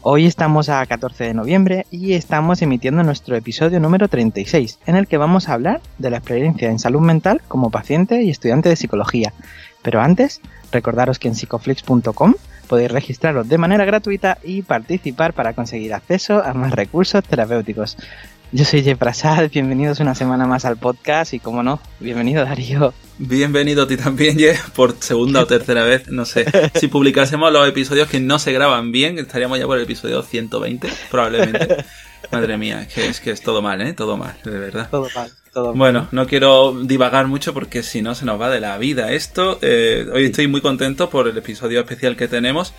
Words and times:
Hoy 0.00 0.26
estamos 0.26 0.68
a 0.68 0.86
14 0.86 1.24
de 1.24 1.34
noviembre 1.34 1.84
y 1.90 2.12
estamos 2.12 2.62
emitiendo 2.62 3.02
nuestro 3.02 3.34
episodio 3.34 3.80
número 3.80 4.06
36, 4.06 4.78
en 4.86 4.94
el 4.94 5.08
que 5.08 5.16
vamos 5.18 5.48
a 5.48 5.54
hablar 5.54 5.80
de 5.98 6.10
la 6.10 6.18
experiencia 6.18 6.70
en 6.70 6.78
salud 6.78 7.00
mental 7.00 7.42
como 7.48 7.70
paciente 7.70 8.22
y 8.22 8.30
estudiante 8.30 8.68
de 8.68 8.76
psicología. 8.76 9.32
Pero 9.82 10.00
antes, 10.00 10.40
recordaros 10.70 11.18
que 11.18 11.26
en 11.26 11.34
psicoflix.com 11.34 12.34
podéis 12.68 12.92
registraros 12.92 13.48
de 13.48 13.58
manera 13.58 13.84
gratuita 13.84 14.38
y 14.44 14.62
participar 14.62 15.32
para 15.32 15.54
conseguir 15.54 15.92
acceso 15.92 16.44
a 16.44 16.54
más 16.54 16.70
recursos 16.70 17.24
terapéuticos. 17.24 17.96
Yo 18.50 18.64
soy 18.64 18.82
Jeff 18.82 18.98
Prasad, 18.98 19.50
bienvenidos 19.50 20.00
una 20.00 20.14
semana 20.14 20.46
más 20.46 20.64
al 20.64 20.78
podcast 20.78 21.34
y 21.34 21.38
como 21.38 21.62
no, 21.62 21.80
bienvenido 22.00 22.46
Darío. 22.46 22.94
Bienvenido 23.18 23.82
a 23.82 23.88
ti 23.88 23.98
también, 23.98 24.38
Jeff, 24.38 24.70
por 24.70 24.96
segunda 25.00 25.42
o 25.42 25.46
tercera 25.46 25.82
vez, 25.82 26.08
no 26.08 26.24
sé. 26.24 26.46
Si 26.74 26.88
publicásemos 26.88 27.52
los 27.52 27.68
episodios 27.68 28.08
que 28.08 28.20
no 28.20 28.38
se 28.38 28.52
graban 28.52 28.90
bien, 28.90 29.18
estaríamos 29.18 29.58
ya 29.58 29.66
por 29.66 29.76
el 29.76 29.84
episodio 29.84 30.22
120, 30.22 30.88
probablemente. 31.10 31.84
Madre 32.32 32.56
mía, 32.56 32.82
es 32.82 32.94
que 32.94 33.06
es, 33.06 33.20
que 33.20 33.30
es 33.32 33.42
todo 33.42 33.60
mal, 33.60 33.82
¿eh? 33.82 33.92
Todo 33.92 34.16
mal, 34.16 34.34
de 34.42 34.58
verdad. 34.58 34.88
Todo 34.90 35.08
mal. 35.14 35.30
Todo 35.52 35.74
bueno, 35.74 36.08
no 36.12 36.26
quiero 36.26 36.72
divagar 36.84 37.26
mucho 37.26 37.52
porque 37.52 37.82
si 37.82 38.00
no 38.00 38.14
se 38.14 38.24
nos 38.24 38.40
va 38.40 38.48
de 38.48 38.60
la 38.60 38.78
vida 38.78 39.12
esto. 39.12 39.58
Eh, 39.60 40.06
hoy 40.12 40.24
estoy 40.24 40.46
muy 40.46 40.62
contento 40.62 41.10
por 41.10 41.28
el 41.28 41.36
episodio 41.36 41.80
especial 41.80 42.16
que 42.16 42.28
tenemos 42.28 42.72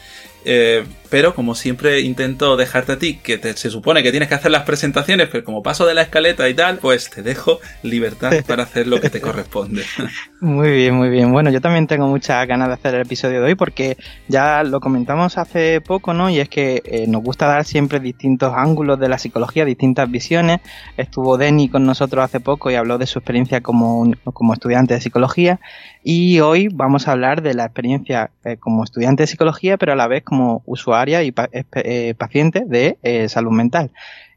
eh, 0.45 0.85
pero 1.09 1.33
como 1.33 1.55
siempre 1.55 2.01
intento 2.01 2.55
dejarte 2.55 2.91
a 2.93 2.99
ti, 2.99 3.17
que 3.17 3.39
se 3.55 3.69
supone 3.69 4.03
que 4.03 4.11
tienes 4.11 4.29
que 4.29 4.35
hacer 4.35 4.51
las 4.51 4.63
presentaciones, 4.63 5.27
pero 5.31 5.43
como 5.43 5.63
paso 5.63 5.85
de 5.85 5.95
la 5.95 6.03
escaleta 6.03 6.47
y 6.47 6.53
tal, 6.53 6.77
pues 6.77 7.09
te 7.09 7.23
dejo 7.23 7.59
libertad 7.81 8.31
para 8.47 8.63
hacer 8.63 8.87
lo 8.87 9.01
que 9.01 9.09
te 9.09 9.19
corresponde. 9.19 9.83
Muy 10.41 10.71
bien, 10.71 10.95
muy 10.95 11.09
bien. 11.09 11.33
Bueno, 11.33 11.49
yo 11.49 11.59
también 11.59 11.85
tengo 11.85 12.07
muchas 12.07 12.47
ganas 12.47 12.69
de 12.69 12.75
hacer 12.75 12.95
el 12.95 13.01
episodio 13.01 13.41
de 13.41 13.47
hoy 13.47 13.55
porque 13.55 13.97
ya 14.29 14.63
lo 14.63 14.79
comentamos 14.79 15.37
hace 15.37 15.81
poco, 15.81 16.13
¿no? 16.13 16.29
Y 16.29 16.39
es 16.39 16.47
que 16.47 16.81
eh, 16.85 17.07
nos 17.09 17.21
gusta 17.21 17.45
dar 17.45 17.65
siempre 17.65 17.99
distintos 17.99 18.53
ángulos 18.55 18.97
de 19.01 19.09
la 19.09 19.17
psicología, 19.17 19.65
distintas 19.65 20.09
visiones. 20.09 20.61
Estuvo 20.95 21.37
Denny 21.37 21.67
con 21.67 21.85
nosotros 21.85 22.23
hace 22.23 22.39
poco 22.39 22.71
y 22.71 22.75
habló 22.75 22.97
de 22.97 23.05
su 23.05 23.19
experiencia 23.19 23.59
como, 23.59 24.13
como 24.31 24.53
estudiante 24.53 24.93
de 24.93 25.01
psicología. 25.01 25.59
Y 26.01 26.39
hoy 26.39 26.69
vamos 26.71 27.07
a 27.07 27.11
hablar 27.11 27.41
de 27.41 27.53
la 27.53 27.65
experiencia 27.65 28.31
eh, 28.45 28.55
como 28.57 28.85
estudiante 28.85 29.23
de 29.23 29.27
psicología, 29.27 29.75
pero 29.75 29.91
a 29.91 29.97
la 29.97 30.07
vez 30.07 30.23
como 30.29 30.63
usuaria 30.65 31.23
y 31.23 31.33
eh, 31.51 32.13
paciente 32.15 32.63
de 32.65 32.97
eh, 33.03 33.27
salud 33.29 33.51
mental. 33.51 33.91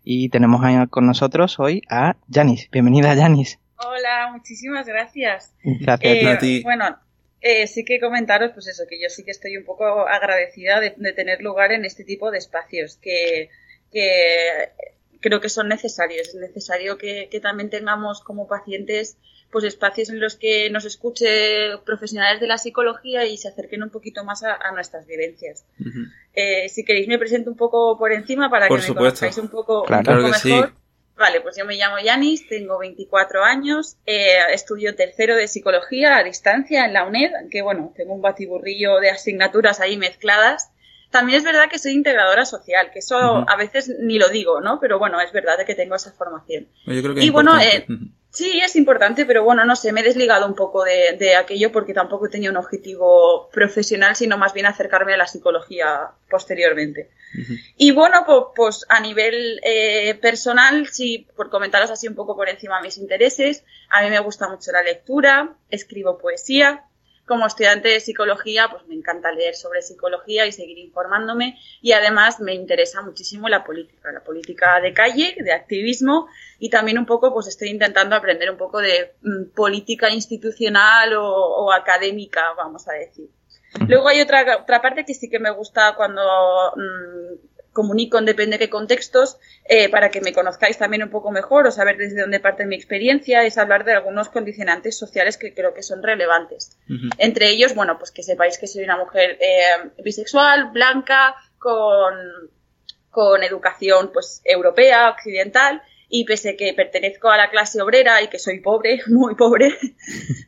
Y 0.05 0.31
tenemos 0.31 0.63
con 0.91 1.07
nosotros 1.07 1.61
hoy 1.61 1.83
a 1.89 2.17
Janis. 2.33 2.69
Bienvenida, 2.73 3.15
Janis. 3.15 3.61
Hola, 3.77 4.31
muchísimas 4.33 4.87
gracias. 4.87 5.55
Gracias 5.63 6.27
a 6.27 6.39
ti. 6.39 6.63
Bueno, 6.65 6.99
sí 7.67 7.85
que 7.85 8.01
comentaros, 8.01 8.51
pues 8.53 8.67
eso, 8.67 8.85
que 8.89 9.01
yo 9.01 9.09
sí 9.09 9.23
que 9.25 9.31
estoy 9.31 9.57
un 9.57 9.65
poco 9.65 10.09
agradecida 10.09 10.81
de, 10.81 10.91
tener 11.13 11.41
lugar 11.41 11.71
en 11.71 11.85
este 11.85 12.03
tipo 12.03 12.33
de 12.33 12.39
espacios, 12.39 12.97
que, 12.97 13.51
creo 15.21 15.41
que 15.41 15.49
son 15.49 15.69
necesarios. 15.69 16.29
Es 16.29 16.35
necesario 16.35 16.99
que 16.99 17.41
también 17.41 17.71
tengamos 17.71 18.23
como 18.23 18.49
pacientes 18.49 19.19
pues 19.53 19.65
espacios 19.65 20.09
en 20.09 20.19
los 20.19 20.37
que 20.37 20.71
nos 20.71 20.87
escuche 20.87 21.77
profesionales 21.85 22.41
de 22.41 22.47
la 22.47 22.57
psicología 22.57 23.27
y 23.27 23.37
se 23.37 23.49
acerquen 23.49 23.83
un 23.83 23.91
poquito 23.91 24.25
más 24.25 24.43
a, 24.43 24.59
nuestras 24.73 25.07
vivencias. 25.07 25.67
Eh, 26.33 26.71
si 26.71 26.85
queréis 26.85 27.07
me 27.07 27.19
presento 27.19 27.51
un 27.51 27.57
poco 27.57 27.99
por 27.99 28.13
encima 28.13 28.49
para 28.49 28.67
que 28.67 28.75
me 28.75 28.95
conozcáis 28.95 29.37
un 29.37 29.49
poco, 29.49 29.85
mejor. 29.87 30.73
Vale, 31.15 31.43
pues 31.43 31.57
yo 31.59 31.67
me 31.67 31.77
llamo 31.77 31.99
Yanis, 32.03 32.49
tengo 32.49 32.79
24 32.79 33.45
años, 33.45 33.99
eh, 34.07 34.39
estudio 34.55 34.97
tercero 34.97 35.37
de 35.37 35.47
psicología 35.47 36.17
a 36.17 36.25
distancia 36.25 36.87
en 36.87 36.95
la 36.95 37.05
UNED, 37.05 37.33
aunque 37.39 37.61
bueno, 37.61 37.93
tengo 37.95 38.15
un 38.15 38.23
batiburrillo 38.23 38.99
de 39.01 39.11
asignaturas 39.11 39.81
ahí 39.81 39.99
mezcladas. 39.99 40.71
También 41.11 41.39
es 41.39 41.45
verdad 41.45 41.69
que 41.71 41.79
soy 41.79 41.93
integradora 41.93 42.47
social, 42.47 42.91
que 42.91 43.01
eso 43.01 43.45
a 43.47 43.57
veces 43.57 43.93
ni 44.01 44.19
lo 44.19 44.31
digo, 44.31 44.63
¿no? 44.63 44.81
Pero 44.81 44.99
bueno, 44.99 45.21
es 45.21 45.31
verdad 45.31 45.59
que 45.67 45.75
tengo 45.75 45.95
esa 45.95 46.13
formación. 46.13 46.69
y 46.87 47.29
bueno, 47.29 47.61
eh, 47.61 47.85
Sí, 48.33 48.63
es 48.65 48.77
importante, 48.77 49.27
pero 49.27 49.45
bueno, 49.45 49.67
no 49.67 49.77
sé, 49.77 49.93
me 49.93 50.01
he 50.01 50.05
desligado 50.05 50.47
un 50.47 50.55
poco 50.55 50.85
de, 50.85 51.37
aquello 51.37 51.71
porque 51.71 51.93
tampoco 51.93 52.31
tenía 52.31 52.49
un 52.49 52.57
objetivo 52.57 53.51
profesional, 53.53 54.17
sino 54.17 54.39
más 54.39 54.55
bien 54.55 54.65
acercarme 54.65 55.13
a 55.13 55.19
la 55.19 55.27
psicología 55.27 56.13
posteriormente. 56.31 57.11
Y 57.77 57.91
bueno, 57.91 58.25
pues, 58.57 58.87
a 58.89 59.01
nivel 59.01 59.61
eh, 59.63 60.15
personal, 60.15 60.89
sí, 60.89 61.29
por 61.37 61.51
comentaros 61.51 61.91
así 61.91 62.09
un 62.09 62.15
poco 62.15 62.35
por 62.35 62.49
encima 62.49 62.81
mis 62.81 62.97
intereses, 62.97 63.65
a 63.91 64.01
mí 64.01 64.09
me 64.09 64.21
gusta 64.21 64.49
mucho 64.49 64.73
la 64.73 64.83
lectura, 64.83 65.55
escribo 65.69 66.17
poesía, 66.17 66.87
como 67.27 67.47
estudiante 67.47 67.89
de 67.89 68.01
psicología, 68.01 68.69
pues 68.71 68.87
me 68.87 68.95
encanta 68.95 69.31
leer 69.31 69.55
sobre 69.55 69.83
psicología 69.83 70.47
y 70.47 70.53
seguir 70.53 70.79
informándome 70.79 71.59
y 71.81 71.93
además 71.93 72.41
me 72.41 72.55
interesa 72.55 73.01
muchísimo 73.03 73.49
la 73.49 73.65
política, 73.65 74.11
la 74.13 74.25
política 74.25 74.81
de 74.81 74.93
calle, 74.93 75.37
de 75.39 75.53
activismo 75.53 76.27
y 76.59 76.69
también 76.69 76.99
un 76.99 77.07
poco 77.07 77.33
pues 77.33 77.47
estoy 77.47 77.69
intentando 77.69 78.17
aprender 78.17 78.51
un 78.51 78.57
poco 78.57 78.81
de 78.81 79.15
mm, 79.23 79.55
política 79.55 80.11
institucional 80.11 81.15
o, 81.17 81.73
académica, 81.73 82.43
vamos 82.57 82.89
a 82.89 82.93
decir. 82.93 83.29
Luego 83.89 84.09
hay 84.09 84.21
otra, 84.21 84.59
otra 84.61 84.83
parte 84.83 85.05
que 85.05 85.15
sí 85.15 85.31
que 85.31 85.39
me 85.39 85.51
gusta 85.51 85.95
cuando 85.97 86.23
mm, 86.77 87.52
comunico 87.73 88.19
en 88.19 88.25
depende 88.25 88.59
de 88.59 88.67
qué 88.67 88.71
contextos, 88.71 89.39
eh, 89.65 89.89
para 89.89 90.11
que 90.11 90.21
me 90.21 90.33
conozcáis 90.33 90.79
también 90.79 91.03
un 91.03 91.11
poco 91.11 91.31
mejor 91.31 91.67
o 91.67 91.71
saber 91.71 91.97
desde 91.97 92.21
dónde 92.21 92.41
parte 92.41 92.67
mi 92.67 92.77
experiencia, 92.77 93.45
es 93.45 93.59
hablar 93.59 93.85
de 93.85 93.93
algunos 93.93 94.29
condicionantes 94.29 94.99
sociales 94.99 95.37
que 95.37 95.55
creo 95.55 95.75
que 95.75 95.83
son 95.83 96.03
relevantes. 96.03 96.79
Entre 97.19 97.49
ellos, 97.49 97.75
bueno, 97.75 97.99
pues 97.99 98.11
que 98.11 98.23
sepáis 98.23 98.59
que 98.59 98.67
soy 98.67 98.85
una 98.85 98.97
mujer 98.97 99.39
eh, 99.41 99.91
bisexual, 100.05 100.71
blanca, 100.73 101.35
con, 101.59 102.15
con 103.11 103.43
educación 103.43 104.11
pues 104.13 104.43
europea, 104.45 105.11
occidental, 105.11 105.83
y 106.15 106.27
pese 106.27 106.57
que 106.57 106.75
pertenezco 106.75 107.31
a 107.31 107.39
la 107.39 107.49
clase 107.49 107.81
obrera 107.81 108.21
y 108.21 108.29
que 108.29 108.39
soy 108.39 108.61
pobre, 108.61 109.01
muy 109.07 109.35
pobre, 109.35 109.75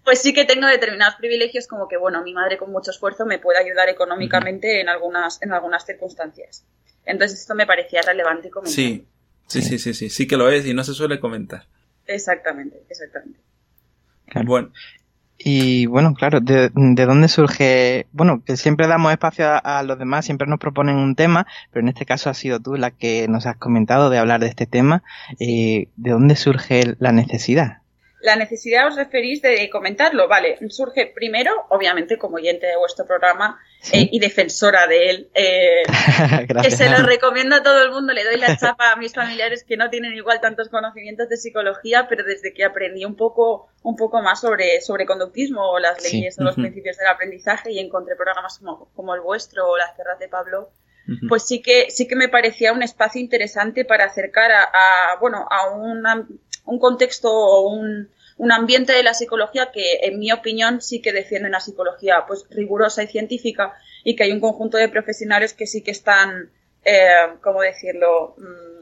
pues 0.05 0.21
sí 0.21 0.35
que 0.35 0.45
tengo 0.45 0.67
determinados 0.67 1.15
privilegios 1.15 1.67
como 1.67 1.89
que, 1.89 1.97
bueno, 1.97 2.23
mi 2.23 2.35
madre 2.35 2.59
con 2.59 2.71
mucho 2.71 2.91
esfuerzo 2.91 3.25
me 3.25 3.39
puede 3.39 3.61
ayudar 3.61 3.89
económicamente 3.89 4.83
en, 4.83 4.91
algunas, 4.91 5.41
en 5.41 5.55
algunas 5.55 5.87
circunstancias. 5.87 6.67
Entonces 7.07 7.41
esto 7.41 7.55
me 7.55 7.67
parecía 7.67 8.03
relevante 8.03 8.51
comentar. 8.51 8.75
Sí, 8.75 9.09
sí, 9.47 9.63
sí, 9.63 9.79
sí, 9.79 9.95
sí, 9.95 10.11
sí 10.11 10.29
que 10.29 10.37
lo 10.37 10.51
es 10.51 10.67
y 10.67 10.75
no 10.75 10.85
se 10.85 10.93
suele 10.93 11.19
comentar. 11.19 11.67
Exactamente, 12.07 12.83
exactamente. 12.91 13.41
Bueno. 14.45 14.71
Y 15.39 15.87
bueno, 15.87 16.15
claro, 16.15 16.41
¿de, 16.41 16.71
dónde 16.71 17.29
surge? 17.29 18.07
Bueno, 18.13 18.43
que 18.45 18.57
siempre 18.57 18.87
damos 18.87 19.13
espacio 19.13 19.47
a, 19.63 19.83
los 19.83 19.99
demás, 19.99 20.25
siempre 20.25 20.47
nos 20.47 20.59
proponen 20.59 20.97
un 20.97 21.17
tema, 21.17 21.47
pero 21.71 21.83
en 21.83 21.89
este 21.89 22.07
caso 22.07 22.31
has 22.31 22.39
sido 22.39 22.61
tú 22.61 22.77
la 22.77 22.91
que 22.91 23.27
nos 23.29 23.47
has 23.47 23.57
comentado 23.57 24.11
de 24.11 24.19
hablar 24.19 24.41
de 24.41 24.49
este 24.49 24.67
tema. 24.67 25.03
Eh, 25.41 25.89
¿De 25.97 26.11
dónde 26.11 26.37
surge 26.37 26.95
la 26.99 27.13
necesidad? 27.13 27.84
La 28.25 28.37
necesidad 28.37 28.89
os 28.89 28.97
referís 28.97 29.43
de 29.43 29.69
comentarlo, 29.69 30.27
vale, 30.29 30.57
surge 30.71 31.13
primero, 31.15 31.67
obviamente, 31.69 32.17
como 32.17 32.37
oyente 32.37 32.67
de 32.67 32.79
vuestro 32.79 33.05
programa 33.05 33.61
eh, 33.93 34.09
y 34.11 34.19
defensora 34.19 34.87
de 34.87 35.11
él, 35.11 35.31
eh, 35.35 35.83
que 36.63 36.71
se 36.71 36.89
lo 36.89 37.03
recomiendo 37.05 37.57
a 37.57 37.63
todo 37.63 37.83
el 37.83 37.91
mundo, 37.91 38.15
le 38.15 38.25
doy 38.25 38.39
la 38.39 38.57
chapa 38.61 38.93
a 38.93 38.97
mis 38.97 39.13
familiares 39.13 39.63
que 39.63 39.77
no 39.77 39.91
tienen 39.91 40.15
igual 40.15 40.41
tantos 40.41 40.71
conocimientos 40.71 41.29
de 41.29 41.37
psicología, 41.37 42.07
pero 42.09 42.25
desde 42.25 42.55
que 42.55 42.65
aprendí 42.65 43.05
un 43.05 43.15
poco, 43.15 43.69
un 43.83 43.95
poco 43.95 44.23
más 44.23 44.41
sobre, 44.41 44.81
sobre 44.81 45.05
conductismo 45.05 45.61
o 45.61 45.79
las 45.79 46.03
leyes 46.03 46.39
o 46.39 46.45
los 46.45 46.55
principios 46.55 46.97
del 46.97 47.09
aprendizaje 47.09 47.73
y 47.73 47.79
encontré 47.79 48.17
programas 48.17 48.59
como, 48.95 49.15
el 49.15 49.21
vuestro 49.21 49.69
o 49.69 49.77
las 49.77 49.95
terras 49.99 50.19
de 50.19 50.29
Pablo, 50.29 50.71
pues 51.29 51.47
sí 51.47 51.61
que, 51.61 51.91
sí 51.91 52.09
que 52.09 52.17
me 52.17 52.31
parecía 52.31 52.73
un 52.73 52.83
espacio 52.83 53.21
interesante 53.21 53.85
para 53.85 54.07
acercar 54.07 54.51
a, 54.51 55.19
bueno, 55.21 55.47
a 55.51 55.71
un 56.65 56.79
contexto 56.79 57.31
o 57.31 57.69
un, 57.69 58.11
un 58.37 58.53
ambiente 58.53 58.93
de 58.93 59.03
la 59.03 59.15
psicología 59.15 59.71
que, 59.73 60.01
en 60.03 60.19
mi 60.19 60.33
opinión, 60.33 60.81
sí 60.81 61.01
que 61.01 61.13
defiende 61.13 61.49
una 61.49 61.61
psicología 61.61 62.25
pues 62.27 62.47
rigurosa 62.51 63.03
y 63.03 63.07
científica 63.07 63.75
y 64.03 64.17
que 64.17 64.25
hay 64.25 64.33
un 64.33 64.41
conjunto 64.41 64.77
de 64.77 64.89
profesionales 64.89 65.55
que 65.55 65.67
sí 65.67 65.83
que 65.83 65.93
están, 65.93 66.51
eh, 66.85 67.09
¿cómo 67.43 67.61
decirlo?, 67.63 68.35
mm, 68.39 68.75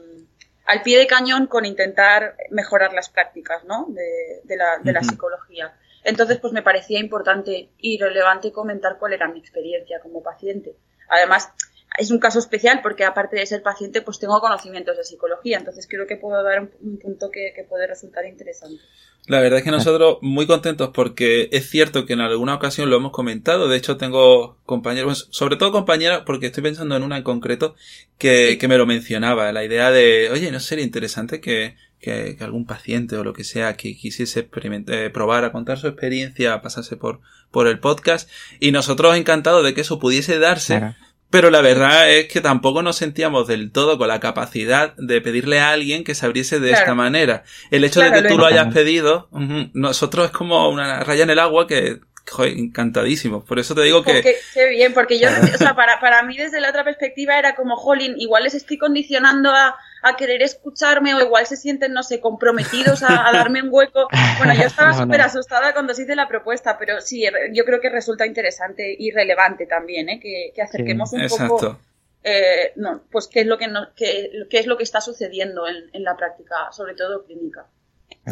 al 0.65 0.81
pie 0.81 0.97
de 0.97 1.07
cañón 1.07 1.47
con 1.47 1.65
intentar 1.65 2.37
mejorar 2.49 2.93
las 2.93 3.09
prácticas 3.09 3.65
¿no? 3.65 3.87
de, 3.89 4.55
la, 4.55 4.77
de 4.81 4.93
la 4.93 5.03
psicología. 5.03 5.73
Entonces, 6.05 6.39
pues 6.39 6.53
me 6.53 6.61
parecía 6.61 6.99
importante 6.99 7.69
y 7.77 7.97
relevante 7.97 8.51
comentar 8.51 8.97
cuál 8.97 9.13
era 9.13 9.27
mi 9.27 9.39
experiencia 9.39 9.99
como 9.99 10.23
paciente. 10.23 10.75
Además, 11.09 11.49
es 11.97 12.11
un 12.11 12.19
caso 12.19 12.39
especial 12.39 12.79
porque 12.81 13.03
aparte 13.03 13.37
de 13.37 13.45
ser 13.45 13.61
paciente, 13.61 14.01
pues 14.01 14.19
tengo 14.19 14.39
conocimientos 14.39 14.97
de 14.97 15.03
psicología, 15.03 15.57
entonces 15.57 15.87
creo 15.87 16.07
que 16.07 16.17
puedo 16.17 16.41
dar 16.43 16.69
un, 16.81 16.97
punto 16.97 17.29
que, 17.31 17.53
puede 17.69 17.87
resultar 17.87 18.25
interesante. 18.25 18.81
La 19.27 19.39
verdad 19.39 19.59
es 19.59 19.63
que 19.63 19.71
nosotros 19.71 20.17
muy 20.21 20.45
contentos 20.45 20.89
porque 20.93 21.47
es 21.51 21.69
cierto 21.69 22.05
que 22.05 22.13
en 22.13 22.19
alguna 22.19 22.55
ocasión 22.55 22.89
lo 22.89 22.97
hemos 22.97 23.11
comentado, 23.11 23.69
de 23.69 23.77
hecho 23.77 23.95
tengo 23.95 24.57
compañeros, 24.65 25.29
sobre 25.31 25.55
todo 25.55 25.71
compañeras, 25.71 26.23
porque 26.25 26.47
estoy 26.47 26.63
pensando 26.63 26.95
en 26.95 27.03
una 27.03 27.17
en 27.17 27.23
concreto 27.23 27.75
que, 28.17 28.57
que 28.59 28.67
me 28.67 28.77
lo 28.77 28.85
mencionaba, 28.85 29.51
la 29.51 29.63
idea 29.63 29.91
de, 29.91 30.29
oye, 30.31 30.51
¿no 30.51 30.59
sería 30.59 30.83
interesante 30.83 31.39
que, 31.39 31.75
que, 32.03 32.37
algún 32.41 32.65
paciente 32.65 33.15
o 33.15 33.23
lo 33.23 33.33
que 33.33 33.45
sea 33.45 33.75
que 33.77 33.95
quisiese 33.95 34.41
experimentar, 34.41 34.95
eh, 34.95 35.09
probar 35.09 35.45
a 35.45 35.51
contar 35.51 35.79
su 35.79 35.87
experiencia, 35.87 36.61
pasarse 36.61 36.97
por, 36.97 37.21
por 37.49 37.67
el 37.67 37.79
podcast 37.79 38.29
y 38.59 38.71
nosotros 38.71 39.15
encantados 39.15 39.63
de 39.63 39.73
que 39.73 39.81
eso 39.81 39.99
pudiese 39.99 40.37
darse. 40.37 40.95
Pero 41.33 41.49
la 41.49 41.61
verdad 41.61 42.11
es 42.11 42.27
que 42.27 42.41
tampoco 42.41 42.83
nos 42.83 42.97
sentíamos 42.97 43.47
del 43.47 43.71
todo 43.71 43.97
con 43.97 44.07
la 44.07 44.19
capacidad 44.19 44.93
de 44.97 45.19
pedirle 45.19 45.59
a 45.59 45.71
alguien 45.71 46.03
que 46.03 46.13
se 46.13 46.27
abriese 46.27 46.59
de 46.59 46.69
esta 46.69 46.93
manera. 46.93 47.43
El 47.71 47.83
hecho 47.83 48.01
de 48.01 48.11
que 48.11 48.29
tú 48.29 48.37
lo 48.37 48.45
hayas 48.45 48.71
pedido, 48.71 49.29
nosotros 49.73 50.27
es 50.27 50.31
como 50.31 50.69
una 50.69 50.99
raya 50.99 51.23
en 51.23 51.31
el 51.31 51.39
agua 51.39 51.65
que, 51.65 52.01
joder, 52.29 52.53
encantadísimos. 52.55 53.43
Por 53.45 53.57
eso 53.57 53.73
te 53.73 53.81
digo 53.81 54.03
que... 54.03 54.21
Qué, 54.21 54.69
bien, 54.69 54.93
porque 54.93 55.17
yo, 55.17 55.27
o 55.27 55.57
sea, 55.57 55.75
para, 55.75 55.99
para 55.99 56.21
mí 56.21 56.37
desde 56.37 56.61
la 56.61 56.69
otra 56.69 56.83
perspectiva 56.83 57.39
era 57.39 57.55
como, 57.55 57.77
jolín, 57.77 58.13
igual 58.19 58.43
les 58.43 58.53
estoy 58.53 58.77
condicionando 58.77 59.49
a, 59.49 59.75
a 60.03 60.15
querer 60.15 60.41
escucharme 60.43 61.13
o 61.15 61.21
igual 61.21 61.45
se 61.47 61.57
sienten, 61.57 61.93
no 61.93 62.03
sé, 62.03 62.19
comprometidos 62.19 63.03
a, 63.03 63.31
darme 63.31 63.61
un 63.61 63.69
hueco. 63.71 64.07
Bueno, 64.37 64.53
yo 64.53 64.63
estaba 64.63 64.93
súper 65.01 65.21
asustada 65.21 65.73
cuando 65.73 65.93
se 65.93 66.03
hice 66.03 66.15
la 66.15 66.27
propuesta, 66.27 66.77
pero 66.77 67.01
sí, 67.01 67.25
yo 67.53 67.65
creo 67.65 67.79
que 67.79 67.89
resulta 67.89 68.25
interesante 68.25 68.95
y 68.97 69.11
relevante 69.11 69.65
también, 69.65 70.09
¿eh? 70.09 70.19
que, 70.19 70.61
acerquemos 70.61 71.13
un 71.13 71.27
poco... 71.27 71.79
Eh, 72.25 72.71
no, 72.77 73.03
pues 73.11 73.27
qué 73.27 73.41
es 73.41 73.47
lo 73.47 73.57
que, 73.57 73.67
no, 73.67 73.89
qué, 73.97 74.31
es 74.49 74.65
lo 74.65 74.77
que 74.77 74.83
está 74.83 75.01
sucediendo 75.01 75.67
en, 75.67 75.89
en 75.91 76.03
la 76.03 76.15
práctica, 76.15 76.71
sobre 76.71 76.95
todo 76.95 77.25
clínica. 77.25 77.65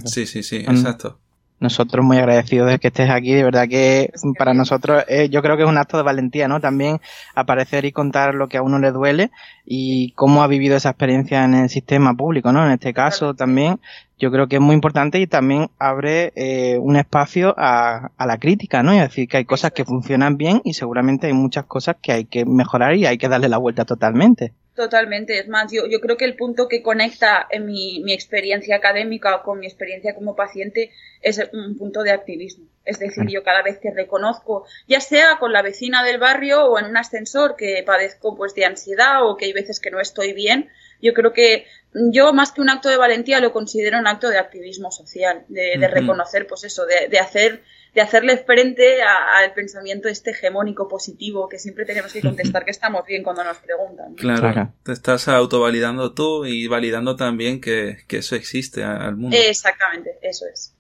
Sí, 0.05 0.25
sí, 0.25 0.43
sí, 0.43 0.57
exacto 0.57 1.19
nosotros 1.61 2.03
muy 2.03 2.17
agradecidos 2.17 2.69
de 2.69 2.79
que 2.79 2.87
estés 2.87 3.09
aquí. 3.09 3.33
De 3.33 3.43
verdad 3.43 3.67
que 3.69 4.11
para 4.37 4.53
nosotros 4.53 5.05
eh, 5.07 5.29
yo 5.29 5.41
creo 5.41 5.55
que 5.55 5.63
es 5.63 5.69
un 5.69 5.77
acto 5.77 5.95
de 5.95 6.03
valentía, 6.03 6.47
¿no? 6.47 6.59
También 6.59 6.99
aparecer 7.35 7.85
y 7.85 7.91
contar 7.91 8.35
lo 8.35 8.49
que 8.49 8.57
a 8.57 8.63
uno 8.63 8.79
le 8.79 8.91
duele 8.91 9.31
y 9.65 10.11
cómo 10.13 10.43
ha 10.43 10.47
vivido 10.47 10.75
esa 10.75 10.89
experiencia 10.89 11.45
en 11.45 11.53
el 11.53 11.69
sistema 11.69 12.13
público, 12.13 12.51
¿no? 12.51 12.65
En 12.65 12.71
este 12.71 12.93
caso 12.93 13.35
también 13.35 13.79
yo 14.19 14.31
creo 14.31 14.47
que 14.47 14.57
es 14.57 14.61
muy 14.61 14.75
importante 14.75 15.19
y 15.19 15.27
también 15.27 15.69
abre 15.79 16.33
eh, 16.35 16.77
un 16.79 16.95
espacio 16.95 17.55
a, 17.57 18.11
a, 18.17 18.25
la 18.25 18.37
crítica, 18.37 18.83
¿no? 18.83 18.93
Y 18.93 18.99
decir 18.99 19.27
que 19.27 19.37
hay 19.37 19.45
cosas 19.45 19.71
que 19.71 19.85
funcionan 19.85 20.37
bien 20.37 20.61
y 20.63 20.73
seguramente 20.73 21.27
hay 21.27 21.33
muchas 21.33 21.65
cosas 21.65 21.95
que 22.01 22.11
hay 22.11 22.25
que 22.25 22.45
mejorar 22.45 22.95
y 22.95 23.05
hay 23.05 23.17
que 23.17 23.29
darle 23.29 23.49
la 23.49 23.57
vuelta 23.57 23.85
totalmente. 23.85 24.53
Totalmente, 24.75 25.37
es 25.37 25.49
más, 25.49 25.69
yo, 25.69 25.85
yo 25.85 25.99
creo 25.99 26.15
que 26.15 26.23
el 26.23 26.37
punto 26.37 26.69
que 26.69 26.81
conecta 26.81 27.45
en 27.49 27.65
mi, 27.65 27.99
mi 28.03 28.13
experiencia 28.13 28.77
académica 28.77 29.41
con 29.43 29.59
mi 29.59 29.67
experiencia 29.67 30.15
como 30.15 30.33
paciente 30.33 30.91
es 31.21 31.41
un 31.51 31.77
punto 31.77 32.03
de 32.03 32.11
activismo. 32.11 32.65
Es 32.85 32.97
decir, 32.97 33.27
yo 33.27 33.43
cada 33.43 33.63
vez 33.63 33.79
que 33.79 33.91
reconozco, 33.91 34.65
ya 34.87 35.01
sea 35.01 35.37
con 35.39 35.51
la 35.51 35.61
vecina 35.61 36.05
del 36.05 36.19
barrio 36.19 36.65
o 36.65 36.79
en 36.79 36.85
un 36.85 36.95
ascensor 36.95 37.57
que 37.57 37.83
padezco 37.85 38.35
pues 38.37 38.55
de 38.55 38.63
ansiedad 38.63 39.27
o 39.27 39.35
que 39.35 39.45
hay 39.45 39.53
veces 39.53 39.81
que 39.81 39.91
no 39.91 39.99
estoy 39.99 40.31
bien, 40.31 40.69
yo 41.01 41.13
creo 41.13 41.33
que 41.33 41.65
yo 41.93 42.31
más 42.31 42.53
que 42.53 42.61
un 42.61 42.69
acto 42.69 42.87
de 42.87 42.95
valentía 42.95 43.41
lo 43.41 43.51
considero 43.51 43.99
un 43.99 44.07
acto 44.07 44.29
de 44.29 44.37
activismo 44.37 44.89
social, 44.89 45.43
de, 45.49 45.77
de 45.77 45.87
reconocer 45.89 46.47
pues 46.47 46.63
eso, 46.63 46.85
de, 46.85 47.09
de 47.09 47.19
hacer 47.19 47.61
de 47.93 48.01
hacerle 48.01 48.37
frente 48.37 49.01
al 49.03 49.53
pensamiento 49.53 50.07
este 50.07 50.31
hegemónico 50.31 50.87
positivo 50.87 51.49
que 51.49 51.59
siempre 51.59 51.85
tenemos 51.85 52.13
que 52.13 52.21
contestar 52.21 52.63
que 52.63 52.71
estamos 52.71 53.05
bien 53.05 53.21
cuando 53.21 53.43
nos 53.43 53.57
preguntan. 53.57 54.13
Claro, 54.15 54.71
te 54.83 54.93
estás 54.93 55.27
autovalidando 55.27 56.13
tú 56.13 56.45
y 56.45 56.67
validando 56.67 57.17
también 57.17 57.59
que, 57.59 57.97
eso 58.09 58.35
existe 58.35 58.83
al 58.83 59.17
mundo. 59.17 59.35
Exactamente, 59.37 60.17
eso 60.21 60.45
es. 60.51 60.73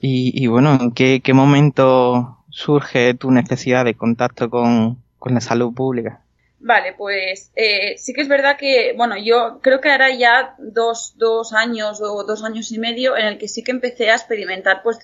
Y, 0.00 0.46
bueno, 0.46 0.78
¿en 0.80 0.92
qué, 0.92 1.34
momento 1.34 2.38
surge 2.50 3.14
tu 3.14 3.30
necesidad 3.30 3.84
de 3.84 3.94
contacto 3.94 4.48
con, 4.48 5.02
la 5.26 5.40
salud 5.40 5.74
pública? 5.74 6.20
Vale, 6.62 6.92
pues 6.92 7.50
eh, 7.56 7.96
sí 7.96 8.12
que 8.12 8.20
es 8.20 8.28
verdad 8.28 8.58
que, 8.58 8.92
bueno, 8.94 9.16
yo 9.16 9.60
creo 9.62 9.80
que 9.80 9.90
ahora 9.90 10.14
ya 10.14 10.54
dos, 10.58 11.14
dos 11.16 11.54
años 11.54 12.00
o 12.02 12.22
dos 12.24 12.44
años 12.44 12.70
y 12.70 12.78
medio 12.78 13.16
en 13.16 13.26
el 13.26 13.38
que 13.38 13.48
sí 13.48 13.64
que 13.64 13.70
empecé 13.70 14.10
a 14.10 14.14
experimentar 14.14 14.82
pues 14.82 14.98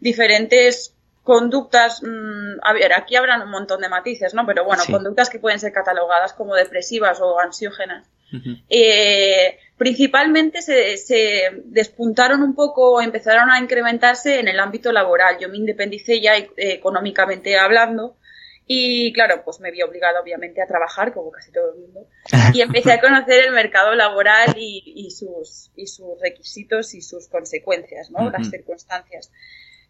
diferentes 0.00 0.94
conductas, 1.22 2.02
mm, 2.02 2.60
a 2.62 2.72
ver, 2.72 2.92
aquí 2.94 3.16
habrán 3.16 3.42
un 3.42 3.50
montón 3.50 3.80
de 3.80 3.88
matices, 3.88 4.32
¿no? 4.34 4.46
Pero 4.46 4.64
bueno, 4.64 4.82
conductas 4.90 5.28
que 5.28 5.38
pueden 5.38 5.60
ser 5.60 5.72
catalogadas 5.72 6.32
como 6.32 6.54
depresivas 6.54 7.20
o 7.20 7.38
ansiógenas. 7.38 8.08
Eh, 8.68 9.58
principalmente 9.76 10.60
se, 10.60 10.98
se, 10.98 11.62
despuntaron 11.64 12.42
un 12.42 12.54
poco, 12.54 13.00
empezaron 13.00 13.50
a 13.50 13.58
incrementarse 13.58 14.40
en 14.40 14.48
el 14.48 14.60
ámbito 14.60 14.92
laboral. 14.92 15.38
Yo 15.38 15.48
me 15.48 15.56
independicé 15.56 16.20
ya 16.20 16.36
eh, 16.36 16.50
económicamente 16.56 17.58
hablando 17.58 18.16
y 18.70 19.14
claro, 19.14 19.42
pues 19.44 19.60
me 19.60 19.70
vi 19.70 19.80
obligada 19.80 20.20
obviamente 20.20 20.60
a 20.60 20.66
trabajar, 20.66 21.14
como 21.14 21.30
casi 21.30 21.50
todo 21.50 21.72
el 21.72 21.80
mundo, 21.80 22.06
y 22.54 22.60
empecé 22.60 22.92
a 22.92 23.00
conocer 23.00 23.46
el 23.46 23.52
mercado 23.52 23.94
laboral 23.94 24.54
y, 24.58 25.10
sus, 25.10 25.70
y 25.74 25.86
sus 25.86 26.20
requisitos 26.20 26.94
y 26.94 27.00
sus 27.00 27.28
consecuencias, 27.28 28.10
¿no? 28.10 28.30
Las 28.30 28.50
circunstancias. 28.50 29.32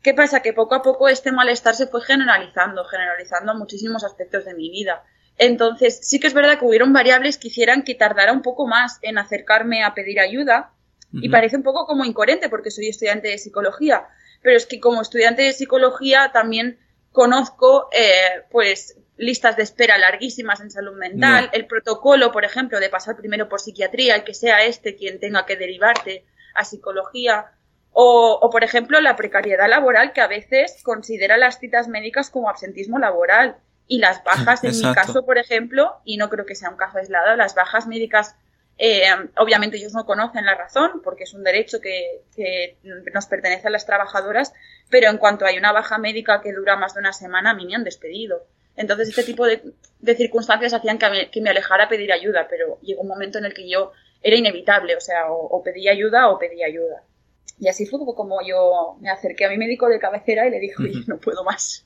¿Qué 0.02 0.14
pasa? 0.14 0.40
Que 0.40 0.52
poco 0.52 0.74
a 0.74 0.82
poco 0.82 1.08
este 1.08 1.32
malestar 1.32 1.74
se 1.74 1.86
fue 1.86 2.02
generalizando, 2.02 2.84
generalizando 2.84 3.54
muchísimos 3.54 4.04
aspectos 4.04 4.44
de 4.44 4.54
mi 4.54 4.70
vida. 4.70 5.04
Entonces, 5.36 6.00
sí 6.02 6.18
que 6.18 6.26
es 6.26 6.34
verdad 6.34 6.58
que 6.58 6.64
hubieron 6.64 6.92
variables 6.92 7.38
que 7.38 7.48
hicieran 7.48 7.82
que 7.82 7.94
tardara 7.94 8.32
un 8.32 8.42
poco 8.42 8.66
más 8.66 8.98
en 9.02 9.18
acercarme 9.18 9.84
a 9.84 9.94
pedir 9.94 10.20
ayuda, 10.20 10.72
y 11.10 11.30
parece 11.30 11.56
un 11.56 11.62
poco 11.62 11.86
como 11.86 12.04
incoherente 12.04 12.50
porque 12.50 12.70
soy 12.70 12.88
estudiante 12.88 13.28
de 13.28 13.38
psicología, 13.38 14.08
pero 14.42 14.56
es 14.56 14.66
que 14.66 14.78
como 14.78 15.00
estudiante 15.00 15.42
de 15.42 15.54
psicología 15.54 16.30
también 16.32 16.78
conozco, 17.12 17.88
eh, 17.92 18.44
pues, 18.50 18.98
listas 19.16 19.56
de 19.56 19.62
espera 19.62 19.96
larguísimas 19.98 20.60
en 20.60 20.70
salud 20.70 20.96
mental, 20.96 21.50
el 21.52 21.66
protocolo, 21.66 22.30
por 22.30 22.44
ejemplo, 22.44 22.78
de 22.78 22.90
pasar 22.90 23.16
primero 23.16 23.48
por 23.48 23.60
psiquiatría, 23.60 24.14
el 24.16 24.24
que 24.24 24.34
sea 24.34 24.64
este 24.64 24.96
quien 24.96 25.18
tenga 25.18 25.46
que 25.46 25.56
derivarte 25.56 26.24
a 26.54 26.64
psicología, 26.64 27.52
o, 27.92 28.48
por 28.52 28.62
ejemplo, 28.62 29.00
la 29.00 29.16
precariedad 29.16 29.68
laboral, 29.68 30.12
que 30.12 30.20
a 30.20 30.28
veces 30.28 30.80
considera 30.82 31.36
las 31.36 31.58
citas 31.58 31.88
médicas 31.88 32.30
como 32.30 32.48
absentismo 32.48 32.98
laboral. 32.98 33.56
Y 33.88 33.98
las 33.98 34.22
bajas, 34.22 34.62
en 34.64 34.76
mi 34.76 34.94
caso, 34.94 35.24
por 35.24 35.38
ejemplo, 35.38 35.96
y 36.04 36.18
no 36.18 36.28
creo 36.28 36.44
que 36.44 36.54
sea 36.54 36.68
un 36.68 36.76
caso 36.76 36.98
aislado, 36.98 37.34
las 37.36 37.54
bajas 37.54 37.86
médicas, 37.86 38.36
eh, 38.76 39.06
obviamente 39.38 39.78
ellos 39.78 39.94
no 39.94 40.04
conocen 40.04 40.44
la 40.44 40.54
razón, 40.54 41.00
porque 41.02 41.24
es 41.24 41.32
un 41.32 41.42
derecho 41.42 41.80
que, 41.80 42.76
nos 43.14 43.26
pertenece 43.26 43.66
a 43.66 43.70
las 43.70 43.86
trabajadoras, 43.86 44.52
pero 44.90 45.08
en 45.08 45.16
cuanto 45.16 45.46
hay 45.46 45.56
una 45.56 45.72
baja 45.72 45.96
médica 45.98 46.42
que 46.42 46.52
dura 46.52 46.76
más 46.76 46.94
de 46.94 47.00
una 47.00 47.14
semana, 47.14 47.50
a 47.50 47.54
mí 47.54 47.66
me 47.66 47.74
han 47.74 47.84
despedido. 47.84 48.46
Entonces, 48.76 49.08
este 49.08 49.24
tipo 49.24 49.46
de, 49.46 49.62
circunstancias 50.14 50.74
hacían 50.74 50.98
que 50.98 51.40
me, 51.40 51.50
alejara 51.50 51.84
a 51.84 51.88
pedir 51.88 52.12
ayuda, 52.12 52.46
pero 52.48 52.78
llegó 52.82 53.00
un 53.00 53.08
momento 53.08 53.38
en 53.38 53.46
el 53.46 53.54
que 53.54 53.68
yo 53.68 53.92
era 54.22 54.36
inevitable, 54.36 54.94
o 54.94 55.00
sea, 55.00 55.32
o 55.32 55.62
pedía 55.64 55.92
ayuda 55.92 56.28
o 56.28 56.38
pedía 56.38 56.66
ayuda. 56.66 57.02
Y 57.60 57.68
así 57.68 57.86
fue 57.86 57.98
como 57.98 58.40
yo 58.46 58.96
me 59.00 59.10
acerqué 59.10 59.44
a 59.44 59.50
mi 59.50 59.58
médico 59.58 59.88
de 59.88 59.98
cabecera 59.98 60.46
y 60.46 60.50
le 60.50 60.60
dije, 60.60 60.74
oye, 60.78 61.02
no 61.06 61.18
puedo 61.18 61.44
más. 61.44 61.84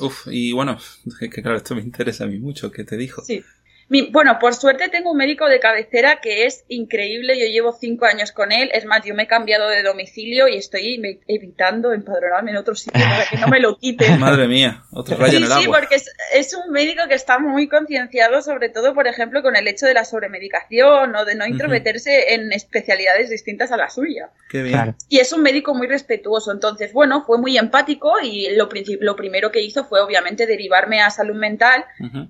Uf, 0.00 0.26
y 0.30 0.52
bueno, 0.52 0.78
que 1.18 1.28
claro, 1.28 1.56
esto 1.56 1.74
me 1.74 1.82
interesa 1.82 2.24
a 2.24 2.26
mí 2.26 2.38
mucho, 2.38 2.70
¿qué 2.70 2.84
te 2.84 2.96
dijo? 2.96 3.22
Sí, 3.22 3.44
bueno, 3.88 4.38
por 4.38 4.54
suerte 4.54 4.88
tengo 4.88 5.10
un 5.10 5.16
médico 5.16 5.46
de 5.48 5.60
cabecera 5.60 6.20
que 6.20 6.46
es 6.46 6.64
increíble. 6.68 7.38
Yo 7.38 7.46
llevo 7.46 7.72
cinco 7.72 8.06
años 8.06 8.32
con 8.32 8.52
él. 8.52 8.70
Es 8.72 8.86
más, 8.86 9.04
yo 9.04 9.14
me 9.14 9.24
he 9.24 9.26
cambiado 9.26 9.68
de 9.68 9.82
domicilio 9.82 10.48
y 10.48 10.56
estoy 10.56 11.20
evitando 11.26 11.92
empadronarme 11.92 12.52
en 12.52 12.56
otro 12.56 12.74
sitio 12.74 13.02
para 13.02 13.26
que 13.26 13.36
no 13.36 13.48
me 13.48 13.60
lo 13.60 13.76
quiten. 13.76 14.18
Madre 14.20 14.48
mía, 14.48 14.84
otro 14.92 15.16
rayo 15.16 15.38
en 15.38 15.44
el 15.44 15.52
agua. 15.52 15.62
Sí, 15.62 15.68
porque 15.68 15.96
es, 16.32 16.54
un 16.54 16.72
médico 16.72 17.02
que 17.08 17.14
está 17.14 17.38
muy 17.38 17.68
concienciado, 17.68 18.40
sobre 18.42 18.68
todo, 18.68 18.94
por 18.94 19.06
ejemplo, 19.06 19.42
con 19.42 19.56
el 19.56 19.66
hecho 19.68 19.86
de 19.86 19.94
la 19.94 20.04
sobremedicación 20.04 21.14
o 21.14 21.24
de 21.24 21.34
no 21.34 21.46
intrometerse 21.46 22.34
en 22.34 22.52
especialidades 22.52 23.28
distintas 23.28 23.72
a 23.72 23.76
la 23.76 23.90
suya. 23.90 24.30
Qué 24.48 24.62
bien. 24.62 24.96
Y 25.08 25.18
es 25.18 25.32
un 25.32 25.42
médico 25.42 25.74
muy 25.74 25.86
respetuoso. 25.88 26.52
Entonces, 26.52 26.92
bueno, 26.92 27.24
fue 27.24 27.38
muy 27.38 27.58
empático 27.58 28.14
y 28.22 28.54
lo, 28.54 28.68
lo 29.00 29.16
primero 29.16 29.50
que 29.50 29.62
hizo 29.62 29.84
fue, 29.84 30.00
obviamente, 30.00 30.46
derivarme 30.46 31.02
a 31.02 31.10
salud 31.10 31.36
mental 31.36 31.84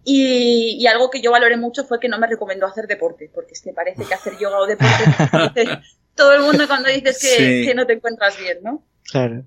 y, 0.04 0.78
y 0.80 0.86
algo 0.86 1.10
que 1.10 1.20
yo 1.20 1.30
valoré 1.44 1.56
mucho 1.56 1.84
fue 1.84 2.00
que 2.00 2.08
no 2.08 2.18
me 2.18 2.26
recomendó 2.26 2.66
hacer 2.66 2.86
deporte, 2.86 3.30
porque 3.32 3.52
es 3.52 3.60
que 3.60 3.72
parece 3.72 4.04
que 4.04 4.14
hacer 4.14 4.38
yoga 4.38 4.58
o 4.58 4.66
deporte, 4.66 5.80
todo 6.14 6.32
el 6.32 6.42
mundo 6.42 6.66
cuando 6.66 6.88
dices 6.88 7.18
que, 7.20 7.74
no 7.74 7.86
te 7.86 7.94
encuentras 7.94 8.38
bien, 8.38 8.58
¿no? 8.62 8.82
Claro. 9.10 9.44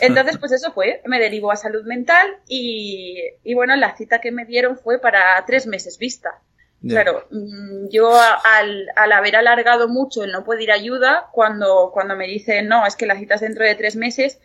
Entonces, 0.00 0.36
pues 0.38 0.52
eso 0.52 0.72
fue, 0.72 1.00
me 1.06 1.18
derivó 1.18 1.50
a 1.50 1.56
salud 1.56 1.84
mental 1.84 2.26
y, 2.46 3.54
bueno, 3.54 3.74
la 3.76 3.96
cita 3.96 4.20
que 4.20 4.32
me 4.32 4.44
dieron 4.44 4.76
fue 4.76 5.00
para 5.00 5.42
tres 5.46 5.66
meses 5.66 5.98
vista. 5.98 6.40
Claro, 6.86 7.28
mm, 7.30 7.88
yo 7.90 8.12
al, 8.12 8.88
al, 8.96 9.12
haber 9.12 9.36
alargado 9.36 9.88
mucho 9.88 10.24
el 10.24 10.32
no 10.32 10.42
poder 10.42 10.72
ayuda, 10.72 11.28
cuando, 11.30 11.92
cuando 11.94 12.16
me 12.16 12.26
dicen, 12.26 12.66
no, 12.66 12.84
es 12.84 12.96
que 12.96 13.06
la 13.06 13.16
cita 13.16 13.36
es 13.36 13.40
dentro 13.40 13.64
de 13.64 13.76
tres 13.76 13.94
meses, 13.94 14.40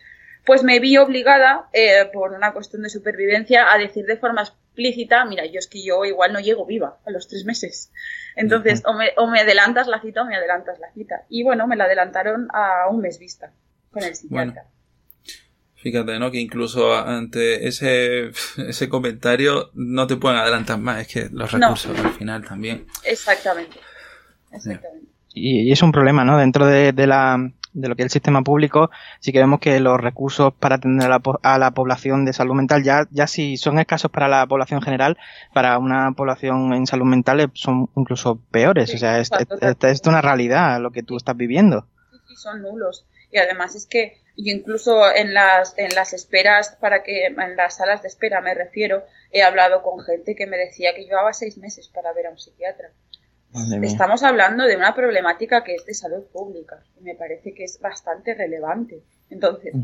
pues 0.48 0.62
me 0.62 0.78
vi 0.78 0.96
obligada, 0.96 1.68
eh, 1.72 2.08
por 2.12 2.32
una 2.32 2.52
cuestión 2.52 2.82
de 2.82 2.88
supervivencia, 2.88 3.70
a 3.70 3.76
decir 3.76 4.06
de 4.06 4.16
forma 4.16 4.44
explícita, 4.78 5.24
mira, 5.24 5.44
yo 5.46 5.58
es 5.58 5.66
que 5.66 5.82
yo 5.82 6.04
igual 6.04 6.32
no 6.32 6.40
llego 6.40 6.64
viva 6.64 6.98
a 7.04 7.10
los 7.10 7.26
tres 7.26 7.44
meses. 7.44 7.90
Entonces, 8.36 8.82
o 8.86 8.94
me, 8.94 9.10
o 9.16 9.26
me 9.26 9.40
adelantas 9.40 9.88
la 9.88 10.00
cita 10.00 10.22
o 10.22 10.24
me 10.24 10.36
adelantas 10.36 10.78
la 10.78 10.90
cita. 10.92 11.24
Y 11.28 11.42
bueno, 11.42 11.66
me 11.66 11.76
la 11.76 11.84
adelantaron 11.84 12.48
a 12.52 12.88
un 12.88 13.00
mes 13.00 13.18
vista 13.18 13.52
con 13.90 14.04
el 14.04 14.14
psiquiatra. 14.14 14.66
Fíjate, 15.74 16.18
¿no? 16.18 16.30
Que 16.30 16.38
incluso 16.38 16.94
ante 16.94 17.66
ese, 17.66 18.30
ese 18.68 18.88
comentario 18.88 19.70
no 19.74 20.06
te 20.06 20.16
pueden 20.16 20.38
adelantar 20.38 20.78
más, 20.78 21.00
es 21.00 21.08
que 21.08 21.28
los 21.32 21.50
recursos 21.50 21.98
al 21.98 22.12
final 22.12 22.44
también. 22.44 22.86
Exactamente. 23.04 23.78
Exactamente. 24.52 25.08
Y, 25.34 25.70
es 25.70 25.82
un 25.82 25.92
problema, 25.92 26.24
¿no? 26.24 26.38
Dentro 26.38 26.66
de, 26.66 26.92
la, 27.06 27.52
de 27.72 27.88
lo 27.88 27.96
que 27.96 28.02
es 28.02 28.06
el 28.06 28.10
sistema 28.10 28.42
público, 28.42 28.90
sí 29.20 29.32
que 29.32 29.38
vemos 29.38 29.60
que 29.60 29.80
los 29.80 30.00
recursos 30.00 30.52
para 30.54 30.76
atender 30.76 31.06
a 31.06 31.18
la, 31.18 31.22
a 31.42 31.58
la, 31.58 31.70
población 31.72 32.24
de 32.24 32.32
salud 32.32 32.54
mental, 32.54 32.82
ya, 32.82 33.06
ya 33.10 33.26
si 33.26 33.56
son 33.56 33.78
escasos 33.78 34.10
para 34.10 34.28
la 34.28 34.46
población 34.46 34.82
general, 34.82 35.18
para 35.52 35.78
una 35.78 36.12
población 36.12 36.72
en 36.72 36.86
salud 36.86 37.06
mental 37.06 37.50
son 37.54 37.90
incluso 37.96 38.40
peores. 38.50 38.94
o 38.94 38.98
sea, 38.98 39.18
es, 39.18 39.30
es, 39.82 40.02
una 40.06 40.22
realidad 40.22 40.80
lo 40.80 40.90
que 40.90 41.02
tú 41.02 41.16
estás 41.16 41.36
viviendo. 41.36 41.86
Sí, 42.26 42.36
son 42.36 42.62
nulos. 42.62 43.06
Y 43.30 43.38
además 43.38 43.74
es 43.74 43.86
que 43.86 44.20
yo 44.36 44.52
incluso 44.52 45.12
en 45.12 45.34
las, 45.34 45.74
en 45.76 45.94
las 45.94 46.12
esperas, 46.12 46.76
para 46.80 47.02
que, 47.02 47.26
en 47.26 47.56
las 47.56 47.76
salas 47.76 48.02
de 48.02 48.08
espera 48.08 48.40
me 48.40 48.54
refiero, 48.54 49.04
he 49.32 49.42
hablado 49.42 49.82
con 49.82 50.00
gente 50.00 50.34
que 50.34 50.46
me 50.46 50.56
decía 50.56 50.94
que 50.94 51.04
llevaba 51.04 51.32
seis 51.32 51.58
meses 51.58 51.88
para 51.88 52.12
ver 52.12 52.28
a 52.28 52.30
un 52.30 52.38
psiquiatra. 52.38 52.90
Estamos 53.82 54.22
hablando 54.22 54.64
de 54.64 54.76
una 54.76 54.94
problemática 54.94 55.64
que 55.64 55.74
es 55.74 55.86
de 55.86 55.94
salud 55.94 56.24
pública 56.32 56.82
y 57.00 57.02
me 57.02 57.14
parece 57.14 57.54
que 57.54 57.64
es 57.64 57.80
bastante 57.80 58.34
relevante. 58.34 59.02
Entonces, 59.30 59.74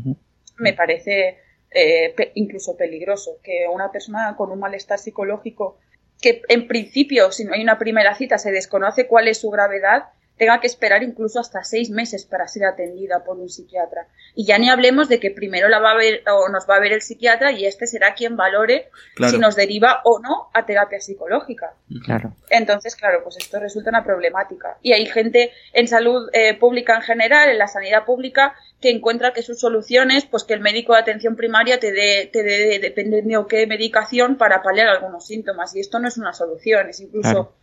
me 0.57 0.73
parece 0.73 1.39
eh, 1.71 2.13
incluso 2.35 2.77
peligroso 2.77 3.39
que 3.43 3.65
una 3.71 3.91
persona 3.91 4.35
con 4.37 4.51
un 4.51 4.59
malestar 4.59 4.99
psicológico 4.99 5.79
que 6.21 6.41
en 6.47 6.67
principio, 6.67 7.31
si 7.31 7.43
no 7.43 7.53
hay 7.53 7.61
una 7.61 7.77
primera 7.77 8.15
cita, 8.15 8.37
se 8.37 8.51
desconoce 8.51 9.07
cuál 9.07 9.27
es 9.27 9.39
su 9.39 9.49
gravedad, 9.49 10.05
tenga 10.37 10.59
que 10.59 10.67
esperar 10.67 11.03
incluso 11.03 11.39
hasta 11.39 11.63
seis 11.63 11.89
meses 11.89 12.25
para 12.25 12.47
ser 12.47 12.65
atendida 12.65 13.23
por 13.23 13.37
un 13.37 13.49
psiquiatra. 13.49 14.07
Y 14.33 14.45
ya 14.45 14.57
ni 14.57 14.69
hablemos 14.69 15.07
de 15.07 15.19
que 15.19 15.31
primero 15.31 15.69
la 15.69 15.79
va 15.79 15.91
a 15.91 15.95
ver 15.95 16.23
o 16.29 16.49
nos 16.49 16.69
va 16.69 16.75
a 16.75 16.79
ver 16.79 16.91
el 16.91 17.01
psiquiatra 17.01 17.51
y 17.51 17.65
este 17.65 17.87
será 17.87 18.13
quien 18.13 18.35
valore 18.35 18.89
si 19.29 19.37
nos 19.37 19.55
deriva 19.55 20.01
o 20.03 20.19
no 20.19 20.49
a 20.53 20.65
terapia 20.65 20.99
psicológica. 20.99 21.73
Claro. 22.03 22.33
Entonces, 22.49 22.95
claro, 22.95 23.21
pues 23.23 23.37
esto 23.37 23.59
resulta 23.59 23.89
una 23.89 24.03
problemática. 24.03 24.77
Y 24.81 24.93
hay 24.93 25.05
gente 25.05 25.51
en 25.73 25.87
salud 25.87 26.29
eh, 26.33 26.53
pública 26.57 26.95
en 26.95 27.01
general, 27.01 27.49
en 27.49 27.57
la 27.57 27.67
sanidad 27.67 28.03
pública, 28.05 28.55
que 28.81 28.89
encuentra 28.89 29.31
que 29.31 29.41
sus 29.41 29.59
soluciones, 29.59 30.25
pues 30.25 30.43
que 30.43 30.53
el 30.53 30.59
médico 30.59 30.93
de 30.93 30.99
atención 30.99 31.35
primaria 31.35 31.79
te 31.79 31.91
dé, 31.91 32.29
te 32.31 32.43
dé, 32.43 32.79
depende 32.79 33.21
de 33.21 33.45
qué 33.47 33.67
medicación 33.67 34.35
para 34.35 34.61
paliar 34.61 34.87
algunos 34.87 35.25
síntomas. 35.25 35.75
Y 35.75 35.79
esto 35.79 35.99
no 35.99 36.07
es 36.07 36.17
una 36.17 36.33
solución, 36.33 36.89
es 36.89 36.99
incluso 36.99 37.53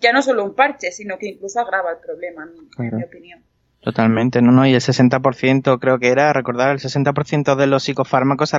ya 0.00 0.12
no 0.12 0.22
solo 0.22 0.44
un 0.44 0.54
parche, 0.54 0.90
sino 0.90 1.18
que 1.18 1.28
incluso 1.28 1.60
agrava 1.60 1.90
el 1.90 1.98
problema, 1.98 2.48
en 2.78 2.96
mi 2.96 3.02
opinión. 3.04 3.42
Totalmente, 3.82 4.40
no, 4.40 4.52
no, 4.52 4.64
y 4.64 4.74
el 4.74 4.80
60% 4.80 5.80
creo 5.80 5.98
que 5.98 6.08
era, 6.08 6.32
recordar, 6.32 6.70
el 6.70 6.78
60% 6.78 7.56
de 7.56 7.66
los 7.66 7.82
psicofármacos 7.82 8.50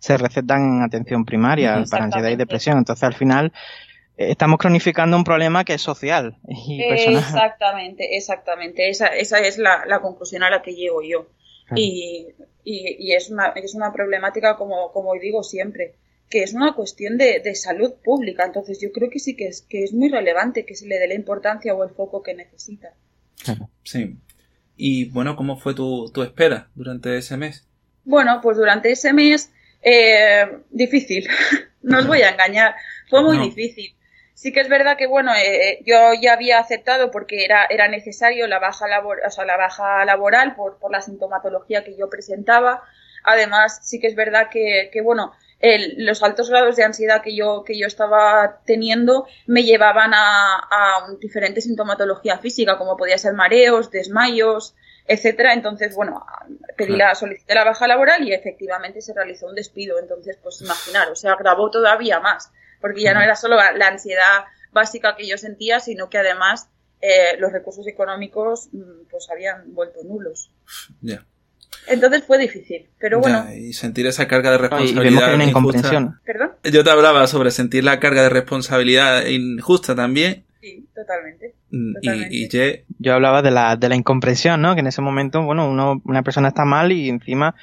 se, 0.00 0.16
recetan 0.18 0.76
en 0.76 0.82
atención 0.82 1.24
primaria 1.24 1.82
para 1.90 2.04
ansiedad 2.04 2.28
y 2.28 2.36
depresión. 2.36 2.76
Entonces, 2.76 3.02
al 3.04 3.14
final, 3.14 3.54
eh, 4.18 4.32
estamos 4.32 4.58
cronificando 4.58 5.16
un 5.16 5.24
problema 5.24 5.64
que 5.64 5.74
es 5.74 5.80
social 5.80 6.36
y 6.46 6.86
personal. 6.86 7.20
Exactamente, 7.20 8.16
exactamente. 8.16 8.90
Esa, 8.90 9.06
esa 9.06 9.38
es 9.38 9.56
la, 9.56 9.86
la 9.86 10.00
conclusión 10.00 10.42
a 10.42 10.50
la 10.50 10.60
que 10.60 10.74
llego 10.74 11.02
yo. 11.02 11.28
Y, 11.74 12.26
y, 12.62 12.96
y, 12.98 13.14
es, 13.14 13.30
una, 13.30 13.52
es 13.54 13.74
una 13.74 13.92
problemática, 13.92 14.56
como, 14.56 14.92
como 14.92 15.14
digo 15.14 15.42
siempre, 15.42 15.94
que 16.30 16.44
es 16.44 16.54
una 16.54 16.74
cuestión 16.74 17.18
de, 17.18 17.40
de, 17.40 17.54
salud 17.56 17.92
pública. 18.04 18.44
Entonces 18.46 18.80
yo 18.80 18.92
creo 18.92 19.10
que 19.10 19.18
sí 19.18 19.36
que 19.36 19.48
es, 19.48 19.62
que 19.62 19.82
es 19.82 19.92
muy 19.92 20.08
relevante 20.08 20.64
que 20.64 20.76
se 20.76 20.86
le 20.86 20.98
dé 20.98 21.08
la 21.08 21.14
importancia 21.14 21.74
o 21.74 21.82
el 21.82 21.90
foco 21.90 22.22
que 22.22 22.34
necesita. 22.34 22.94
Sí. 23.82 24.16
Y 24.76 25.06
bueno, 25.10 25.36
¿cómo 25.36 25.58
fue 25.58 25.74
tu, 25.74 26.10
tu 26.12 26.22
espera 26.22 26.70
durante 26.74 27.18
ese 27.18 27.36
mes? 27.36 27.66
Bueno, 28.04 28.40
pues 28.40 28.56
durante 28.56 28.92
ese 28.92 29.12
mes, 29.12 29.52
eh, 29.82 30.46
difícil. 30.70 31.28
no 31.82 31.98
os 31.98 32.06
voy 32.06 32.22
a 32.22 32.30
engañar. 32.30 32.76
Fue 33.08 33.22
muy 33.22 33.38
difícil. 33.38 33.96
Sí 34.34 34.52
que 34.52 34.60
es 34.60 34.68
verdad 34.68 34.96
que, 34.96 35.06
bueno, 35.06 35.34
eh, 35.34 35.70
eh, 35.70 35.82
yo 35.84 36.14
ya 36.18 36.32
había 36.32 36.60
aceptado 36.60 37.10
porque 37.10 37.44
era, 37.44 37.66
era 37.68 37.88
necesario 37.88 38.46
la 38.46 38.58
baja, 38.58 38.88
labor, 38.88 39.18
o 39.26 39.30
sea, 39.30 39.44
la 39.44 39.58
baja 39.58 40.02
laboral 40.06 40.54
por, 40.54 40.78
por 40.78 40.90
la 40.90 41.02
sintomatología 41.02 41.84
que 41.84 41.96
yo 41.96 42.08
presentaba. 42.08 42.82
Además, 43.24 43.80
sí 43.82 44.00
que 44.00 44.06
es 44.06 44.14
verdad 44.14 44.48
que, 44.50 44.88
que 44.92 45.02
bueno, 45.02 45.32
los 45.96 46.22
altos 46.22 46.48
grados 46.48 46.76
de 46.76 46.84
ansiedad 46.84 47.22
que 47.22 47.36
yo, 47.36 47.64
que 47.64 47.78
yo 47.78 47.86
estaba 47.86 48.60
teniendo 48.64 49.26
me 49.46 49.62
llevaban 49.62 50.12
a, 50.14 50.56
a 50.56 51.16
diferente 51.20 51.60
sintomatología 51.60 52.38
física, 52.38 52.78
como 52.78 52.96
podía 52.96 53.18
ser 53.18 53.34
mareos, 53.34 53.90
desmayos, 53.90 54.74
etcétera. 55.06 55.52
Entonces, 55.52 55.94
bueno, 55.94 56.24
pedí 56.76 56.96
la, 56.96 57.14
solicité 57.14 57.54
la 57.54 57.64
baja 57.64 57.86
laboral 57.86 58.26
y 58.26 58.32
efectivamente 58.32 59.02
se 59.02 59.12
realizó 59.12 59.48
un 59.48 59.54
despido. 59.54 59.98
Entonces, 59.98 60.38
pues 60.42 60.62
imaginar, 60.62 61.10
o 61.10 61.16
sea, 61.16 61.32
agravó 61.32 61.70
todavía 61.70 62.20
más, 62.20 62.52
porque 62.80 63.02
ya 63.02 63.12
no 63.12 63.20
era 63.20 63.36
solo 63.36 63.56
la 63.56 63.88
ansiedad 63.88 64.44
básica 64.72 65.16
que 65.16 65.26
yo 65.26 65.36
sentía, 65.36 65.80
sino 65.80 66.08
que 66.08 66.18
además 66.18 66.70
eh, 67.00 67.36
los 67.38 67.52
recursos 67.52 67.86
económicos 67.86 68.68
mm, 68.72 69.08
pues 69.10 69.28
habían 69.30 69.74
vuelto 69.74 70.02
nulos. 70.04 70.52
Ya. 71.00 71.24
Entonces 71.86 72.24
fue 72.24 72.38
difícil, 72.38 72.86
pero 72.98 73.20
bueno. 73.20 73.46
y 73.52 73.72
sentir 73.72 74.06
esa 74.06 74.28
carga 74.28 74.52
de 74.52 74.58
responsabilidad. 74.58 75.38
Y 75.38 75.42
incomprensión. 75.42 76.20
¿Perdón? 76.24 76.52
Yo 76.64 76.84
te 76.84 76.90
hablaba 76.90 77.26
sobre 77.26 77.50
sentir 77.50 77.84
la 77.84 77.98
carga 77.98 78.22
de 78.22 78.28
responsabilidad 78.28 79.26
injusta 79.26 79.94
también. 79.94 80.44
Sí, 80.60 80.86
totalmente. 80.94 81.54
Mm, 81.70 81.94
y, 82.02 82.48
Yo 82.98 83.14
hablaba 83.14 83.42
de 83.42 83.50
la, 83.50 83.76
de 83.76 83.88
la 83.88 83.96
incomprensión, 83.96 84.60
¿no? 84.60 84.74
Que 84.74 84.80
en 84.80 84.86
ese 84.86 85.00
momento, 85.00 85.42
bueno, 85.42 85.68
uno, 85.68 86.00
una 86.04 86.22
persona 86.22 86.48
está 86.48 86.64
mal 86.64 86.92
y 86.92 87.08
encima 87.08 87.54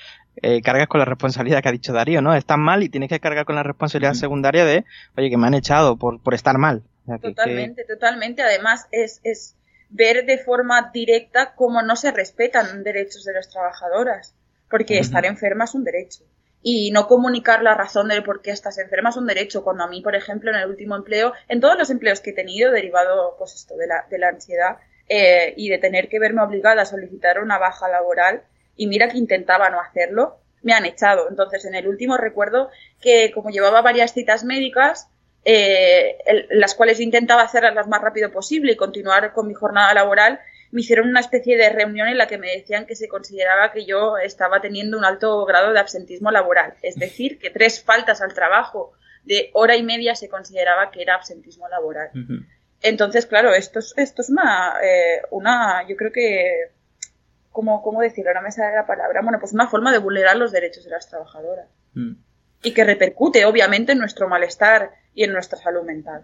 eh, 0.42 0.62
cargas 0.62 0.88
con 0.88 1.00
la 1.00 1.06
responsabilidad 1.06 1.62
que 1.62 1.70
ha 1.70 1.72
dicho 1.72 1.94
Darío, 1.94 2.22
¿no? 2.22 2.34
Estás 2.34 2.58
mal 2.58 2.84
y 2.84 2.90
tienes 2.90 3.10
que 3.10 3.20
cargar 3.20 3.46
con 3.46 3.56
la 3.56 3.64
responsabilidad 3.64 4.14
secundaria 4.14 4.66
de, 4.66 4.86
oye, 5.16 5.30
que 5.30 5.38
me 5.38 5.48
han 5.48 5.54
echado 5.54 5.98
por, 5.98 6.22
por 6.22 6.34
estar 6.34 6.58
mal. 6.58 6.84
totalmente, 7.22 7.86
totalmente. 7.86 8.42
Además, 8.42 8.88
es, 8.92 9.20
es 9.24 9.56
ver 9.90 10.26
de 10.26 10.38
forma 10.38 10.92
directa 10.94 11.54
cómo 11.56 11.82
no 11.82 11.96
se 11.96 12.12
respetan 12.12 12.84
derechos 12.84 13.24
de 13.24 13.34
las 13.34 13.50
trabajadoras, 13.50 14.36
porque 14.70 15.00
estar 15.00 15.26
enferma 15.26 15.66
es 15.66 15.74
un 15.74 15.84
derecho. 15.84 16.24
Y 16.62 16.92
no 16.92 17.08
comunicar 17.08 17.62
la 17.62 17.76
razón 17.76 18.10
de 18.10 18.22
por 18.22 18.42
qué 18.42 18.52
estás 18.52 18.78
enferma 18.78 19.10
es 19.10 19.18
un 19.18 19.28
derecho. 19.28 19.64
Cuando 19.64 19.84
a 19.84 19.88
mí, 19.88 20.02
por 20.02 20.16
ejemplo, 20.16 20.50
en 20.50 20.58
el 20.58 20.70
último 20.70 20.96
empleo, 20.96 21.34
en 21.48 21.62
todos 21.62 21.78
los 21.78 21.90
empleos 21.90 22.20
que 22.20 22.32
he 22.32 22.34
tenido, 22.34 22.72
derivado 22.72 23.36
pues 23.38 23.54
esto 23.54 23.78
de 23.78 23.88
la, 23.88 24.06
de 24.10 24.18
la 24.18 24.30
ansiedad 24.30 24.78
eh, 25.08 25.54
y 25.56 25.70
de 25.70 25.78
tener 25.78 26.10
que 26.10 26.20
verme 26.20 26.42
obligada 26.42 26.82
a 26.82 26.86
solicitar 26.86 27.40
una 27.40 27.58
baja 27.58 27.88
laboral, 27.88 28.44
y 28.76 28.88
mira 28.88 29.08
que 29.08 29.18
intentaba 29.18 29.70
no 29.70 29.80
hacerlo, 29.80 30.40
me 30.62 30.74
han 30.74 30.86
echado. 30.86 31.30
Entonces, 31.30 31.64
en 31.66 31.76
el 31.76 31.88
último 31.88 32.18
recuerdo 32.18 32.70
que 33.02 33.32
como 33.34 33.50
llevaba 33.50 33.82
varias 33.82 34.14
citas 34.14 34.44
médicas, 34.44 35.10
eh, 35.50 36.18
las 36.50 36.76
cuales 36.76 37.00
intentaba 37.00 37.42
hacerlas 37.42 37.74
lo 37.74 37.86
más 37.86 38.02
rápido 38.02 38.30
posible 38.34 38.74
y 38.74 38.76
continuar 38.76 39.32
con 39.32 39.48
mi 39.48 39.54
jornada 39.54 39.94
laboral, 39.94 40.42
me 40.72 40.82
hicieron 40.82 41.08
una 41.08 41.22
especie 41.22 41.56
de 41.56 41.70
reunión 41.70 42.10
en 42.10 42.18
la 42.18 42.28
que 42.28 42.38
me 42.38 42.52
decían 42.52 42.86
que 42.86 42.98
se 42.98 43.08
consideraba 43.08 43.72
que 43.72 43.86
yo 43.86 44.18
estaba 44.18 44.60
teniendo 44.60 44.98
un 44.98 45.06
alto 45.06 45.46
grado 45.46 45.72
de 45.72 45.80
absentismo 45.80 46.32
laboral. 46.32 46.74
Es 46.82 46.96
decir, 46.96 47.40
que 47.40 47.50
tres 47.50 47.82
faltas 47.82 48.22
al 48.22 48.34
trabajo 48.34 48.92
de 49.24 49.50
hora 49.54 49.78
y 49.78 49.84
media 49.84 50.16
se 50.16 50.28
consideraba 50.28 50.92
que 50.92 51.02
era 51.02 51.16
absentismo 51.16 51.70
laboral. 51.70 52.10
Entonces, 52.82 53.26
claro, 53.26 53.54
esto 53.54 53.80
es, 53.80 53.94
esto 53.96 54.24
es 54.24 54.30
una, 54.30 54.74
eh, 54.84 55.22
una, 55.32 55.88
yo 55.88 55.96
creo 55.96 56.12
que, 56.12 56.72
¿cómo, 57.54 57.82
¿cómo 57.82 58.02
decirlo? 58.02 58.32
Ahora 58.32 58.42
me 58.42 58.52
sale 58.52 58.76
la 58.76 58.86
palabra. 58.86 59.22
Bueno, 59.22 59.40
pues 59.40 59.54
una 59.54 59.70
forma 59.70 59.94
de 59.94 60.00
vulnerar 60.00 60.36
los 60.36 60.52
derechos 60.52 60.84
de 60.84 60.92
las 60.92 61.10
trabajadoras. 61.10 61.70
Mm. 61.94 62.16
Y 62.64 62.74
que 62.74 62.84
repercute, 62.84 63.46
obviamente, 63.46 63.94
en 63.94 64.00
nuestro 64.00 64.28
malestar 64.28 64.92
y 65.18 65.24
en 65.24 65.34
nuestra 65.34 65.58
salud 65.58 65.84
mental. 65.84 66.22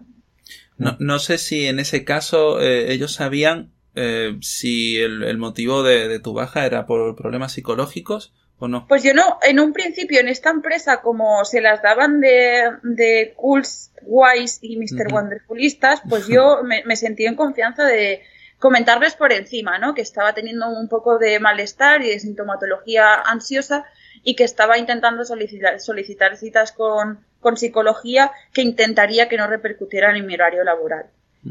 No, 0.78 0.96
no 1.00 1.18
sé 1.18 1.36
si 1.36 1.66
en 1.66 1.80
ese 1.80 2.04
caso 2.04 2.60
eh, 2.60 2.92
ellos 2.92 3.12
sabían 3.12 3.72
eh, 3.96 4.38
si 4.40 4.98
el, 4.98 5.36
motivo 5.36 5.82
de, 5.82 6.20
tu 6.20 6.32
baja 6.32 6.64
era 6.64 6.86
por 6.86 7.16
problemas 7.16 7.52
psicológicos 7.52 8.32
o 8.60 8.68
no. 8.68 8.86
Pues 8.86 9.02
yo 9.02 9.12
no, 9.12 9.38
en 9.42 9.58
un 9.58 9.72
principio 9.72 10.20
en 10.20 10.28
esta 10.28 10.50
empresa 10.50 11.02
como 11.02 11.44
se 11.44 11.60
las 11.60 11.82
daban 11.82 12.20
de, 12.20 12.70
de 12.84 13.34
Cools, 13.36 13.90
Wise 14.02 14.60
y 14.62 14.76
Mr. 14.76 15.12
Wonderfulistas, 15.12 16.00
pues 16.08 16.28
yo 16.28 16.62
me, 16.64 16.84
me 16.84 16.94
sentí 16.94 17.26
en 17.26 17.34
confianza 17.34 17.84
de 17.84 18.22
comentarles 18.60 19.16
por 19.16 19.32
encima, 19.32 19.78
¿no? 19.78 19.94
Que 19.94 20.02
estaba 20.02 20.34
teniendo 20.34 20.68
un 20.68 20.88
poco 20.88 21.18
de 21.18 21.40
malestar 21.40 22.00
y 22.02 22.10
de 22.10 22.20
sintomatología 22.20 23.14
ansiosa 23.26 23.86
y 24.22 24.36
que 24.36 24.44
estaba 24.44 24.78
intentando 24.78 25.24
solicitar, 25.24 25.80
solicitar 25.80 26.36
citas 26.36 26.70
con, 26.70 27.24
con 27.44 27.58
psicología 27.58 28.32
que 28.54 28.62
intentaría 28.62 29.28
que 29.28 29.36
no 29.36 29.46
repercutieran 29.46 30.16
en 30.16 30.26
mi 30.26 30.34
horario 30.34 30.64
laboral. 30.64 31.10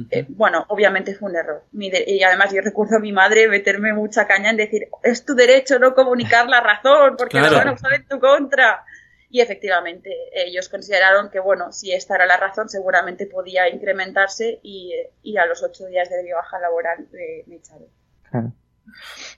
Eh, 0.09 0.25
bueno, 0.27 0.65
obviamente 0.69 1.13
fue 1.13 1.29
un 1.29 1.35
error. 1.35 1.63
y 1.71 2.23
además 2.23 2.51
yo 2.51 2.61
recuerdo 2.61 2.97
a 2.97 2.99
mi 2.99 3.11
madre 3.11 3.47
meterme 3.47 3.93
mucha 3.93 4.25
caña 4.25 4.49
en 4.49 4.57
decir, 4.57 4.87
es 5.03 5.23
tu 5.23 5.35
derecho 5.35 5.77
no 5.77 5.93
comunicar 5.93 6.49
la 6.49 6.61
razón 6.61 7.15
porque 7.15 7.39
la 7.39 7.51
van 7.51 7.67
a 7.67 7.73
usar 7.73 7.93
en 7.93 8.07
tu 8.07 8.19
contra. 8.19 8.83
y 9.29 9.41
efectivamente 9.41 10.09
ellos 10.33 10.67
consideraron 10.67 11.29
que, 11.29 11.39
bueno, 11.39 11.71
si 11.71 11.91
esta 11.91 12.15
era 12.15 12.25
la 12.25 12.37
razón, 12.37 12.69
seguramente 12.69 13.27
podía 13.27 13.69
incrementarse 13.69 14.59
y, 14.63 14.93
a 15.37 15.45
los 15.45 15.61
ocho 15.61 15.85
días 15.85 16.09
de 16.09 16.33
baja 16.33 16.59
laboral 16.59 17.07
me 17.45 17.55
echaron. 17.55 17.87
Claro. 18.31 18.51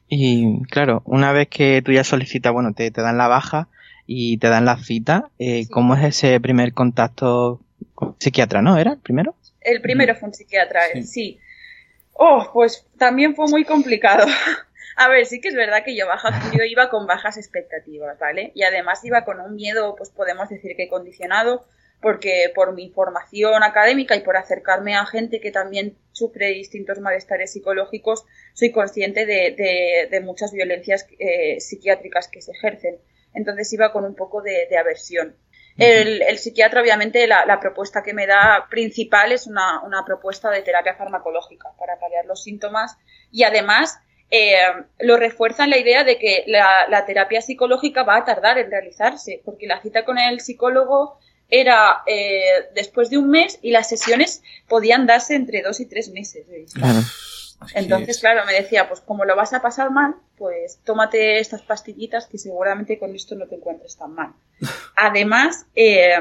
Y 0.08 0.64
claro, 0.68 1.02
una 1.06 1.34
vez 1.34 1.50
que 1.50 1.82
tú 1.84 1.92
ya 1.92 2.06
solicitas, 2.06 2.54
bueno, 2.54 2.74
te, 2.74 2.92
te 2.92 3.02
dan 3.02 3.18
la 3.18 3.28
baja 3.28 3.68
y 4.06 4.38
te 4.38 4.48
dan 4.48 4.66
la 4.66 4.78
cita, 4.78 5.30
eh, 5.40 5.68
¿cómo 5.70 5.96
es 5.96 6.04
ese 6.04 6.40
primer 6.40 6.74
contacto 6.74 7.62
con 7.94 8.16
psiquiatra, 8.20 8.62
no? 8.62 8.78
¿Era 8.78 8.94
el 8.94 9.00
primero? 9.00 9.36
El 9.62 9.82
primero 9.82 10.16
fue 10.16 10.30
un 10.30 10.34
psiquiatra, 10.34 10.82
sí. 11.04 11.40
Oh, 12.14 12.50
pues 12.54 12.86
también 12.98 13.36
fue 13.36 13.48
muy 13.48 13.66
complicado. 13.66 14.26
A 14.98 15.10
ver, 15.10 15.26
sí 15.26 15.42
que 15.42 15.50
es 15.50 15.56
verdad 15.56 15.84
que 15.84 15.96
yo, 15.96 16.08
baja, 16.08 16.52
yo 16.54 16.64
iba 16.64 16.90
con 16.90 17.06
bajas 17.06 17.38
expectativas, 17.38 18.18
¿vale? 18.18 18.52
Y 18.56 18.64
además 18.64 19.04
iba 19.04 19.26
con 19.26 19.42
un 19.42 19.56
miedo, 19.56 19.96
pues 19.98 20.10
podemos 20.10 20.48
decir 20.48 20.78
que 20.78 20.88
condicionado, 20.88 21.66
porque 22.02 22.52
por 22.56 22.74
mi 22.74 22.90
formación 22.92 23.64
académica 23.64 24.16
y 24.16 24.22
por 24.22 24.38
acercarme 24.38 24.96
a 24.96 25.06
gente 25.06 25.42
que 25.42 25.52
también 25.52 25.98
sufre 26.14 26.48
distintos 26.50 27.00
malestares 27.00 27.52
psicológicos, 27.52 28.26
soy 28.54 28.72
consciente 28.72 29.26
de, 29.26 30.22
muchas 30.24 30.54
violencias 30.54 31.08
eh, 31.20 31.60
psiquiátricas 31.60 32.30
que 32.30 32.42
se 32.42 32.52
ejercen. 32.54 32.98
Entonces 33.36 33.72
iba 33.74 33.92
con 33.92 34.06
un 34.06 34.16
poco 34.16 34.42
de, 34.42 34.68
aversión. 34.78 35.36
El, 35.78 36.38
psiquiatra, 36.38 36.82
obviamente, 36.82 37.28
la, 37.28 37.60
propuesta 37.60 38.02
que 38.02 38.14
me 38.14 38.28
da 38.28 38.68
principal 38.70 39.32
es 39.32 39.46
una, 39.48 39.82
una, 39.84 40.06
propuesta 40.06 40.50
de 40.50 40.62
terapia 40.62 40.96
farmacológica 40.96 41.70
para 41.78 42.00
paliar 42.00 42.26
los 42.26 42.44
síntomas 42.44 42.98
y 43.32 43.44
además 43.44 44.00
eh, 44.32 44.56
lo 45.00 45.18
refuerza 45.18 45.66
en 45.66 45.70
la 45.70 45.78
idea 45.78 46.04
de 46.04 46.18
que 46.18 46.44
la, 46.48 47.04
terapia 47.06 47.42
psicológica 47.42 48.04
va 48.04 48.18
a 48.18 48.26
tardar 48.26 48.58
en 48.58 48.72
realizarse, 48.72 49.42
porque 49.46 49.68
la 49.68 49.82
cita 49.82 50.04
con 50.04 50.18
el 50.18 50.40
psicólogo 50.40 51.20
era 51.48 52.02
eh, 52.08 52.42
después 52.74 53.12
de 53.12 53.20
un 53.20 53.30
mes 53.30 53.60
y 53.62 53.72
las 53.72 53.88
sesiones 53.88 54.42
podían 54.68 55.06
darse 55.06 55.36
entre 55.36 55.62
dos 55.62 55.80
y 55.80 55.86
tres 55.86 56.10
meses. 56.10 56.48
Entonces, 57.74 58.20
claro, 58.20 58.46
me 58.46 58.54
decía, 58.54 58.88
pues 58.88 59.02
como 59.02 59.26
lo 59.26 59.36
vas 59.36 59.54
a 59.54 59.62
pasar 59.62 59.92
mal, 59.92 60.16
pues 60.38 60.80
tómate 60.84 61.40
estas 61.40 61.62
pastillitas 61.62 62.28
que 62.28 62.38
seguramente 62.38 63.00
con 63.00 63.16
esto 63.16 63.36
no 63.36 63.48
te 63.48 63.56
encuentres 63.56 63.98
tan 63.98 64.14
mal. 64.14 64.34
Además, 64.96 65.66
eh, 65.76 66.16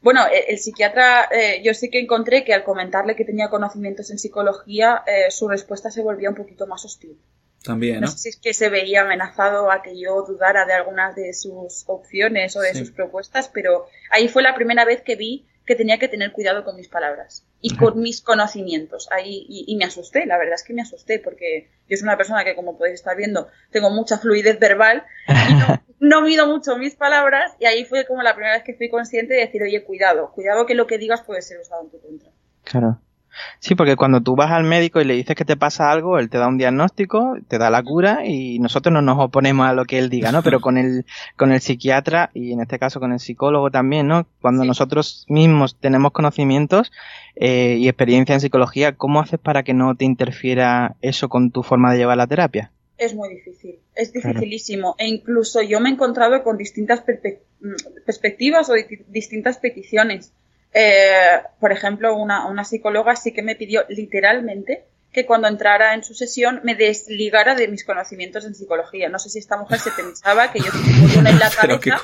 bueno, 0.00 0.22
el, 0.48 0.58
psiquiatra, 0.58 1.28
yo 1.62 1.74
sí 1.74 1.90
que 1.90 2.00
encontré 2.00 2.44
que 2.44 2.54
al 2.54 2.64
comentarle 2.64 3.14
que 3.14 3.24
tenía 3.24 3.50
conocimientos 3.50 4.10
en 4.10 4.18
psicología, 4.18 5.04
su 5.30 5.46
respuesta 5.46 5.90
se 5.90 6.02
volvía 6.02 6.28
un 6.28 6.34
poquito 6.34 6.66
más 6.66 6.84
hostil. 6.84 7.16
También, 7.62 8.00
¿no? 8.00 8.08
sé 8.08 8.18
si 8.18 8.28
es 8.30 8.36
que 8.36 8.54
se 8.54 8.68
veía 8.68 9.02
amenazado 9.02 9.70
a 9.70 9.82
que 9.82 9.98
yo 9.98 10.22
dudara 10.22 10.66
de 10.66 10.72
algunas 10.72 11.14
de 11.14 11.32
sus 11.32 11.84
opciones 11.86 12.56
o 12.56 12.60
de 12.60 12.74
sus 12.74 12.90
propuestas, 12.90 13.48
pero 13.48 13.86
ahí 14.10 14.28
fue 14.28 14.42
la 14.42 14.54
primera 14.54 14.84
vez 14.84 15.02
que 15.02 15.16
vi 15.16 15.46
que 15.66 15.76
tenía 15.76 15.98
que 15.98 16.08
tener 16.08 16.32
cuidado 16.32 16.64
con 16.64 16.76
mis 16.76 16.88
palabras 16.88 17.46
y 17.60 17.76
con 17.76 18.00
mis 18.00 18.20
conocimientos. 18.20 19.08
Ahí, 19.12 19.46
y, 19.48 19.76
me 19.76 19.84
asusté, 19.84 20.26
la 20.26 20.38
verdad 20.38 20.54
es 20.54 20.64
que 20.64 20.74
me 20.74 20.82
asusté, 20.82 21.18
porque 21.18 21.70
yo 21.88 21.96
soy 21.96 22.04
una 22.04 22.16
persona 22.16 22.44
que, 22.44 22.56
como 22.56 22.76
podéis 22.76 22.94
estar 22.94 23.16
viendo, 23.16 23.48
tengo 23.70 23.90
mucha 23.90 24.18
fluidez 24.18 24.58
verbal 24.58 25.04
y 25.28 25.54
no, 25.54 25.82
no 26.00 26.22
mido 26.22 26.46
mucho 26.46 26.76
mis 26.76 26.96
palabras, 26.96 27.52
y 27.60 27.66
ahí 27.66 27.84
fue 27.84 28.06
como 28.06 28.22
la 28.22 28.34
primera 28.34 28.54
vez 28.54 28.64
que 28.64 28.74
fui 28.74 28.88
consciente 28.88 29.34
de 29.34 29.40
decir, 29.40 29.62
oye, 29.62 29.84
cuidado, 29.84 30.32
cuidado 30.32 30.66
que 30.66 30.74
lo 30.74 30.86
que 30.86 30.98
digas 30.98 31.22
puede 31.22 31.42
ser 31.42 31.60
usado 31.60 31.82
en 31.82 31.90
tu 31.90 32.00
contra. 32.00 32.30
Claro. 32.64 33.00
Sí, 33.58 33.74
porque 33.74 33.96
cuando 33.96 34.20
tú 34.20 34.36
vas 34.36 34.50
al 34.50 34.64
médico 34.64 35.00
y 35.00 35.04
le 35.04 35.14
dices 35.14 35.36
que 35.36 35.44
te 35.44 35.56
pasa 35.56 35.90
algo, 35.90 36.18
él 36.18 36.28
te 36.28 36.38
da 36.38 36.48
un 36.48 36.58
diagnóstico, 36.58 37.36
te 37.48 37.58
da 37.58 37.70
la 37.70 37.82
cura 37.82 38.26
y 38.26 38.58
nosotros 38.58 38.92
no 38.92 39.02
nos 39.02 39.18
oponemos 39.18 39.66
a 39.66 39.72
lo 39.72 39.84
que 39.84 39.98
él 39.98 40.10
diga, 40.10 40.32
¿no? 40.32 40.42
Pero 40.42 40.60
con 40.60 40.78
el, 40.78 41.06
con 41.36 41.52
el 41.52 41.60
psiquiatra 41.60 42.30
y 42.34 42.52
en 42.52 42.60
este 42.60 42.78
caso 42.78 43.00
con 43.00 43.12
el 43.12 43.20
psicólogo 43.20 43.70
también, 43.70 44.08
¿no? 44.08 44.26
Cuando 44.40 44.64
nosotros 44.64 45.24
mismos 45.28 45.76
tenemos 45.78 46.12
conocimientos 46.12 46.92
eh, 47.36 47.76
y 47.78 47.88
experiencia 47.88 48.34
en 48.34 48.40
psicología, 48.40 48.92
¿cómo 48.92 49.20
haces 49.20 49.40
para 49.40 49.62
que 49.62 49.74
no 49.74 49.94
te 49.94 50.04
interfiera 50.04 50.96
eso 51.00 51.28
con 51.28 51.50
tu 51.50 51.62
forma 51.62 51.92
de 51.92 51.98
llevar 51.98 52.16
la 52.16 52.26
terapia? 52.26 52.72
Es 52.98 53.14
muy 53.14 53.30
difícil, 53.30 53.78
es 53.96 54.12
dificilísimo. 54.12 54.94
E 54.98 55.08
incluso 55.08 55.62
yo 55.62 55.80
me 55.80 55.88
he 55.88 55.92
encontrado 55.92 56.42
con 56.44 56.56
distintas 56.56 57.00
mm, 57.00 58.04
perspectivas 58.04 58.70
o 58.70 58.74
distintas 59.08 59.58
peticiones 59.58 60.32
eh, 60.74 61.42
por 61.60 61.72
ejemplo, 61.72 62.14
una, 62.16 62.46
una 62.46 62.64
psicóloga 62.64 63.16
sí 63.16 63.32
que 63.32 63.42
me 63.42 63.56
pidió 63.56 63.84
literalmente 63.88 64.84
que 65.12 65.26
cuando 65.26 65.46
entrara 65.46 65.92
en 65.92 66.02
su 66.02 66.14
sesión 66.14 66.60
me 66.64 66.74
desligara 66.74 67.54
de 67.54 67.68
mis 67.68 67.84
conocimientos 67.84 68.46
en 68.46 68.54
psicología. 68.54 69.10
No 69.10 69.18
sé 69.18 69.28
si 69.28 69.38
esta 69.38 69.58
mujer 69.58 69.78
se 69.78 69.90
pensaba 69.90 70.50
que 70.50 70.60
yo 70.60 70.72
tengo 70.72 71.28
en 71.28 71.38
la 71.38 71.50
cabeza 71.50 72.00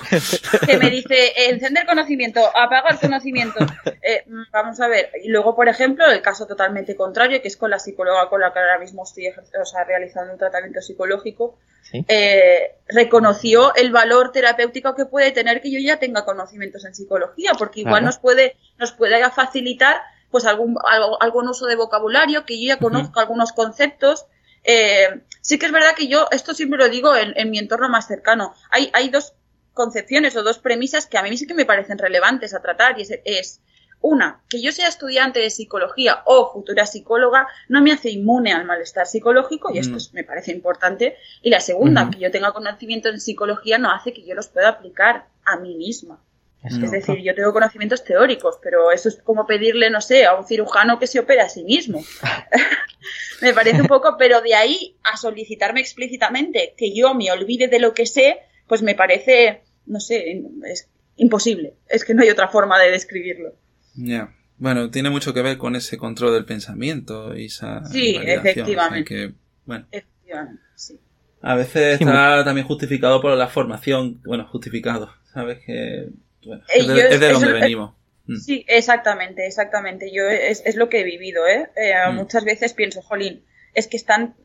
que 0.66 0.76
me 0.76 0.90
dice 0.90 1.32
encender 1.48 1.86
conocimiento, 1.86 2.40
apagar 2.54 3.00
conocimiento. 3.00 3.64
Eh, 4.02 4.24
vamos 4.52 4.78
a 4.80 4.88
ver. 4.88 5.10
Y 5.24 5.28
luego, 5.30 5.56
por 5.56 5.68
ejemplo, 5.68 6.04
el 6.10 6.20
caso 6.20 6.46
totalmente 6.46 6.96
contrario, 6.96 7.40
que 7.40 7.48
es 7.48 7.56
con 7.56 7.70
la 7.70 7.78
psicóloga 7.78 8.28
con 8.28 8.42
la 8.42 8.52
que 8.52 8.58
ahora 8.58 8.78
mismo 8.78 9.04
estoy 9.04 9.28
o 9.28 9.64
sea, 9.64 9.84
realizando 9.84 10.34
un 10.34 10.38
tratamiento 10.38 10.82
psicológico, 10.82 11.58
eh, 11.92 12.74
reconoció 12.88 13.74
el 13.74 13.90
valor 13.90 14.32
terapéutico 14.32 14.94
que 14.94 15.06
puede 15.06 15.30
tener 15.30 15.62
que 15.62 15.70
yo 15.70 15.78
ya 15.80 15.98
tenga 15.98 16.26
conocimientos 16.26 16.84
en 16.84 16.94
psicología, 16.94 17.52
porque 17.58 17.80
igual 17.80 18.04
nos 18.04 18.18
puede, 18.18 18.56
nos 18.76 18.92
puede 18.92 19.18
facilitar 19.30 19.96
pues 20.30 20.44
algún, 20.44 20.76
algún 21.20 21.48
uso 21.48 21.66
de 21.66 21.76
vocabulario, 21.76 22.44
que 22.44 22.60
yo 22.60 22.68
ya 22.68 22.78
conozco 22.78 23.20
algunos 23.20 23.52
conceptos. 23.52 24.26
Eh, 24.64 25.22
sí 25.40 25.58
que 25.58 25.66
es 25.66 25.72
verdad 25.72 25.94
que 25.96 26.08
yo, 26.08 26.28
esto 26.30 26.54
siempre 26.54 26.78
lo 26.78 26.88
digo 26.88 27.14
en, 27.16 27.50
mi 27.50 27.58
entorno 27.58 27.88
más 27.88 28.06
cercano, 28.06 28.54
hay, 28.70 28.90
hay 28.92 29.08
dos 29.08 29.34
concepciones 29.72 30.36
o 30.36 30.42
dos 30.42 30.58
premisas 30.58 31.06
que 31.06 31.18
a 31.18 31.22
mí 31.22 31.36
sí 31.36 31.46
que 31.46 31.54
me 31.54 31.64
parecen 31.64 31.98
relevantes 31.98 32.52
a 32.52 32.60
tratar 32.60 32.98
y 32.98 33.06
es, 33.24 33.60
una, 34.00 34.42
que 34.48 34.60
yo 34.60 34.70
sea 34.70 34.88
estudiante 34.88 35.40
de 35.40 35.50
psicología 35.50 36.22
o 36.24 36.52
futura 36.52 36.86
psicóloga 36.86 37.48
no 37.68 37.82
me 37.82 37.92
hace 37.92 38.10
inmune 38.10 38.52
al 38.52 38.64
malestar 38.64 39.06
psicológico 39.06 39.72
y 39.72 39.78
esto 39.78 39.96
mm. 39.96 40.14
me 40.14 40.24
parece 40.24 40.52
importante. 40.52 41.16
Y 41.42 41.50
la 41.50 41.60
segunda, 41.60 42.08
que 42.10 42.20
yo 42.20 42.30
tenga 42.30 42.52
conocimiento 42.52 43.08
en 43.08 43.20
psicología 43.20 43.78
no 43.78 43.90
hace 43.90 44.12
que 44.12 44.24
yo 44.24 44.34
los 44.34 44.48
pueda 44.48 44.68
aplicar 44.68 45.26
a 45.44 45.56
mí 45.56 45.74
misma. 45.74 46.20
Es 46.64 46.90
decir, 46.90 47.22
yo 47.22 47.34
tengo 47.34 47.52
conocimientos 47.52 48.02
teóricos, 48.02 48.58
pero 48.60 48.90
eso 48.90 49.08
es 49.08 49.16
como 49.22 49.46
pedirle, 49.46 49.90
no 49.90 50.00
sé, 50.00 50.26
a 50.26 50.34
un 50.34 50.44
cirujano 50.44 50.98
que 50.98 51.06
se 51.06 51.20
opera 51.20 51.44
a 51.44 51.48
sí 51.48 51.62
mismo. 51.64 52.02
me 53.42 53.52
parece 53.52 53.80
un 53.80 53.86
poco, 53.86 54.16
pero 54.18 54.40
de 54.40 54.54
ahí 54.54 54.96
a 55.04 55.16
solicitarme 55.16 55.80
explícitamente 55.80 56.74
que 56.76 56.94
yo 56.94 57.14
me 57.14 57.30
olvide 57.30 57.68
de 57.68 57.78
lo 57.78 57.94
que 57.94 58.06
sé, 58.06 58.40
pues 58.66 58.82
me 58.82 58.94
parece, 58.94 59.62
no 59.86 60.00
sé, 60.00 60.42
es 60.64 60.88
imposible. 61.16 61.74
Es 61.88 62.04
que 62.04 62.14
no 62.14 62.22
hay 62.22 62.30
otra 62.30 62.48
forma 62.48 62.78
de 62.78 62.90
describirlo. 62.90 63.54
Ya. 63.94 64.34
Bueno, 64.58 64.90
tiene 64.90 65.10
mucho 65.10 65.32
que 65.32 65.42
ver 65.42 65.56
con 65.56 65.76
ese 65.76 65.96
control 65.96 66.34
del 66.34 66.44
pensamiento 66.44 67.36
y 67.36 67.46
esa. 67.46 67.84
Sí, 67.84 68.16
efectivamente. 68.20 69.34
bueno. 69.64 69.86
Efectivamente, 69.92 70.62
sí. 70.74 70.98
A 71.40 71.54
veces 71.54 72.00
está 72.00 72.44
también 72.44 72.66
justificado 72.66 73.20
por 73.22 73.36
la 73.36 73.46
formación, 73.46 74.20
bueno, 74.24 74.48
justificado, 74.48 75.12
¿sabes? 75.32 75.60
Que 75.64 76.08
es 76.68 77.20
de, 77.20 77.32
donde 77.32 77.52
venimos. 77.52 77.94
Mm. 78.26 78.36
Sí, 78.36 78.64
exactamente, 78.68 79.46
exactamente. 79.46 80.12
Yo 80.12 80.24
es, 80.28 80.62
es 80.64 80.76
lo 80.76 80.88
que 80.88 81.00
he 81.00 81.04
vivido, 81.04 81.46
¿eh? 81.46 81.70
eh 81.76 81.94
mm. 82.10 82.14
Muchas 82.14 82.44
veces 82.44 82.74
pienso, 82.74 83.02
jolín, 83.02 83.44
es 83.74 83.86
que 83.86 83.96
están, 83.96 84.36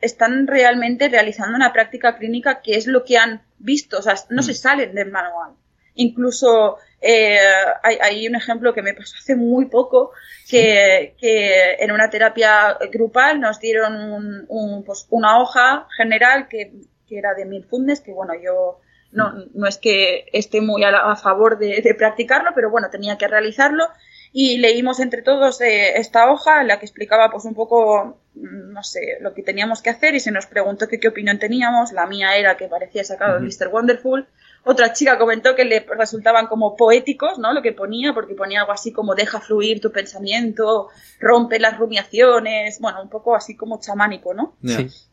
están 0.00 0.46
realmente 0.46 1.08
realizando 1.08 1.56
una 1.56 1.72
práctica 1.72 2.16
clínica 2.16 2.62
que 2.62 2.76
es 2.76 2.86
lo 2.86 3.04
que 3.04 3.18
han 3.18 3.42
visto, 3.58 3.98
o 3.98 4.02
sea, 4.02 4.14
no 4.30 4.42
se 4.42 4.52
mm. 4.52 4.54
salen 4.54 4.94
del 4.94 5.10
manual. 5.10 5.52
Incluso 5.94 6.78
eh, 7.00 7.38
hay, 7.82 7.98
hay, 8.00 8.28
un 8.28 8.36
ejemplo 8.36 8.72
que 8.72 8.82
me 8.82 8.94
pasó 8.94 9.16
hace 9.18 9.34
muy 9.34 9.66
poco, 9.66 10.12
que, 10.48 11.16
que 11.20 11.74
en 11.80 11.90
una 11.90 12.08
terapia 12.08 12.78
grupal 12.92 13.40
nos 13.40 13.58
dieron 13.58 14.46
un, 14.48 14.84
pues 14.84 15.06
una 15.10 15.40
hoja 15.40 15.88
general 15.96 16.46
que, 16.48 16.72
que 17.08 17.18
era 17.18 17.34
de 17.34 17.46
mil 17.46 17.64
fundes, 17.64 18.00
que 18.00 18.12
bueno, 18.12 18.32
yo 18.40 18.80
no, 19.10 19.32
no 19.54 19.66
es 19.66 19.78
que 19.78 20.26
esté 20.32 20.60
muy 20.60 20.84
a, 20.84 21.16
favor 21.16 21.58
de, 21.58 21.94
practicarlo, 21.96 22.50
pero 22.54 22.70
bueno, 22.70 22.90
tenía 22.90 23.16
que 23.16 23.28
realizarlo. 23.28 23.88
Y 24.30 24.58
leímos 24.58 25.00
entre 25.00 25.22
todos 25.22 25.62
eh, 25.62 25.98
esta 25.98 26.30
hoja 26.30 26.60
en 26.60 26.68
la 26.68 26.78
que 26.78 26.84
explicaba 26.84 27.30
pues 27.30 27.46
un 27.46 27.54
poco, 27.54 28.20
mm, 28.34 28.72
no 28.72 28.82
sé, 28.82 29.16
lo 29.20 29.32
que 29.32 29.42
teníamos 29.42 29.80
que 29.80 29.88
hacer 29.88 30.14
y 30.14 30.20
se 30.20 30.30
nos 30.30 30.46
preguntó 30.46 30.86
qué 30.86 31.08
opinión 31.08 31.38
teníamos. 31.38 31.92
La 31.92 32.06
mía 32.06 32.36
era 32.36 32.58
que 32.58 32.68
parecía 32.68 33.04
sacado 33.04 33.40
de 33.40 33.46
Mr. 33.46 33.68
Wonderful. 33.72 34.28
Otra 34.64 34.92
chica 34.92 35.16
comentó 35.16 35.54
que 35.54 35.64
le 35.64 35.80
resultaban 35.80 36.46
como 36.46 36.76
poéticos, 36.76 37.38
¿no? 37.38 37.54
Lo 37.54 37.62
que 37.62 37.72
ponía, 37.72 38.12
porque 38.12 38.34
ponía 38.34 38.60
algo 38.60 38.72
así 38.72 38.92
como 38.92 39.14
deja 39.14 39.40
fluir 39.40 39.80
tu 39.80 39.92
pensamiento, 39.92 40.88
rompe 41.20 41.58
las 41.58 41.78
rumiaciones, 41.78 42.78
bueno, 42.80 43.00
un 43.00 43.08
poco 43.08 43.34
así 43.34 43.56
como 43.56 43.80
chamánico, 43.80 44.34
¿no? 44.34 44.58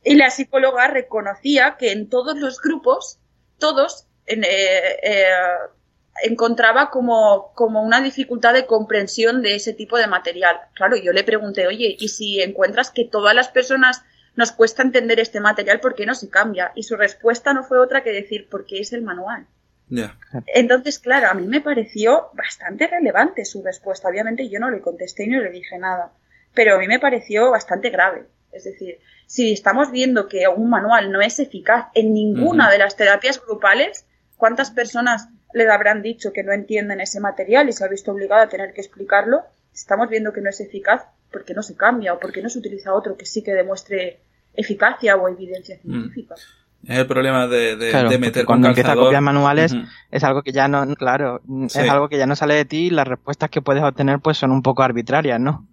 Y 0.03 0.15
la 0.15 0.29
psicóloga 0.29 0.87
reconocía 0.87 1.77
que 1.79 1.93
en 1.93 2.09
todos 2.09 2.37
los 2.37 2.59
grupos 2.59 3.19
todos 3.57 4.07
eh, 4.25 4.99
eh, 5.03 5.25
encontraba 6.23 6.89
como, 6.89 7.51
como 7.53 7.83
una 7.83 8.01
dificultad 8.01 8.53
de 8.53 8.65
comprensión 8.65 9.41
de 9.41 9.55
ese 9.55 9.73
tipo 9.73 9.97
de 9.97 10.07
material. 10.07 10.59
Claro, 10.73 10.95
yo 10.95 11.11
le 11.11 11.23
pregunté, 11.23 11.67
oye, 11.67 11.95
¿y 11.99 12.07
si 12.09 12.41
encuentras 12.41 12.91
que 12.91 13.05
todas 13.05 13.35
las 13.35 13.49
personas 13.49 14.03
nos 14.35 14.51
cuesta 14.51 14.81
entender 14.81 15.19
este 15.19 15.39
material, 15.39 15.79
¿por 15.79 15.95
qué 15.95 16.05
no 16.05 16.15
se 16.15 16.29
cambia? 16.29 16.71
Y 16.75 16.83
su 16.83 16.95
respuesta 16.95 17.53
no 17.53 17.63
fue 17.63 17.79
otra 17.79 18.03
que 18.03 18.11
decir, 18.11 18.47
porque 18.49 18.79
es 18.79 18.93
el 18.93 19.01
manual. 19.01 19.47
Entonces, 20.47 20.99
claro, 20.99 21.29
a 21.29 21.33
mí 21.33 21.45
me 21.47 21.61
pareció 21.61 22.29
bastante 22.33 22.87
relevante 22.87 23.45
su 23.45 23.61
respuesta. 23.61 24.09
Obviamente 24.09 24.49
yo 24.49 24.59
no 24.59 24.71
le 24.71 24.81
contesté 24.81 25.25
y 25.25 25.27
no 25.27 25.41
le 25.41 25.51
dije 25.51 25.77
nada, 25.77 26.11
pero 26.53 26.75
a 26.75 26.79
mí 26.79 26.87
me 26.87 26.99
pareció 26.99 27.51
bastante 27.51 27.89
grave. 27.91 28.25
Es 28.55 28.63
decir, 28.63 28.99
si 29.25 29.51
estamos 29.51 29.91
viendo 29.91 30.27
que 30.27 30.47
un 30.47 30.69
manual 30.69 31.11
no 31.11 31.21
es 31.21 31.39
eficaz 31.39 31.87
en 31.93 32.13
ninguna 32.13 32.71
de 32.71 32.77
las 32.77 32.95
terapias 32.95 33.41
grupales, 33.45 34.05
¿cuántas 34.37 34.71
personas 34.71 35.27
le 35.53 35.69
habrán 35.69 36.01
dicho 36.01 36.31
que 36.33 36.43
no 36.43 36.53
entienden 36.53 37.01
ese 37.01 37.19
material 37.19 37.67
y 37.69 37.73
se 37.73 37.83
ha 37.83 37.87
visto 37.87 38.11
obligado 38.11 38.43
a 38.43 38.49
tener 38.49 38.73
que 38.73 38.81
explicarlo? 38.81 39.41
Estamos 39.73 40.09
viendo 40.09 40.31
que 40.31 40.41
no 40.41 40.49
es 40.49 40.59
eficaz 40.61 41.03
porque 41.31 41.53
no 41.53 41.63
se 41.63 41.75
cambia 41.75 42.13
o 42.13 42.19
porque 42.19 42.41
no 42.41 42.49
se 42.49 42.59
utiliza 42.59 42.93
otro 42.93 43.17
que 43.17 43.25
sí 43.25 43.43
que 43.43 43.53
demuestre 43.53 44.19
eficacia 44.53 45.17
o 45.17 45.27
evidencia 45.27 45.77
científica. 45.77 46.35
Es 46.87 46.99
el 46.99 47.07
problema 47.07 47.47
de, 47.47 47.75
de, 47.75 48.17
meter 48.19 48.45
cuando 48.45 48.67
empieza 48.67 48.91
a 48.91 48.95
copiar 48.95 49.21
manuales 49.21 49.75
es 50.11 50.23
algo 50.23 50.43
que 50.43 50.51
ya 50.51 50.67
no, 50.67 50.95
claro, 50.95 51.41
es 51.65 51.75
algo 51.77 52.09
que 52.09 52.17
ya 52.17 52.27
no 52.27 52.35
sale 52.35 52.53
de 52.53 52.65
ti 52.65 52.87
y 52.87 52.89
las 52.91 53.07
respuestas 53.07 53.49
que 53.49 53.61
puedes 53.61 53.83
obtener 53.83 54.19
pues 54.19 54.37
son 54.37 54.51
un 54.51 54.61
poco 54.61 54.83
arbitrarias, 54.83 55.39
¿no? 55.39 55.67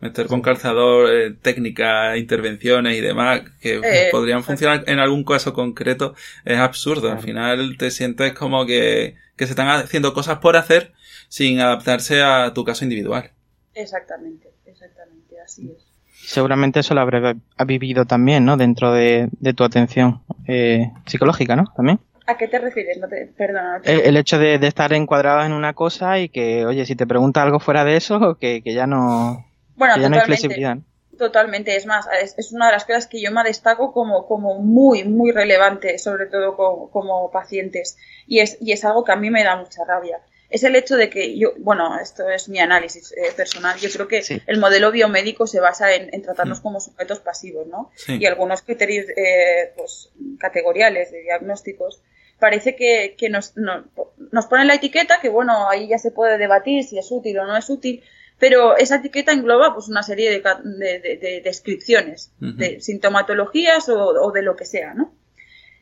Meter 0.00 0.26
con 0.26 0.42
calzador 0.42 1.12
eh, 1.12 1.30
técnicas, 1.40 2.16
intervenciones 2.16 2.96
y 2.96 3.00
demás 3.00 3.42
que 3.60 3.80
eh, 3.82 4.08
podrían 4.10 4.42
funcionar 4.42 4.84
en 4.86 4.98
algún 4.98 5.24
caso 5.24 5.52
concreto 5.52 6.14
es 6.44 6.58
absurdo. 6.58 7.10
Al 7.10 7.20
final 7.20 7.76
te 7.78 7.90
sientes 7.90 8.32
como 8.32 8.66
que, 8.66 9.16
que 9.36 9.46
se 9.46 9.52
están 9.52 9.68
haciendo 9.68 10.12
cosas 10.14 10.38
por 10.38 10.56
hacer 10.56 10.92
sin 11.28 11.60
adaptarse 11.60 12.22
a 12.22 12.52
tu 12.54 12.64
caso 12.64 12.84
individual. 12.84 13.30
Exactamente, 13.74 14.48
exactamente, 14.66 15.40
así 15.40 15.70
es 15.70 15.90
seguramente 16.30 16.80
eso 16.80 16.94
lo 16.94 17.00
habrá 17.00 17.34
vivido 17.66 18.04
también, 18.04 18.44
¿no? 18.44 18.56
Dentro 18.56 18.92
de, 18.92 19.28
tu 19.56 19.64
atención 19.64 20.22
eh, 20.46 20.90
psicológica, 21.06 21.56
¿no? 21.56 21.64
También. 21.76 22.00
¿A 22.26 22.36
qué 22.36 22.46
te 22.46 22.58
refieres? 22.58 22.98
No 22.98 23.08
te, 23.08 23.26
perdona. 23.36 23.80
el, 23.84 24.16
hecho 24.16 24.38
de, 24.38 24.54
estar 24.54 24.92
encuadrado 24.92 25.44
en 25.44 25.52
una 25.52 25.72
cosa 25.72 26.20
y 26.20 26.28
que, 26.28 26.64
oye, 26.64 26.86
si 26.86 26.94
te 26.94 27.06
pregunta 27.06 27.42
algo 27.42 27.58
fuera 27.58 27.84
de 27.84 27.96
eso, 27.96 28.36
que, 28.38 28.62
que 28.62 28.72
ya 28.72 28.86
no, 28.86 29.44
bueno, 29.80 29.96
ya 29.96 30.08
no 30.08 30.16
hay 30.16 30.22
flexibilidad. 30.22 30.76
Totalmente, 31.18 31.76
es 31.76 31.84
más, 31.84 32.06
es, 32.22 32.52
una 32.52 32.66
de 32.66 32.72
las 32.72 32.84
cosas 32.84 33.06
que 33.06 33.20
yo 33.20 33.30
me 33.30 33.42
destaco 33.42 33.92
como, 33.92 34.26
como 34.26 34.58
muy, 34.58 35.04
muy 35.04 35.32
relevante, 35.32 35.98
sobre 35.98 36.26
todo 36.26 36.56
como, 36.56 36.90
como 36.90 37.30
pacientes. 37.30 37.96
Y 38.26 38.38
es, 38.38 38.56
y 38.60 38.72
es 38.72 38.84
algo 38.84 39.04
que 39.04 39.12
a 39.12 39.16
mí 39.16 39.30
me 39.30 39.44
da 39.44 39.56
mucha 39.56 39.84
rabia 39.84 40.20
es 40.50 40.64
el 40.64 40.74
hecho 40.74 40.96
de 40.96 41.08
que 41.08 41.38
yo, 41.38 41.52
bueno, 41.58 41.98
esto 42.00 42.28
es 42.28 42.48
mi 42.48 42.58
análisis 42.58 43.12
eh, 43.12 43.30
personal, 43.36 43.78
yo 43.78 43.88
creo 43.88 44.08
que 44.08 44.42
el 44.46 44.58
modelo 44.58 44.90
biomédico 44.90 45.46
se 45.46 45.60
basa 45.60 45.94
en, 45.94 46.22
tratarnos 46.22 46.58
mm. 46.58 46.62
como 46.62 46.80
sujetos 46.80 47.20
pasivos, 47.20 47.68
¿no? 47.68 47.92
Y 48.08 48.26
algunos 48.26 48.62
criterios 48.62 49.06
eh, 49.16 49.72
pues, 49.76 50.10
categoriales 50.40 51.12
de 51.12 51.22
diagnósticos 51.22 52.02
parece 52.40 52.74
que, 52.74 53.16
nos, 53.28 53.54
nos 53.56 54.46
ponen 54.46 54.66
la 54.66 54.74
etiqueta, 54.74 55.20
que 55.20 55.28
bueno, 55.28 55.68
ahí 55.68 55.86
ya 55.88 55.98
se 55.98 56.10
puede 56.10 56.36
debatir 56.36 56.82
si 56.82 56.98
es 56.98 57.12
útil 57.12 57.38
o 57.38 57.46
no 57.46 57.56
es 57.56 57.70
útil, 57.70 58.02
pero 58.40 58.76
esa 58.76 58.96
etiqueta 58.96 59.32
engloba 59.32 59.74
pues 59.74 59.88
una 59.88 60.02
serie 60.02 60.30
de, 60.30 61.40
descripciones, 61.44 62.32
de 62.40 62.80
sintomatologías 62.80 63.88
o, 63.90 63.98
o 63.98 64.32
de 64.32 64.42
lo 64.42 64.56
que 64.56 64.64
sea, 64.64 64.94
¿no? 64.94 65.14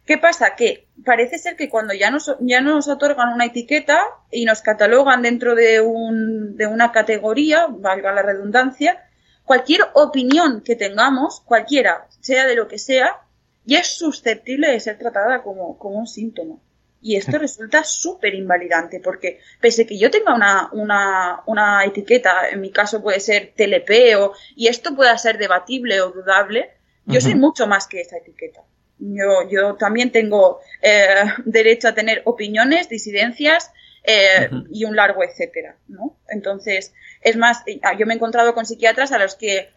¿Qué 0.05 0.19
pasa? 0.19 0.57
Que 0.57 0.89
parece 1.05 1.39
ser 1.39 1.55
que 1.55 1.69
cuando 1.69 1.93
ya 1.93 2.11
nos, 2.11 2.35
ya 2.41 2.61
nos 2.63 2.89
otorgan 2.89 3.33
una 3.33 3.45
etiqueta 3.45 4.01
y 4.31 4.47
nos 4.47 4.63
catalogan 4.63 5.21
dentro 5.23 5.55
de, 5.55 5.83
un, 5.83 6.57
de 6.57 6.67
una 6.67 6.93
categoría, 6.93 7.67
valga 7.69 8.11
la 8.13 8.23
redundancia, 8.23 9.05
cualquier 9.45 9.83
opinión 9.93 10.63
que 10.63 10.77
tengamos, 10.77 11.43
cualquiera, 11.43 12.07
sea 12.21 12.47
de 12.47 12.57
lo 12.57 12.69
que 12.69 12.79
sea, 12.79 13.21
ya 13.67 13.81
es 13.81 13.99
susceptible 13.99 14.69
de 14.69 14.81
ser 14.81 14.99
tratada 14.99 15.43
como, 15.43 15.79
como 15.79 15.99
un 15.99 16.07
síntoma. 16.07 16.57
Y 17.01 17.17
esto 17.17 17.39
resulta 17.39 17.85
súper 17.85 18.35
invalidante, 18.35 19.01
porque 19.01 19.41
pese 19.61 19.87
que 19.87 19.99
yo 19.99 20.11
tenga 20.11 20.35
una, 20.35 20.69
una, 20.73 21.43
una, 21.47 21.85
etiqueta, 21.85 22.49
en 22.51 22.61
mi 22.61 22.71
caso 22.71 23.03
puede 23.03 23.21
ser 23.21 23.53
TLP, 23.57 24.17
o, 24.19 24.35
y 24.57 24.67
esto 24.67 24.97
pueda 24.97 25.17
ser 25.17 25.39
debatible 25.39 26.01
o 26.01 26.11
dudable, 26.11 26.71
yo 27.07 27.21
soy 27.21 27.35
mucho 27.35 27.67
más 27.67 27.87
que 27.87 28.01
esa 28.01 28.19
etiqueta. 28.19 28.63
Yo, 28.99 29.49
yo 29.49 29.77
también 29.77 30.11
tengo 30.11 30.61
eh, 30.83 31.25
derecho 31.45 31.89
a 31.89 31.95
tener 31.95 32.23
opiniones, 32.25 32.89
disidencias 32.89 33.71
eh, 34.03 34.51
y 34.71 34.85
un 34.85 34.97
largo 34.97 35.23
etcétera, 35.23 35.77
¿no? 35.87 36.19
Entonces, 36.29 36.93
es 37.23 37.37
más, 37.37 37.63
ah, 37.83 37.97
yo 37.97 38.07
me 38.07 38.15
he 38.15 38.17
encontrado 38.17 38.55
con 38.55 38.67
psiquiatras 38.67 39.13
a 39.13 39.19
los 39.19 39.37
que 39.37 39.71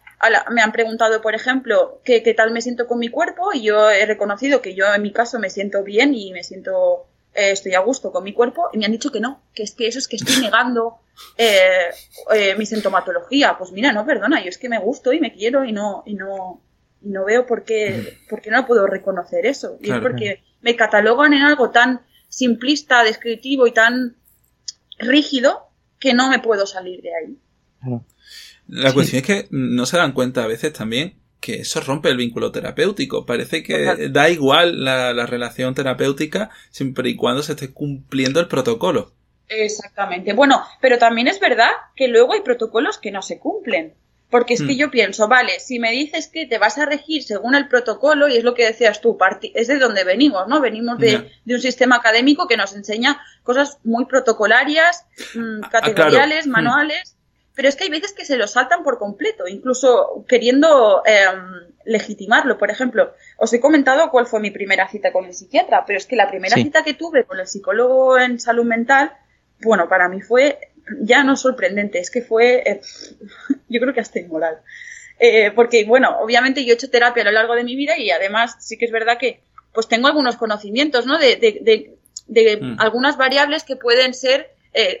me 0.50 0.62
han 0.62 0.72
preguntado, 0.72 1.20
por 1.20 1.34
ejemplo, 1.34 2.00
¿qué, 2.04 2.20
tal 2.34 2.52
me 2.52 2.62
siento 2.62 2.86
con 2.86 2.98
mi 2.98 3.08
cuerpo 3.08 3.52
y 3.52 3.62
yo 3.62 3.90
he 3.90 4.06
reconocido 4.06 4.62
que 4.62 4.74
yo 4.74 4.92
en 4.94 5.02
mi 5.02 5.12
caso 5.12 5.38
me 5.38 5.50
siento 5.50 5.82
bien 5.82 6.14
y 6.14 6.32
me 6.32 6.44
siento, 6.44 7.08
eh, 7.34 7.50
estoy 7.50 7.74
a 7.74 7.80
gusto 7.80 8.12
con 8.12 8.24
mi 8.24 8.32
cuerpo 8.32 8.68
y 8.72 8.78
me 8.78 8.84
han 8.84 8.92
dicho 8.92 9.10
que 9.10 9.20
no, 9.20 9.42
que 9.54 9.62
es 9.62 9.74
que 9.74 9.86
eso 9.86 9.98
es 9.98 10.08
que 10.08 10.16
estoy 10.16 10.42
negando 10.42 10.98
mi 12.58 12.66
sintomatología. 12.66 13.56
Pues 13.58 13.72
mira, 13.72 13.92
no, 13.92 14.04
perdona, 14.06 14.42
yo 14.42 14.48
es 14.48 14.58
que 14.58 14.68
me 14.68 14.78
gusto 14.78 15.12
y 15.12 15.20
me 15.20 15.32
quiero 15.32 15.64
y 15.64 15.72
no, 15.72 16.02
y 16.06 16.14
no, 16.14 16.62
y 17.02 17.08
no 17.08 17.24
veo 17.24 17.46
por 17.46 17.64
qué, 17.64 18.18
por 18.28 18.40
qué 18.40 18.50
no 18.50 18.66
puedo 18.66 18.86
reconocer 18.86 19.46
eso. 19.46 19.78
Y 19.80 19.90
es 19.90 19.98
porque 20.00 20.42
me 20.60 20.76
catalogan 20.76 21.32
en 21.32 21.42
algo 21.42 21.70
tan 21.70 22.02
simplista, 22.28 23.04
descriptivo 23.04 23.66
y 23.66 23.72
tan 23.72 24.16
rígido 24.98 25.68
que 25.98 26.14
no 26.14 26.30
me 26.30 26.38
puedo 26.38 26.66
salir 26.66 27.02
de 27.02 27.10
ahí. 27.14 27.38
La 28.68 28.92
cuestión 28.92 29.20
es 29.20 29.26
que 29.26 29.48
no 29.50 29.86
se 29.86 29.96
dan 29.96 30.12
cuenta 30.12 30.44
a 30.44 30.46
veces 30.46 30.72
también 30.72 31.21
que 31.42 31.56
eso 31.56 31.80
rompe 31.80 32.08
el 32.08 32.16
vínculo 32.16 32.52
terapéutico. 32.52 33.26
Parece 33.26 33.62
que 33.62 34.08
da 34.08 34.30
igual 34.30 34.84
la, 34.84 35.12
la, 35.12 35.26
relación 35.26 35.74
terapéutica 35.74 36.50
siempre 36.70 37.10
y 37.10 37.16
cuando 37.16 37.42
se 37.42 37.52
esté 37.52 37.72
cumpliendo 37.72 38.40
el 38.40 38.46
protocolo. 38.46 39.12
Exactamente. 39.48 40.32
Bueno, 40.32 40.64
pero 40.80 40.98
también 40.98 41.26
es 41.28 41.40
verdad 41.40 41.70
que 41.96 42.08
luego 42.08 42.32
hay 42.32 42.40
protocolos 42.42 42.98
que 42.98 43.10
no 43.10 43.22
se 43.22 43.38
cumplen. 43.38 43.94
Porque 44.30 44.54
es 44.54 44.62
que 44.62 44.72
mm. 44.72 44.78
yo 44.78 44.90
pienso, 44.90 45.28
vale, 45.28 45.60
si 45.60 45.78
me 45.78 45.90
dices 45.90 46.30
que 46.32 46.46
te 46.46 46.56
vas 46.56 46.78
a 46.78 46.86
regir 46.86 47.22
según 47.22 47.54
el 47.54 47.68
protocolo, 47.68 48.28
y 48.28 48.38
es 48.38 48.44
lo 48.44 48.54
que 48.54 48.64
decías 48.64 49.02
tú, 49.02 49.18
es 49.52 49.68
de 49.68 49.78
donde 49.78 50.04
venimos, 50.04 50.48
¿no? 50.48 50.62
Venimos 50.62 50.96
de, 50.96 51.30
un 51.44 51.60
sistema 51.60 51.96
académico 51.96 52.48
que 52.48 52.56
nos 52.56 52.74
enseña 52.74 53.20
cosas 53.42 53.78
muy 53.84 54.06
protocolarias, 54.06 55.04
mm, 55.34 55.64
ah, 55.64 55.68
categoriales, 55.70 56.46
mm. 56.46 56.50
Pero 57.54 57.68
es 57.68 57.76
que 57.76 57.84
hay 57.84 57.90
veces 57.90 58.12
que 58.12 58.24
se 58.24 58.36
lo 58.36 58.46
saltan 58.46 58.82
por 58.82 58.98
completo, 58.98 59.46
incluso 59.46 60.24
queriendo 60.28 61.02
em, 61.04 61.72
legitimarlo. 61.84 62.58
Por 62.58 62.70
ejemplo, 62.70 63.12
os 63.36 63.52
he 63.52 63.60
comentado 63.60 64.10
cuál 64.10 64.26
fue 64.26 64.40
mi 64.40 64.50
primera 64.50 64.88
cita 64.88 65.12
con 65.12 65.26
el 65.26 65.34
psiquiatra, 65.34 65.84
pero 65.86 65.98
es 65.98 66.06
que 66.06 66.16
la 66.16 66.28
primera 66.28 66.56
cita 66.56 66.82
que 66.82 66.94
tuve 66.94 67.24
con 67.24 67.38
el 67.38 67.46
psicólogo 67.46 68.18
en 68.18 68.40
salud 68.40 68.64
mental, 68.64 69.12
bueno, 69.60 69.88
para 69.88 70.08
mí 70.08 70.20
fue 70.20 70.58
ya 71.00 71.22
no 71.24 71.36
sorprendente, 71.36 71.98
es 71.98 72.10
que 72.10 72.22
fue, 72.22 72.62
eh, 72.66 72.80
yo 73.68 73.80
creo 73.80 73.94
que 73.94 74.00
hasta 74.00 74.18
inmoral. 74.18 74.58
Eh, 75.18 75.52
porque, 75.52 75.84
bueno, 75.84 76.18
obviamente 76.20 76.64
yo 76.64 76.72
he 76.72 76.74
hecho 76.74 76.90
terapia 76.90 77.22
a 77.22 77.26
lo 77.26 77.32
largo 77.32 77.54
de 77.54 77.64
mi 77.64 77.76
vida 77.76 77.96
y 77.98 78.10
además 78.10 78.56
sí 78.60 78.76
que 78.76 78.86
es 78.86 78.90
verdad 78.90 79.18
que 79.18 79.40
pues 79.72 79.88
tengo 79.88 80.08
algunos 80.08 80.36
conocimientos, 80.36 81.06
¿no? 81.06 81.18
De, 81.18 81.36
de, 81.36 81.96
de, 82.26 82.56
mm. 82.56 82.80
algunas 82.80 83.16
variables 83.16 83.62
que 83.62 83.76
pueden 83.76 84.14
ser 84.14 84.50
eh, 84.74 85.00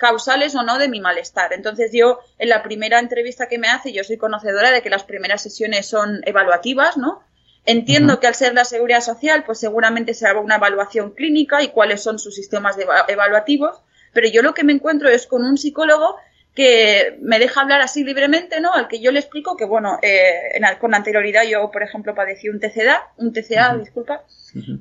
causales 0.00 0.54
o 0.56 0.62
no 0.64 0.78
de 0.78 0.88
mi 0.88 1.00
malestar. 1.00 1.52
Entonces 1.52 1.92
yo, 1.92 2.18
en 2.38 2.48
la 2.48 2.62
primera 2.64 2.98
entrevista 2.98 3.46
que 3.46 3.58
me 3.58 3.68
hace, 3.68 3.92
yo 3.92 4.02
soy 4.02 4.16
conocedora 4.16 4.72
de 4.72 4.82
que 4.82 4.90
las 4.90 5.04
primeras 5.04 5.42
sesiones 5.42 5.86
son 5.86 6.22
evaluativas, 6.24 6.96
¿no? 6.96 7.22
Entiendo 7.66 8.18
que 8.18 8.26
al 8.26 8.34
ser 8.34 8.54
la 8.54 8.64
seguridad 8.64 9.02
social, 9.02 9.44
pues 9.44 9.60
seguramente 9.60 10.14
se 10.14 10.26
haga 10.26 10.40
una 10.40 10.56
evaluación 10.56 11.10
clínica 11.10 11.62
y 11.62 11.68
cuáles 11.68 12.02
son 12.02 12.18
sus 12.18 12.34
sistemas 12.34 12.76
evaluativos, 13.06 13.82
pero 14.14 14.26
yo 14.28 14.42
lo 14.42 14.54
que 14.54 14.64
me 14.64 14.72
encuentro 14.72 15.10
es 15.10 15.26
con 15.26 15.44
un 15.44 15.58
psicólogo 15.58 16.16
que 16.54 17.16
me 17.22 17.38
deja 17.38 17.60
hablar 17.60 17.80
así 17.80 18.02
libremente, 18.02 18.60
¿no? 18.60 18.72
Al 18.72 18.88
que 18.88 19.00
yo 19.00 19.12
le 19.12 19.20
explico 19.20 19.56
que, 19.56 19.64
bueno, 19.64 19.98
eh, 20.02 20.60
con 20.80 20.94
anterioridad 20.94 21.44
yo, 21.44 21.70
por 21.70 21.82
ejemplo, 21.82 22.14
padecí 22.14 22.48
un 22.48 22.58
TCA, 22.58 23.12
un 23.18 23.32
TCA, 23.32 23.76
disculpa, 23.76 24.24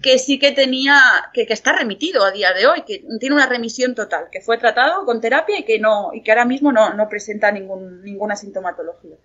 que 0.01 0.17
sí 0.17 0.39
que 0.39 0.51
tenía, 0.51 0.99
que, 1.31 1.45
que, 1.45 1.53
está 1.53 1.73
remitido 1.73 2.23
a 2.23 2.31
día 2.31 2.53
de 2.53 2.65
hoy, 2.65 2.81
que 2.87 3.03
tiene 3.19 3.35
una 3.35 3.45
remisión 3.45 3.93
total, 3.93 4.29
que 4.31 4.41
fue 4.41 4.57
tratado 4.57 5.05
con 5.05 5.21
terapia 5.21 5.59
y 5.59 5.63
que 5.63 5.77
no, 5.77 6.09
y 6.11 6.23
que 6.23 6.31
ahora 6.31 6.45
mismo 6.45 6.71
no, 6.71 6.93
no 6.95 7.07
presenta 7.07 7.51
ningún, 7.51 8.03
ninguna 8.03 8.35
sintomatología. 8.35 9.15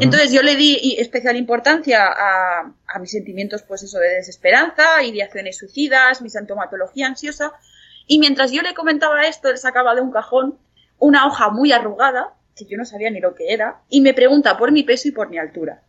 Entonces 0.00 0.32
yo 0.32 0.42
le 0.42 0.56
di 0.56 0.96
especial 0.98 1.36
importancia 1.36 2.06
a, 2.08 2.74
a, 2.88 2.98
mis 2.98 3.12
sentimientos, 3.12 3.62
pues 3.62 3.84
eso, 3.84 4.00
de 4.00 4.08
desesperanza, 4.08 5.02
ideaciones 5.04 5.58
suicidas, 5.58 6.20
mi 6.22 6.28
sintomatología 6.28 7.06
ansiosa, 7.06 7.52
y 8.06 8.18
mientras 8.18 8.50
yo 8.50 8.62
le 8.62 8.74
comentaba 8.74 9.26
esto, 9.26 9.48
él 9.48 9.58
sacaba 9.58 9.94
de 9.94 10.00
un 10.00 10.10
cajón 10.10 10.58
una 10.98 11.26
hoja 11.26 11.50
muy 11.50 11.72
arrugada, 11.72 12.34
que 12.54 12.64
yo 12.64 12.76
no 12.76 12.84
sabía 12.84 13.10
ni 13.10 13.20
lo 13.20 13.34
que 13.34 13.52
era, 13.52 13.82
y 13.88 14.00
me 14.00 14.14
pregunta 14.14 14.56
por 14.56 14.72
mi 14.72 14.82
peso 14.82 15.08
y 15.08 15.12
por 15.12 15.28
mi 15.28 15.38
altura. 15.38 15.82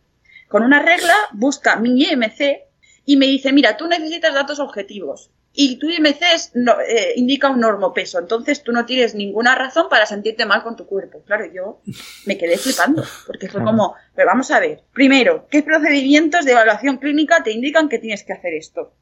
Con 0.48 0.62
una 0.62 0.80
regla 0.80 1.14
busca 1.32 1.76
mi 1.76 2.02
IMC 2.02 2.68
y 3.04 3.16
me 3.16 3.26
dice, 3.26 3.52
mira, 3.52 3.76
tú 3.76 3.86
necesitas 3.86 4.34
datos 4.34 4.60
objetivos. 4.60 5.30
Y 5.52 5.78
tu 5.78 5.88
IMC 5.88 6.22
eh, 6.22 7.12
indica 7.16 7.50
un 7.50 7.60
normopeso, 7.60 8.18
entonces 8.18 8.62
tú 8.62 8.70
no 8.70 8.86
tienes 8.86 9.14
ninguna 9.14 9.54
razón 9.54 9.88
para 9.88 10.06
sentirte 10.06 10.46
mal 10.46 10.62
con 10.62 10.76
tu 10.76 10.86
cuerpo. 10.86 11.22
Claro, 11.24 11.46
yo 11.52 11.80
me 12.26 12.38
quedé 12.38 12.58
flipando, 12.58 13.02
porque 13.26 13.48
fue 13.48 13.64
como, 13.64 13.94
pero 14.14 14.28
vamos 14.28 14.50
a 14.50 14.60
ver, 14.60 14.84
primero, 14.92 15.48
¿qué 15.50 15.62
procedimientos 15.62 16.44
de 16.44 16.52
evaluación 16.52 16.98
clínica 16.98 17.42
te 17.42 17.50
indican 17.50 17.88
que 17.88 17.98
tienes 17.98 18.22
que 18.24 18.34
hacer 18.34 18.54
esto? 18.54 18.92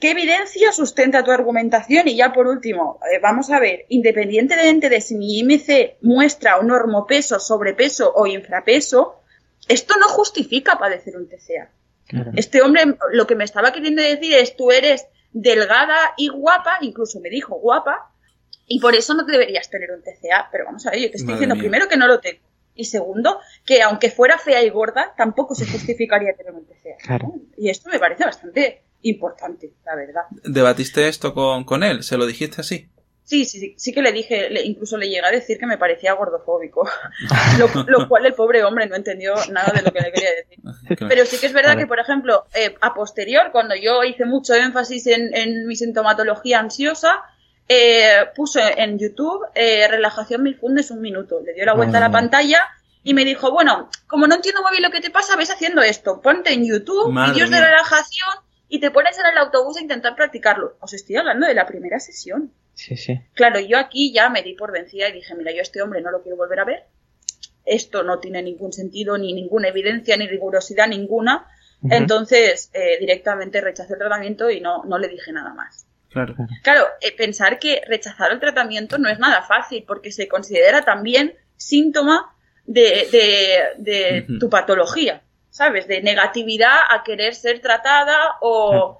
¿Qué 0.00 0.12
evidencia 0.12 0.70
sustenta 0.70 1.24
tu 1.24 1.32
argumentación? 1.32 2.06
Y 2.06 2.16
ya 2.16 2.32
por 2.32 2.46
último, 2.46 3.00
eh, 3.12 3.18
vamos 3.20 3.50
a 3.50 3.58
ver, 3.58 3.84
independientemente 3.88 4.88
de 4.88 5.00
si 5.00 5.16
mi 5.16 5.40
IMC 5.40 5.96
muestra 6.02 6.58
un 6.58 6.68
normopeso, 6.68 7.40
sobrepeso 7.40 8.12
o 8.14 8.26
infrapeso, 8.26 9.20
esto 9.66 9.94
no 9.98 10.08
justifica 10.08 10.78
padecer 10.78 11.16
un 11.16 11.28
TCA. 11.28 11.70
Este 12.36 12.62
hombre 12.62 12.96
lo 13.12 13.26
que 13.26 13.34
me 13.34 13.44
estaba 13.44 13.72
queriendo 13.72 14.00
decir 14.00 14.32
es 14.34 14.56
tú 14.56 14.70
eres 14.70 15.06
delgada 15.32 16.14
y 16.16 16.28
guapa, 16.28 16.78
incluso 16.80 17.20
me 17.20 17.28
dijo 17.28 17.56
guapa, 17.56 18.10
y 18.66 18.80
por 18.80 18.94
eso 18.94 19.14
no 19.14 19.24
deberías 19.24 19.68
tener 19.68 19.90
un 19.90 20.02
TCA. 20.02 20.48
Pero 20.52 20.64
vamos 20.66 20.86
a 20.86 20.90
ver, 20.90 21.00
yo 21.00 21.10
te 21.10 21.16
estoy 21.16 21.32
diciendo 21.32 21.56
primero 21.56 21.88
que 21.88 21.96
no 21.96 22.06
lo 22.06 22.20
tengo. 22.20 22.40
Y 22.74 22.84
segundo, 22.84 23.40
que 23.66 23.82
aunque 23.82 24.10
fuera 24.10 24.38
fea 24.38 24.62
y 24.62 24.70
gorda, 24.70 25.12
tampoco 25.16 25.56
se 25.56 25.66
justificaría 25.66 26.34
tener 26.34 26.54
un 26.54 26.64
TCA. 26.64 27.18
Y 27.56 27.68
esto 27.68 27.90
me 27.90 27.98
parece 27.98 28.24
bastante 28.24 28.82
importante, 29.02 29.72
la 29.84 29.94
verdad. 29.94 30.22
¿Debatiste 30.44 31.08
esto 31.08 31.34
con, 31.34 31.64
con 31.64 31.82
él? 31.82 32.02
¿Se 32.02 32.16
lo 32.16 32.26
dijiste 32.26 32.60
así? 32.60 32.88
Sí, 33.28 33.44
sí, 33.44 33.60
sí, 33.60 33.74
sí 33.76 33.92
que 33.92 34.00
le 34.00 34.10
dije, 34.10 34.48
incluso 34.64 34.96
le 34.96 35.06
llegué 35.06 35.26
a 35.26 35.30
decir 35.30 35.58
que 35.58 35.66
me 35.66 35.76
parecía 35.76 36.14
gordofóbico, 36.14 36.88
lo, 37.86 38.08
cual 38.08 38.24
el 38.24 38.32
pobre 38.32 38.64
hombre 38.64 38.86
no 38.86 38.96
entendió 38.96 39.34
nada 39.52 39.70
de 39.74 39.82
lo 39.82 39.92
que 39.92 40.00
le 40.00 40.12
quería 40.12 40.30
decir. 40.30 40.58
Pero 41.08 41.26
sí 41.26 41.36
que 41.36 41.44
es 41.44 41.52
verdad 41.52 41.76
que, 41.76 41.86
por 41.86 42.00
ejemplo, 42.00 42.46
eh, 42.54 42.74
a 42.80 42.94
posterior, 42.94 43.50
cuando 43.52 43.74
yo 43.74 44.02
hice 44.02 44.24
mucho 44.24 44.54
énfasis 44.54 45.08
en, 45.08 45.66
mi 45.66 45.76
sintomatología 45.76 46.58
ansiosa, 46.58 47.22
eh, 47.68 48.30
puso 48.34 48.60
en 48.60 48.98
YouTube 48.98 49.44
eh, 49.54 49.86
relajación 49.88 50.42
mil 50.42 50.56
fundes 50.56 50.90
un 50.90 51.02
minuto, 51.02 51.42
le 51.44 51.52
dio 51.52 51.66
la 51.66 51.74
vuelta 51.74 51.98
a 51.98 52.00
la 52.00 52.06
ah. 52.06 52.10
pantalla 52.10 52.66
y 53.04 53.12
me 53.12 53.26
dijo, 53.26 53.50
bueno, 53.50 53.90
como 54.06 54.26
no 54.26 54.36
entiendo 54.36 54.62
muy 54.62 54.70
bien 54.70 54.84
lo 54.84 54.90
que 54.90 55.02
te 55.02 55.10
pasa, 55.10 55.36
ves 55.36 55.50
haciendo 55.50 55.82
esto, 55.82 56.22
ponte 56.22 56.54
en 56.54 56.66
YouTube 56.66 57.12
vídeos 57.30 57.50
de 57.50 57.60
relajación 57.60 58.47
y 58.68 58.80
te 58.80 58.90
pones 58.90 59.18
en 59.18 59.26
el 59.26 59.38
autobús 59.38 59.76
a 59.76 59.80
intentar 59.80 60.14
practicarlo. 60.14 60.76
Os 60.80 60.92
estoy 60.92 61.16
hablando 61.16 61.46
de 61.46 61.54
la 61.54 61.66
primera 61.66 61.98
sesión. 61.98 62.52
Sí, 62.74 62.96
sí. 62.96 63.20
Claro, 63.34 63.60
yo 63.60 63.78
aquí 63.78 64.12
ya 64.12 64.28
me 64.28 64.42
di 64.42 64.54
por 64.54 64.72
vencida 64.72 65.08
y 65.08 65.12
dije, 65.12 65.34
mira, 65.34 65.52
yo 65.52 65.62
este 65.62 65.82
hombre 65.82 66.00
no 66.00 66.10
lo 66.10 66.22
quiero 66.22 66.36
volver 66.36 66.60
a 66.60 66.64
ver. 66.64 66.84
Esto 67.64 68.02
no 68.02 68.18
tiene 68.18 68.42
ningún 68.42 68.72
sentido, 68.72 69.18
ni 69.18 69.32
ninguna 69.32 69.68
evidencia, 69.68 70.16
ni 70.16 70.26
rigurosidad 70.26 70.88
ninguna. 70.88 71.46
Entonces, 71.90 72.70
eh, 72.72 72.98
directamente 72.98 73.60
rechacé 73.60 73.92
el 73.92 74.00
tratamiento 74.00 74.50
y 74.50 74.60
no, 74.60 74.84
no 74.84 74.98
le 74.98 75.08
dije 75.08 75.32
nada 75.32 75.54
más. 75.54 75.86
Claro, 76.10 76.34
claro 76.62 76.86
eh, 77.00 77.14
pensar 77.16 77.58
que 77.58 77.82
rechazar 77.86 78.32
el 78.32 78.40
tratamiento 78.40 78.96
no 78.96 79.10
es 79.10 79.18
nada 79.18 79.42
fácil 79.42 79.84
porque 79.86 80.10
se 80.10 80.26
considera 80.26 80.82
también 80.82 81.34
síntoma 81.56 82.34
de, 82.64 83.74
de, 83.78 84.26
tu 84.40 84.48
patología. 84.48 85.22
¿Sabes? 85.58 85.88
De 85.88 86.00
negatividad 86.02 86.76
a 86.88 87.02
querer 87.02 87.34
ser 87.34 87.60
tratada 87.60 88.36
o, 88.40 88.98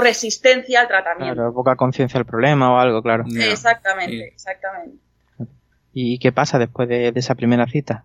resistencia 0.00 0.80
al 0.80 0.88
tratamiento. 0.88 1.34
Claro, 1.34 1.52
poca 1.52 1.76
conciencia 1.76 2.18
del 2.18 2.26
problema 2.26 2.72
o 2.72 2.78
algo, 2.78 3.02
claro. 3.02 3.24
Exactamente, 3.38 4.28
exactamente. 4.28 4.98
¿Y 5.92 6.18
qué 6.18 6.32
pasa 6.32 6.58
después 6.58 6.88
de, 6.88 7.12
esa 7.14 7.34
primera 7.34 7.66
cita? 7.66 8.04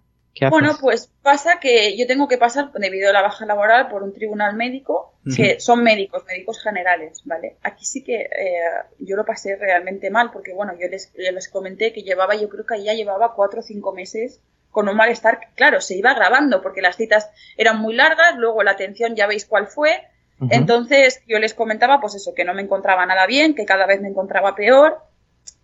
Bueno, 0.50 0.76
pues 0.82 1.12
pasa 1.22 1.60
que 1.62 1.96
yo 1.98 2.08
tengo 2.08 2.28
que 2.28 2.38
pasar, 2.38 2.72
debido 2.74 3.10
a 3.10 3.14
la 3.14 3.22
baja 3.22 3.46
laboral, 3.46 3.88
por 3.88 4.04
un 4.04 4.14
tribunal 4.14 4.56
médico, 4.56 5.14
que 5.36 5.60
son 5.60 5.84
médicos, 5.84 6.24
médicos 6.26 6.62
generales, 6.62 7.22
¿vale? 7.24 7.58
Aquí 7.64 7.86
sí 7.86 8.04
que 8.04 8.22
eh, 8.22 8.28
yo 9.00 9.16
lo 9.16 9.26
pasé 9.26 9.56
realmente 9.56 10.10
mal, 10.10 10.32
porque 10.32 10.54
bueno, 10.54 10.74
yo 10.74 10.88
les, 10.90 11.14
les 11.16 11.50
comenté 11.50 11.94
que 11.94 12.02
llevaba, 12.02 12.36
yo 12.36 12.50
creo 12.50 12.66
que 12.66 12.84
ya 12.84 12.94
llevaba 12.94 13.34
cuatro 13.36 13.60
o 13.60 13.64
cinco 13.64 13.94
meses 13.94 14.42
con 14.74 14.90
un 14.90 14.98
malestar 14.98 15.40
claro, 15.56 15.80
se 15.80 15.96
iba 15.96 16.14
grabando 16.16 16.62
porque 16.62 16.82
las 16.82 16.98
citas 16.98 17.30
eran 17.56 17.80
muy 17.80 17.94
largas, 17.94 18.36
luego 18.36 18.64
la 18.64 18.72
atención 18.72 19.16
ya 19.16 19.28
veis 19.28 19.46
cuál 19.46 19.68
fue. 19.68 20.02
Entonces 20.50 21.22
yo 21.26 21.40
les 21.40 21.54
comentaba 21.54 22.02
pues 22.02 22.16
eso, 22.16 22.34
que 22.34 22.44
no 22.44 22.54
me 22.54 22.64
encontraba 22.64 23.06
nada 23.06 23.26
bien, 23.28 23.56
que 23.56 23.66
cada 23.66 23.86
vez 23.86 24.02
me 24.02 24.10
encontraba 24.10 24.56
peor. 24.56 24.98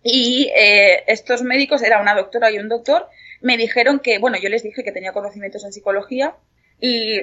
Y 0.02 0.50
eh, 0.56 1.02
estos 1.06 1.42
médicos, 1.42 1.82
era 1.82 2.00
una 2.00 2.14
doctora 2.14 2.50
y 2.50 2.58
un 2.58 2.68
doctor, 2.68 3.08
me 3.42 3.58
dijeron 3.58 3.98
que, 3.98 4.18
bueno, 4.18 4.38
yo 4.38 4.48
les 4.48 4.62
dije 4.62 4.84
que 4.84 4.92
tenía 4.92 5.12
conocimientos 5.12 5.64
en 5.64 5.72
psicología 5.72 6.36
y 6.80 7.20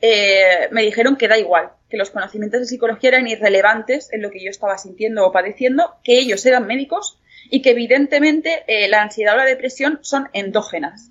eh, 0.00 0.68
me 0.72 0.82
dijeron 0.82 1.16
que 1.16 1.28
da 1.28 1.38
igual, 1.38 1.70
que 1.88 1.96
los 1.96 2.10
conocimientos 2.10 2.60
de 2.60 2.66
psicología 2.66 3.10
eran 3.10 3.28
irrelevantes 3.28 4.12
en 4.12 4.22
lo 4.22 4.30
que 4.30 4.42
yo 4.42 4.50
estaba 4.50 4.76
sintiendo 4.76 5.24
o 5.24 5.32
padeciendo, 5.32 5.94
que 6.02 6.18
ellos 6.18 6.44
eran 6.44 6.66
médicos 6.66 7.18
y 7.48 7.62
que 7.62 7.70
evidentemente 7.70 8.64
eh, 8.66 8.88
la 8.88 9.02
ansiedad 9.02 9.34
o 9.34 9.38
la 9.38 9.44
depresión 9.44 10.00
son 10.02 10.28
endógenas. 10.32 11.10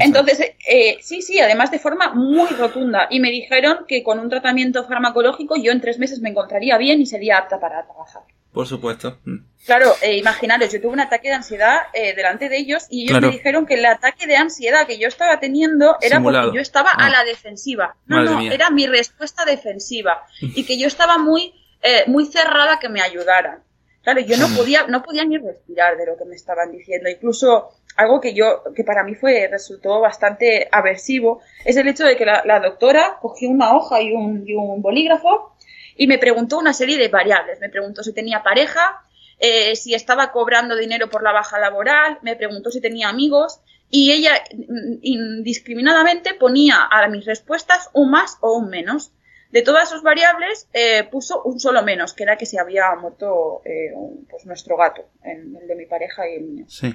Entonces, 0.00 0.52
eh, 0.68 0.98
sí, 1.00 1.22
sí, 1.22 1.40
además 1.40 1.70
de 1.70 1.78
forma 1.78 2.14
muy 2.14 2.48
rotunda. 2.50 3.08
Y 3.10 3.20
me 3.20 3.30
dijeron 3.30 3.84
que 3.88 4.02
con 4.02 4.18
un 4.18 4.28
tratamiento 4.28 4.84
farmacológico 4.86 5.56
yo 5.56 5.72
en 5.72 5.80
tres 5.80 5.98
meses 5.98 6.20
me 6.20 6.30
encontraría 6.30 6.78
bien 6.78 7.00
y 7.00 7.06
sería 7.06 7.38
apta 7.38 7.58
para 7.58 7.84
trabajar. 7.84 8.22
Por 8.52 8.66
supuesto. 8.66 9.18
Mm. 9.24 9.38
Claro, 9.64 9.94
eh, 10.02 10.18
imaginaros, 10.18 10.70
yo 10.72 10.80
tuve 10.80 10.92
un 10.92 11.00
ataque 11.00 11.28
de 11.28 11.34
ansiedad 11.34 11.82
eh, 11.94 12.14
delante 12.14 12.48
de 12.48 12.58
ellos 12.58 12.86
y 12.90 13.04
ellos 13.04 13.20
me 13.20 13.30
dijeron 13.30 13.64
que 13.64 13.74
el 13.74 13.86
ataque 13.86 14.26
de 14.26 14.36
ansiedad 14.36 14.86
que 14.86 14.98
yo 14.98 15.08
estaba 15.08 15.40
teniendo 15.40 15.96
era 16.00 16.20
porque 16.20 16.50
yo 16.54 16.60
estaba 16.60 16.90
a 16.90 17.06
ah. 17.06 17.10
la 17.10 17.24
defensiva. 17.24 17.96
No, 18.06 18.22
no, 18.22 18.40
era 18.40 18.70
mi 18.70 18.86
respuesta 18.86 19.44
defensiva 19.44 20.24
y 20.40 20.64
que 20.64 20.78
yo 20.78 20.86
estaba 20.86 21.16
muy, 21.16 21.54
eh, 21.82 22.04
muy 22.08 22.26
cerrada 22.26 22.78
que 22.78 22.88
me 22.88 23.00
ayudaran. 23.00 23.62
Claro, 24.02 24.20
yo 24.20 24.36
no 24.36 24.48
podía, 24.48 24.86
no 24.88 25.00
podía 25.02 25.24
ni 25.24 25.38
respirar 25.38 25.96
de 25.96 26.06
lo 26.06 26.16
que 26.16 26.24
me 26.24 26.34
estaban 26.34 26.72
diciendo. 26.72 27.08
Incluso 27.08 27.70
algo 27.96 28.20
que 28.20 28.34
yo, 28.34 28.62
que 28.74 28.84
para 28.84 29.04
mí 29.04 29.14
fue, 29.14 29.48
resultó 29.50 30.00
bastante 30.00 30.68
aversivo, 30.70 31.40
es 31.64 31.76
el 31.76 31.88
hecho 31.88 32.04
de 32.04 32.16
que 32.16 32.24
la, 32.24 32.60
doctora 32.60 33.18
cogió 33.20 33.50
una 33.50 33.74
hoja 33.76 34.00
y 34.00 34.12
un, 34.12 34.44
y 34.46 34.54
un, 34.54 34.80
bolígrafo 34.82 35.54
y 35.96 36.06
me 36.06 36.18
preguntó 36.18 36.58
una 36.58 36.72
serie 36.72 36.96
de 36.96 37.08
variables. 37.08 37.60
Me 37.60 37.68
preguntó 37.68 38.02
si 38.02 38.12
tenía 38.12 38.42
pareja, 38.42 39.02
eh, 39.38 39.76
si 39.76 39.94
estaba 39.94 40.32
cobrando 40.32 40.76
dinero 40.76 41.10
por 41.10 41.22
la 41.22 41.32
baja 41.32 41.58
laboral, 41.58 42.18
me 42.22 42.36
preguntó 42.36 42.70
si 42.70 42.80
tenía 42.80 43.08
amigos 43.08 43.60
y 43.90 44.12
ella 44.12 44.32
mm, 44.54 44.98
indiscriminadamente 45.02 46.34
ponía 46.34 46.88
a 46.90 47.06
mis 47.08 47.26
respuestas 47.26 47.90
un 47.92 48.10
más 48.10 48.38
o 48.40 48.56
un 48.56 48.68
menos. 48.68 49.12
De 49.50 49.60
todas 49.60 49.90
sus 49.90 50.02
variables 50.02 50.66
eh, 50.72 51.04
puso 51.04 51.42
un 51.42 51.60
solo 51.60 51.82
menos, 51.82 52.14
que 52.14 52.22
era 52.22 52.38
que 52.38 52.46
se 52.46 52.58
había 52.58 52.94
muerto 52.94 53.60
eh, 53.66 53.92
pues 54.30 54.46
nuestro 54.46 54.78
gato, 54.78 55.04
el 55.22 55.66
de 55.66 55.74
mi 55.74 55.84
pareja 55.84 56.26
y 56.26 56.36
el 56.36 56.44
mío. 56.44 56.64
Sí 56.68 56.94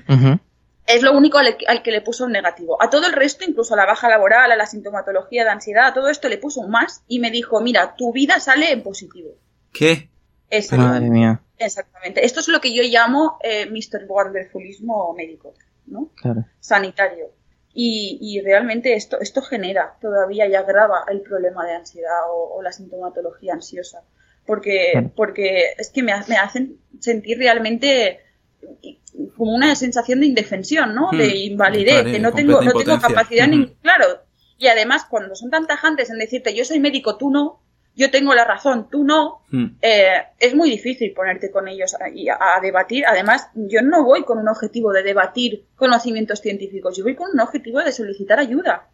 es 0.88 1.02
lo 1.04 1.12
único 1.12 1.38
al, 1.38 1.84
que 1.84 1.92
le 1.92 2.02
puso 2.02 2.26
un 2.26 2.32
negativo. 2.32 2.82
A 2.82 2.90
todo 2.90 3.08
el 3.08 3.14
resto, 3.14 3.44
incluso 3.46 3.74
a 3.74 3.78
la 3.78 3.86
baja 3.86 4.10
laboral, 4.10 4.52
a 4.52 4.56
la 4.56 4.66
sintomatología 4.66 5.44
de 5.44 5.50
ansiedad, 5.50 5.88
a 5.88 5.94
todo 5.94 6.10
esto 6.10 6.30
le 6.30 6.38
puso 6.38 6.62
un 6.62 6.72
más 6.72 7.04
y 7.08 7.20
me 7.20 7.30
dijo, 7.30 7.60
mira, 7.62 7.96
tu 7.96 8.14
vida 8.14 8.40
sale 8.40 8.72
en 8.72 8.82
positivo. 8.82 9.32
¿Qué? 9.74 10.10
Madre 10.72 11.10
mía. 11.10 11.42
Exactamente. 11.58 12.26
Esto 12.26 12.40
es 12.40 12.48
lo 12.48 12.62
que 12.62 12.74
yo 12.74 12.84
llamo 12.84 13.38
eh, 13.44 13.70
Mr. 13.70 14.06
Wonderfulismo 14.08 15.14
médico, 15.14 15.54
¿no? 15.88 16.10
Claro. 16.16 16.46
Sanitario. 16.60 17.32
Y, 17.80 18.42
realmente 18.44 18.96
esto, 18.96 19.20
esto 19.20 19.44
genera 19.44 19.98
todavía 20.02 20.48
y 20.48 20.56
agrava 20.56 21.06
el 21.10 21.22
problema 21.22 21.64
de 21.64 21.74
ansiedad 21.74 22.22
o, 22.28 22.60
la 22.64 22.72
sintomatología 22.72 23.54
ansiosa. 23.54 24.02
Porque, 24.48 25.12
porque 25.16 25.74
es 25.78 25.92
que 25.92 26.02
me, 26.02 26.14
me 26.28 26.38
hacen 26.38 26.80
sentir 27.00 27.38
realmente 27.38 28.22
como 29.36 29.56
una 29.56 29.76
sensación 29.76 30.20
de 30.20 30.28
indefensión, 30.28 30.94
¿no? 30.94 31.10
de 31.12 31.28
hmm. 31.28 31.52
invalidez, 31.52 32.06
que 32.06 32.20
no 32.20 32.34
tengo, 32.34 32.62
no 32.62 32.74
tengo 32.74 33.00
capacidad 33.00 33.48
ni, 33.48 33.68
claro. 33.82 34.06
Y 34.58 34.68
además, 34.68 35.06
cuando 35.10 35.36
son 35.36 35.52
tan 35.52 35.68
tajantes 35.68 36.10
en 36.10 36.18
decirte 36.18 36.56
yo 36.56 36.66
soy 36.66 36.80
médico, 36.80 37.18
tú 37.18 37.30
no, 37.30 37.62
yo 37.96 38.10
tengo 38.12 38.34
la 38.34 38.46
razón, 38.46 38.90
tú 38.92 39.04
no, 39.04 39.42
hmm. 39.50 39.66
eh, 39.82 40.24
es 40.40 40.56
muy 40.56 40.70
difícil 40.70 41.14
ponerte 41.14 41.52
con 41.52 41.68
ellos 41.68 41.96
y 42.14 42.30
a, 42.30 42.38
debatir. 42.62 43.06
Además, 43.06 43.50
yo 43.56 43.82
no 43.82 44.04
voy 44.04 44.24
con 44.24 44.40
un 44.40 44.48
objetivo 44.48 44.92
de 44.92 45.04
debatir 45.04 45.66
conocimientos 45.76 46.42
científicos, 46.42 46.98
yo 46.98 47.04
voy 47.04 47.16
con 47.16 47.32
un 47.32 47.40
objetivo 47.40 47.80
de 47.80 47.92
solicitar 47.92 48.40
ayuda. 48.40 48.90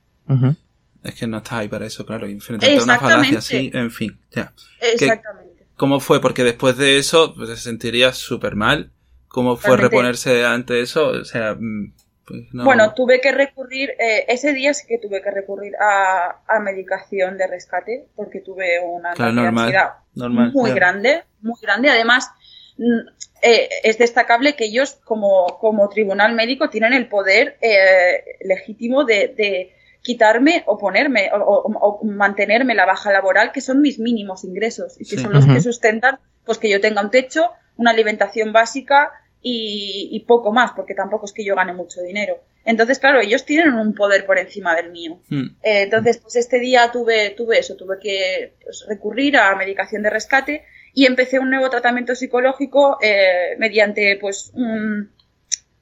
Es 1.03 1.15
que 1.15 1.27
no 1.27 1.37
estás 1.37 1.53
ahí 1.53 1.67
para 1.67 1.85
eso, 1.85 2.05
claro, 2.05 2.27
y 2.27 2.31
enfrentarte 2.31 2.77
a 2.77 2.83
una 2.83 2.99
falacia 2.99 3.39
así, 3.39 3.71
en 3.73 3.91
fin, 3.91 4.19
ya. 4.31 4.53
Exactamente. 4.79 5.65
¿Cómo 5.75 5.99
fue? 5.99 6.21
Porque 6.21 6.43
después 6.43 6.77
de 6.77 6.97
eso 6.97 7.33
pues, 7.35 7.49
se 7.49 7.57
sentiría 7.57 8.13
súper 8.13 8.55
mal 8.55 8.92
¿Cómo 9.33 9.57
fue 9.57 9.77
reponerse 9.77 10.45
ante 10.45 10.79
eso? 10.81 11.07
O 11.07 11.25
sea, 11.25 11.55
mm, 11.59 11.91
pues 12.23 12.41
Bueno, 12.51 12.93
tuve 12.93 13.19
que 13.19 13.31
recurrir, 13.31 13.89
eh, 13.97 14.25
ese 14.27 14.53
día 14.53 14.75
sí 14.75 14.85
que 14.87 14.99
tuve 14.99 15.23
que 15.23 15.31
recurrir 15.31 15.73
a, 15.81 16.59
medicación 16.59 17.35
de 17.39 17.47
rescate 17.47 18.05
porque 18.15 18.41
tuve 18.41 18.79
una 18.79 19.09
ansiedad 19.09 19.95
muy 20.13 20.71
grande, 20.71 21.23
muy 21.41 21.59
grande. 21.59 21.89
Además, 21.89 22.29
mm, 22.77 23.07
eh, 23.41 23.69
es 23.83 23.97
destacable 23.97 24.55
que 24.55 24.65
ellos 24.65 24.99
como, 25.03 25.57
como 25.59 25.89
tribunal 25.89 26.35
médico 26.35 26.69
tienen 26.69 26.93
el 26.93 27.07
poder 27.07 27.57
eh, 27.59 28.37
legítimo 28.41 29.03
de, 29.03 29.73
quitarme 30.03 30.63
o 30.67 30.77
ponerme 30.77 31.31
o, 31.33 32.01
mantenerme 32.03 32.75
la 32.75 32.85
baja 32.85 33.11
laboral, 33.11 33.51
que 33.51 33.61
son 33.61 33.81
mis 33.81 33.97
mínimos 33.97 34.43
ingresos 34.43 34.95
y 34.99 35.09
que 35.09 35.17
son 35.17 35.33
los 35.33 35.47
que 35.47 35.59
sustentan 35.59 36.19
pues 36.45 36.59
que 36.59 36.69
yo 36.69 36.81
tenga 36.81 37.01
un 37.01 37.09
techo, 37.09 37.49
una 37.77 37.91
alimentación 37.91 38.51
básica, 38.51 39.11
y, 39.45 40.23
poco 40.25 40.53
más, 40.53 40.71
porque 40.71 40.95
tampoco 40.95 41.25
es 41.25 41.33
que 41.33 41.43
yo 41.43 41.55
gane 41.55 41.73
mucho 41.73 42.01
dinero. 42.01 42.39
Entonces, 42.65 42.97
claro, 42.97 43.19
ellos 43.19 43.45
tienen 43.45 43.73
un 43.73 43.93
poder 43.93 44.25
por 44.25 44.39
encima 44.39 44.73
del 44.73 44.91
mío. 44.91 45.19
Hmm. 45.27 45.47
Eh, 45.61 45.83
entonces, 45.83 46.17
pues 46.17 46.37
este 46.37 46.59
día 46.59 46.89
tuve, 46.91 47.31
tuve 47.31 47.59
eso, 47.59 47.75
tuve 47.75 47.99
que 48.01 48.53
pues, 48.63 48.85
recurrir 48.87 49.35
a 49.37 49.53
medicación 49.55 50.01
de 50.01 50.09
rescate 50.09 50.63
y 50.93 51.05
empecé 51.05 51.39
un 51.39 51.49
nuevo 51.49 51.69
tratamiento 51.69 52.15
psicológico 52.15 52.97
eh, 53.01 53.55
mediante 53.57 54.17
pues 54.21 54.53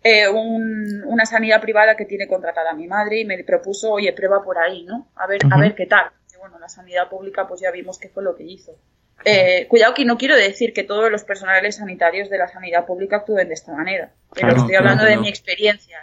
eh, 0.04 0.28
un, 0.28 1.04
una 1.06 1.26
sanidad 1.26 1.62
privada 1.62 1.96
que 1.96 2.06
tiene 2.06 2.28
contratada 2.28 2.72
a 2.72 2.76
mi 2.76 2.88
madre 2.88 3.20
y 3.20 3.26
me 3.26 3.44
propuso, 3.44 3.92
oye, 3.92 4.12
prueba 4.14 4.44
por 4.44 4.58
ahí, 4.58 4.84
¿no? 4.84 5.12
A 5.16 5.28
ver, 5.28 5.42
a 5.52 5.60
ver 5.60 5.76
qué 5.76 5.86
tal. 5.86 6.10
Y 6.34 6.38
bueno, 6.40 6.58
la 6.58 6.70
sanidad 6.70 7.10
pública 7.10 7.48
pues 7.48 7.62
ya 7.62 7.70
vimos 7.70 8.00
qué 8.00 8.10
fue 8.10 8.24
lo 8.24 8.36
que 8.36 8.44
hizo. 8.44 8.76
Eh, 9.26 9.68
cuidado 9.68 9.94
que 9.94 10.06
no 10.06 10.18
quiero 10.18 10.36
decir 10.36 10.74
que 10.74 10.84
todos 10.84 11.12
los 11.12 11.24
personales 11.24 11.76
sanitarios 11.78 12.30
de 12.30 12.38
la 12.38 12.48
sanidad 12.48 12.86
pública 12.86 13.18
actúen 13.18 13.48
de 13.48 13.54
esta 13.54 13.74
manera, 13.74 14.12
pero 14.34 14.56
estoy 14.56 14.76
hablando 14.76 15.06
de 15.06 15.18
mi 15.18 15.30
experiencia. 15.30 16.00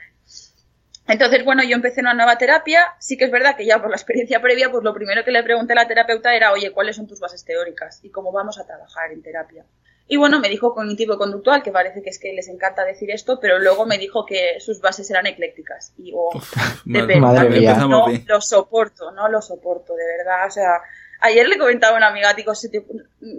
Entonces, 1.09 1.43
bueno, 1.43 1.65
yo 1.65 1.75
empecé 1.75 2.03
una 2.03 2.13
nueva 2.13 2.37
terapia. 2.37 2.95
Sí 2.99 3.17
que 3.17 3.25
es 3.25 3.31
verdad 3.31 3.57
que 3.57 3.65
ya 3.65 3.81
por 3.81 3.89
la 3.89 3.97
experiencia 3.97 4.43
previa, 4.43 4.71
pues 4.71 4.85
lo 4.85 4.93
primero 4.93 5.25
que 5.25 5.31
le 5.31 5.43
pregunté 5.43 5.73
a 5.73 5.77
la 5.77 5.89
terapeuta 5.89 6.35
era, 6.35 6.53
oye, 6.53 6.71
¿cuáles 6.71 6.97
son 6.97 7.07
tus 7.07 7.19
bases 7.19 7.45
teóricas? 7.47 8.01
Y 8.03 8.11
cómo 8.11 8.31
vamos 8.31 8.59
a 8.59 8.67
trabajar 8.67 9.11
en 9.13 9.23
terapia. 9.23 9.65
Y 10.07 10.17
bueno, 10.17 10.39
me 10.39 10.49
dijo 10.49 10.75
cognitivo-conductual, 10.75 11.63
que 11.63 11.73
parece 11.73 12.03
que 12.03 12.11
es 12.11 12.19
que 12.19 12.33
les 12.33 12.49
encanta 12.49 12.85
decir 12.85 13.11
esto, 13.11 13.39
pero 13.41 13.59
luego 13.59 13.87
me 13.87 13.99
dijo 13.99 14.25
que 14.25 14.59
sus 14.61 14.81
bases 14.81 15.11
eran 15.11 15.27
eclécticas. 15.27 15.93
Y 15.97 16.13
oh, 16.15 16.31
de 16.85 17.21
no 17.21 18.09
lo 18.27 18.41
soporto, 18.41 19.11
no 19.11 19.29
lo 19.29 19.41
soporto, 19.41 19.95
de 19.95 20.05
verdad. 20.05 20.47
O 20.47 20.51
sea, 20.51 20.81
ayer 21.21 21.49
le 21.49 21.59
comentaba 21.59 21.95
a 21.95 21.99
una 21.99 22.09
amiga, 22.09 22.35
digo, 22.35 22.53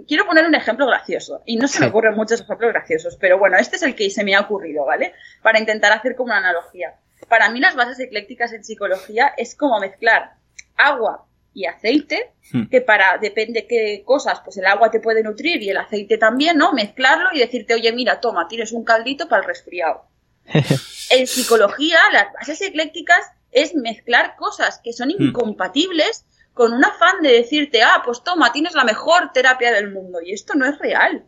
quiero 0.06 0.26
poner 0.26 0.46
un 0.46 0.54
ejemplo 0.54 0.86
gracioso. 0.86 1.42
Y 1.46 1.56
no 1.56 1.68
se 1.68 1.80
me 1.80 1.86
ocurren 1.86 2.14
muchos 2.14 2.40
ejemplos 2.40 2.72
graciosos, 2.72 3.16
pero 3.16 3.38
bueno, 3.38 3.56
este 3.58 3.76
es 3.76 3.82
el 3.82 3.94
que 3.94 4.10
se 4.10 4.24
me 4.24 4.34
ha 4.34 4.40
ocurrido, 4.40 4.84
¿vale? 4.84 5.14
Para 5.42 5.58
intentar 5.58 5.92
hacer 5.92 6.14
como 6.14 6.30
una 6.30 6.38
analogía 6.38 6.94
para 7.28 7.50
mí 7.50 7.60
las 7.60 7.76
bases 7.76 7.98
eclécticas 8.00 8.52
en 8.52 8.64
psicología 8.64 9.32
es 9.36 9.54
como 9.54 9.78
mezclar 9.80 10.34
agua 10.76 11.26
y 11.52 11.66
aceite, 11.66 12.32
hmm. 12.52 12.66
que 12.66 12.80
para, 12.80 13.18
depende 13.18 13.66
qué 13.66 14.02
cosas, 14.04 14.40
pues 14.44 14.56
el 14.56 14.66
agua 14.66 14.90
te 14.90 15.00
puede 15.00 15.22
nutrir 15.22 15.62
y 15.62 15.70
el 15.70 15.76
aceite 15.76 16.16
también, 16.16 16.58
¿no? 16.58 16.72
Mezclarlo 16.72 17.30
y 17.32 17.40
decirte, 17.40 17.74
oye, 17.74 17.92
mira, 17.92 18.20
toma, 18.20 18.46
tienes 18.48 18.72
un 18.72 18.84
caldito 18.84 19.28
para 19.28 19.42
el 19.42 19.48
resfriado. 19.48 20.04
en 21.10 21.26
psicología, 21.26 21.98
las 22.12 22.32
bases 22.32 22.60
eclécticas 22.62 23.26
es 23.52 23.74
mezclar 23.74 24.36
cosas 24.36 24.80
que 24.82 24.92
son 24.92 25.08
hmm. 25.08 25.22
incompatibles 25.22 26.24
con 26.60 26.74
un 26.74 26.84
afán 26.84 27.22
de 27.22 27.32
decirte, 27.32 27.82
ah, 27.82 28.02
pues 28.04 28.22
toma, 28.22 28.52
tienes 28.52 28.74
la 28.74 28.84
mejor 28.84 29.32
terapia 29.32 29.72
del 29.72 29.90
mundo. 29.90 30.18
Y 30.22 30.34
esto 30.34 30.52
no 30.52 30.66
es 30.66 30.78
real. 30.78 31.24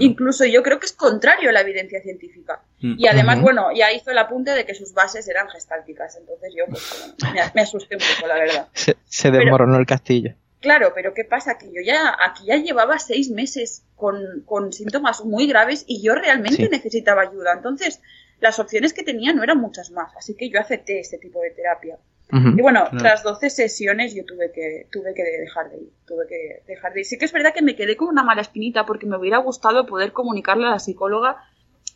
Incluso 0.00 0.44
yo 0.44 0.64
creo 0.64 0.80
que 0.80 0.86
es 0.86 0.92
contrario 0.92 1.50
a 1.50 1.52
la 1.52 1.60
evidencia 1.60 2.02
científica. 2.02 2.64
Mm. 2.80 2.94
Y 2.98 3.06
además, 3.06 3.40
bueno, 3.40 3.68
ya 3.72 3.92
hizo 3.92 4.10
el 4.10 4.18
apunte 4.18 4.50
de 4.50 4.66
que 4.66 4.74
sus 4.74 4.92
bases 4.92 5.28
eran 5.28 5.48
gestálticas. 5.50 6.16
Entonces 6.16 6.52
yo 6.58 6.64
pues, 6.68 7.14
me, 7.54 7.60
asusté 7.62 7.94
un 7.94 8.00
poco, 8.00 8.26
la 8.26 8.34
verdad. 8.34 8.68
Se, 8.72 9.30
desmoronó 9.30 9.76
el 9.78 9.86
castillo. 9.86 10.34
Claro, 10.58 10.90
pero 10.96 11.14
¿qué 11.14 11.22
pasa? 11.22 11.58
Que 11.58 11.66
yo 11.66 11.80
ya 11.84 12.16
aquí 12.28 12.46
ya 12.46 12.56
llevaba 12.56 12.98
seis 12.98 13.30
meses 13.30 13.84
con, 13.94 14.42
con 14.46 14.72
síntomas 14.72 15.24
muy 15.24 15.46
graves 15.46 15.84
y 15.86 16.02
yo 16.02 16.16
realmente 16.16 16.68
necesitaba 16.68 17.22
ayuda. 17.22 17.52
Entonces, 17.52 18.02
las 18.40 18.58
opciones 18.58 18.92
que 18.92 19.04
tenía 19.04 19.32
no 19.32 19.44
eran 19.44 19.58
muchas 19.58 19.92
más. 19.92 20.12
Así 20.16 20.34
que 20.34 20.50
yo 20.50 20.58
acepté 20.58 20.98
este 20.98 21.18
tipo 21.18 21.40
de 21.40 21.52
terapia 21.52 22.00
y 22.32 22.60
bueno, 22.60 22.88
tras 22.98 23.22
12 23.22 23.50
sesiones 23.50 24.12
yo 24.12 24.24
tuve 24.24 24.50
que, 24.50 24.88
tuve 24.90 25.14
que 25.14 25.22
dejar 25.22 25.70
de 25.70 25.76
ir, 25.76 25.92
tuve 26.06 26.26
que 26.28 26.62
dejar 26.66 26.92
de 26.92 27.00
ir. 27.00 27.06
Sí 27.06 27.18
que 27.18 27.24
es 27.24 27.32
verdad 27.32 27.54
que 27.54 27.62
me 27.62 27.76
quedé 27.76 27.96
con 27.96 28.08
una 28.08 28.24
mala 28.24 28.42
espinita 28.42 28.84
porque 28.84 29.06
me 29.06 29.16
hubiera 29.16 29.38
gustado 29.38 29.86
poder 29.86 30.12
comunicarle 30.12 30.66
a 30.66 30.70
la 30.70 30.78
psicóloga 30.80 31.36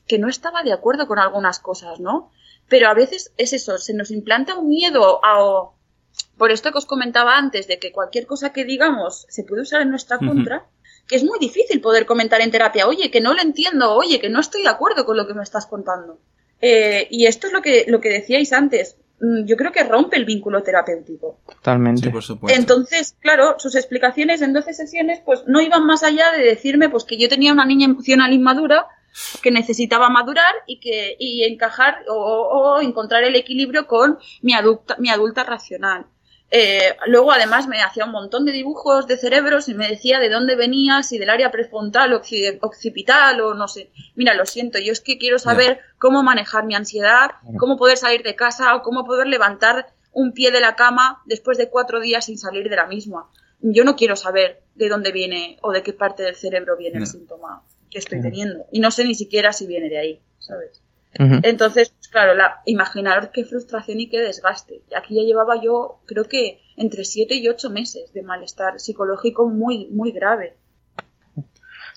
que 0.06 0.18
no 0.18 0.28
estaba 0.28 0.62
de 0.62 0.72
acuerdo 0.72 1.08
con 1.08 1.18
algunas 1.18 1.58
cosas, 1.58 1.98
¿no? 1.98 2.30
Pero 2.68 2.88
a 2.88 2.94
veces 2.94 3.32
es 3.36 3.52
eso, 3.52 3.78
se 3.78 3.94
nos 3.94 4.10
implanta 4.10 4.56
un 4.56 4.68
miedo 4.68 5.20
a... 5.24 5.70
Por 6.36 6.52
esto 6.52 6.72
que 6.72 6.78
os 6.78 6.86
comentaba 6.86 7.36
antes, 7.36 7.66
de 7.66 7.78
que 7.78 7.92
cualquier 7.92 8.26
cosa 8.26 8.52
que 8.52 8.64
digamos 8.64 9.26
se 9.28 9.44
puede 9.44 9.62
usar 9.62 9.82
en 9.82 9.90
nuestra 9.90 10.18
contra, 10.18 10.66
que 11.06 11.16
es 11.16 11.24
muy 11.24 11.38
difícil 11.38 11.80
poder 11.80 12.06
comentar 12.06 12.40
en 12.40 12.50
terapia, 12.50 12.86
oye, 12.86 13.10
que 13.10 13.20
no 13.20 13.34
lo 13.34 13.42
entiendo, 13.42 13.94
oye, 13.94 14.20
que 14.20 14.28
no 14.28 14.40
estoy 14.40 14.62
de 14.62 14.68
acuerdo 14.68 15.04
con 15.04 15.16
lo 15.16 15.26
que 15.26 15.34
me 15.34 15.42
estás 15.42 15.66
contando. 15.66 16.20
Eh, 16.60 17.08
y 17.10 17.26
esto 17.26 17.46
es 17.46 17.52
lo 17.52 17.62
que, 17.62 17.84
lo 17.88 18.00
que 18.00 18.10
decíais 18.10 18.52
antes. 18.52 18.96
Mm, 19.20 19.44
yo 19.44 19.56
creo 19.56 19.70
que 19.70 19.84
rompe 19.84 20.16
el 20.16 20.24
vínculo 20.24 20.62
terapéutico. 20.62 21.40
Totalmente. 21.46 22.10
por 22.10 22.22
supuesto. 22.22 22.58
Entonces, 22.58 23.16
claro, 23.20 23.56
sus 23.58 23.74
explicaciones 23.74 24.40
en 24.42 24.52
12 24.52 24.72
sesiones 24.74 25.20
pues 25.24 25.44
no 25.46 25.60
iban 25.60 25.84
más 25.84 26.02
allá 26.02 26.32
de 26.32 26.42
decirme 26.42 26.88
pues 26.88 27.04
que 27.04 27.18
yo 27.18 27.28
tenía 27.28 27.52
una 27.52 27.66
niña 27.66 27.86
emocional 27.86 28.32
inmadura 28.32 28.86
que 29.42 29.50
necesitaba 29.50 30.08
madurar 30.08 30.54
y 30.66 30.80
que 30.80 31.16
y 31.18 31.44
encajar 31.44 32.04
o, 32.08 32.14
o 32.14 32.80
encontrar 32.80 33.24
el 33.24 33.34
equilibrio 33.34 33.86
con 33.86 34.18
mi 34.40 34.54
adulta, 34.54 34.96
mi 34.98 35.10
adulta 35.10 35.44
racional. 35.44 36.06
Eh, 36.52 36.96
luego, 37.06 37.30
además, 37.30 37.68
me 37.68 37.80
hacía 37.80 38.04
un 38.04 38.10
montón 38.10 38.44
de 38.44 38.52
dibujos 38.52 39.06
de 39.06 39.16
cerebros 39.16 39.68
y 39.68 39.74
me 39.74 39.88
decía 39.88 40.18
de 40.18 40.28
dónde 40.28 40.56
venía, 40.56 41.02
si 41.02 41.18
del 41.18 41.30
área 41.30 41.50
prefrontal 41.50 42.12
o 42.12 42.20
occipital 42.62 43.40
o 43.40 43.54
no 43.54 43.68
sé. 43.68 43.90
Mira, 44.16 44.34
lo 44.34 44.44
siento, 44.46 44.78
yo 44.78 44.92
es 44.92 45.00
que 45.00 45.18
quiero 45.18 45.38
saber 45.38 45.80
cómo 45.98 46.22
manejar 46.22 46.66
mi 46.66 46.74
ansiedad, 46.74 47.30
cómo 47.56 47.76
poder 47.76 47.98
salir 47.98 48.22
de 48.22 48.34
casa 48.34 48.74
o 48.74 48.82
cómo 48.82 49.04
poder 49.04 49.28
levantar 49.28 49.92
un 50.12 50.32
pie 50.32 50.50
de 50.50 50.60
la 50.60 50.74
cama 50.74 51.22
después 51.24 51.56
de 51.56 51.70
cuatro 51.70 52.00
días 52.00 52.24
sin 52.24 52.36
salir 52.36 52.68
de 52.68 52.76
la 52.76 52.86
misma. 52.86 53.28
Yo 53.60 53.84
no 53.84 53.94
quiero 53.94 54.16
saber 54.16 54.62
de 54.74 54.88
dónde 54.88 55.12
viene 55.12 55.58
o 55.62 55.70
de 55.70 55.82
qué 55.82 55.92
parte 55.92 56.22
del 56.24 56.34
cerebro 56.34 56.76
viene 56.76 56.98
el 56.98 57.06
síntoma 57.06 57.62
que 57.90 57.98
estoy 57.98 58.22
teniendo. 58.22 58.66
Y 58.72 58.80
no 58.80 58.90
sé 58.90 59.04
ni 59.04 59.14
siquiera 59.14 59.52
si 59.52 59.66
viene 59.66 59.88
de 59.88 59.98
ahí, 59.98 60.20
¿sabes? 60.38 60.82
Entonces, 61.12 61.94
claro, 62.10 62.34
la, 62.34 62.60
imaginaros 62.66 63.30
qué 63.32 63.44
frustración 63.44 64.00
y 64.00 64.08
qué 64.08 64.20
desgaste. 64.20 64.82
Aquí 64.96 65.16
ya 65.16 65.22
llevaba 65.22 65.60
yo, 65.60 66.00
creo 66.06 66.24
que 66.24 66.60
entre 66.76 67.04
siete 67.04 67.34
y 67.34 67.48
ocho 67.48 67.68
meses 67.68 68.12
de 68.12 68.22
malestar 68.22 68.78
psicológico 68.78 69.48
muy, 69.48 69.88
muy 69.88 70.12
grave. 70.12 70.56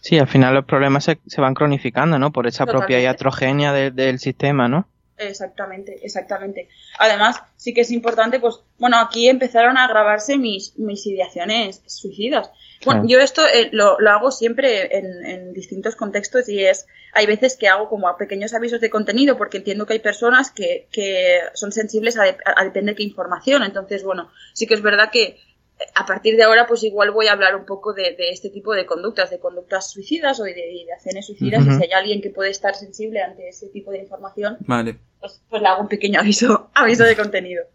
Sí, 0.01 0.17
al 0.19 0.27
final 0.27 0.53
los 0.53 0.65
problemas 0.65 1.05
se, 1.05 1.41
van 1.41 1.53
cronificando, 1.53 2.19
¿no? 2.19 2.31
Por 2.31 2.47
esa 2.47 2.65
propia 2.65 2.99
iatrogenia 2.99 3.71
del 3.71 4.19
sistema, 4.19 4.67
¿no? 4.67 4.87
Exactamente, 5.17 5.99
exactamente. 6.03 6.67
Además, 6.99 7.41
sí 7.55 7.73
que 7.73 7.81
es 7.81 7.91
importante, 7.91 8.39
pues, 8.39 8.59
bueno, 8.79 8.97
aquí 8.97 9.29
empezaron 9.29 9.77
a 9.77 9.87
grabarse 9.87 10.37
mis, 10.37 10.77
mis 10.77 11.05
ideaciones 11.05 11.83
suicidas. 11.85 12.51
Bueno, 12.85 13.05
yo 13.07 13.19
esto 13.19 13.41
eh, 13.47 13.69
lo, 13.71 13.99
lo, 13.99 14.11
hago 14.11 14.31
siempre 14.31 14.97
en, 14.97 15.25
en, 15.25 15.53
distintos 15.53 15.95
contextos 15.95 16.49
y 16.49 16.63
es, 16.63 16.87
hay 17.13 17.25
veces 17.25 17.57
que 17.57 17.67
hago 17.67 17.89
como 17.89 18.15
pequeños 18.17 18.53
avisos 18.53 18.81
de 18.81 18.89
contenido 18.89 19.37
porque 19.37 19.57
entiendo 19.57 19.85
que 19.85 19.93
hay 19.93 19.99
personas 19.99 20.51
que, 20.51 20.87
que 20.91 21.39
son 21.53 21.71
sensibles 21.71 22.17
a, 22.17 22.23
a 22.55 22.63
depender 22.63 22.95
qué 22.95 23.03
información. 23.03 23.63
Entonces, 23.63 24.03
bueno, 24.03 24.31
sí 24.53 24.67
que 24.67 24.73
es 24.73 24.81
verdad 24.81 25.09
que 25.11 25.23
eh, 25.79 25.85
a 25.95 26.05
partir 26.05 26.35
de 26.35 26.43
ahora, 26.43 26.67
pues 26.67 26.83
igual 26.83 27.11
voy 27.11 27.27
a 27.27 27.33
hablar 27.33 27.55
un 27.55 27.65
poco 27.65 27.93
de, 27.93 28.15
de 28.15 28.29
este 28.29 28.49
tipo 28.49 28.73
de 28.73 28.85
conductas, 28.85 29.29
de 29.29 29.39
conductas 29.39 29.91
suicidas 29.91 30.39
o 30.39 30.43
de 30.43 30.73
ideaciones 30.73 31.25
suicidas. 31.25 31.65
Y 31.65 31.71
si 31.71 31.83
hay 31.83 31.91
alguien 31.91 32.21
que 32.21 32.29
puede 32.29 32.51
estar 32.51 32.75
sensible 32.75 33.21
ante 33.21 33.49
ese 33.49 33.67
tipo 33.67 33.91
de 33.91 33.99
información, 33.99 34.57
vale. 34.61 34.97
pues, 35.19 35.41
pues 35.49 35.61
le 35.61 35.67
hago 35.67 35.81
un 35.81 35.87
pequeño 35.87 36.19
aviso, 36.19 36.69
aviso 36.75 37.03
de 37.03 37.15
contenido. 37.15 37.65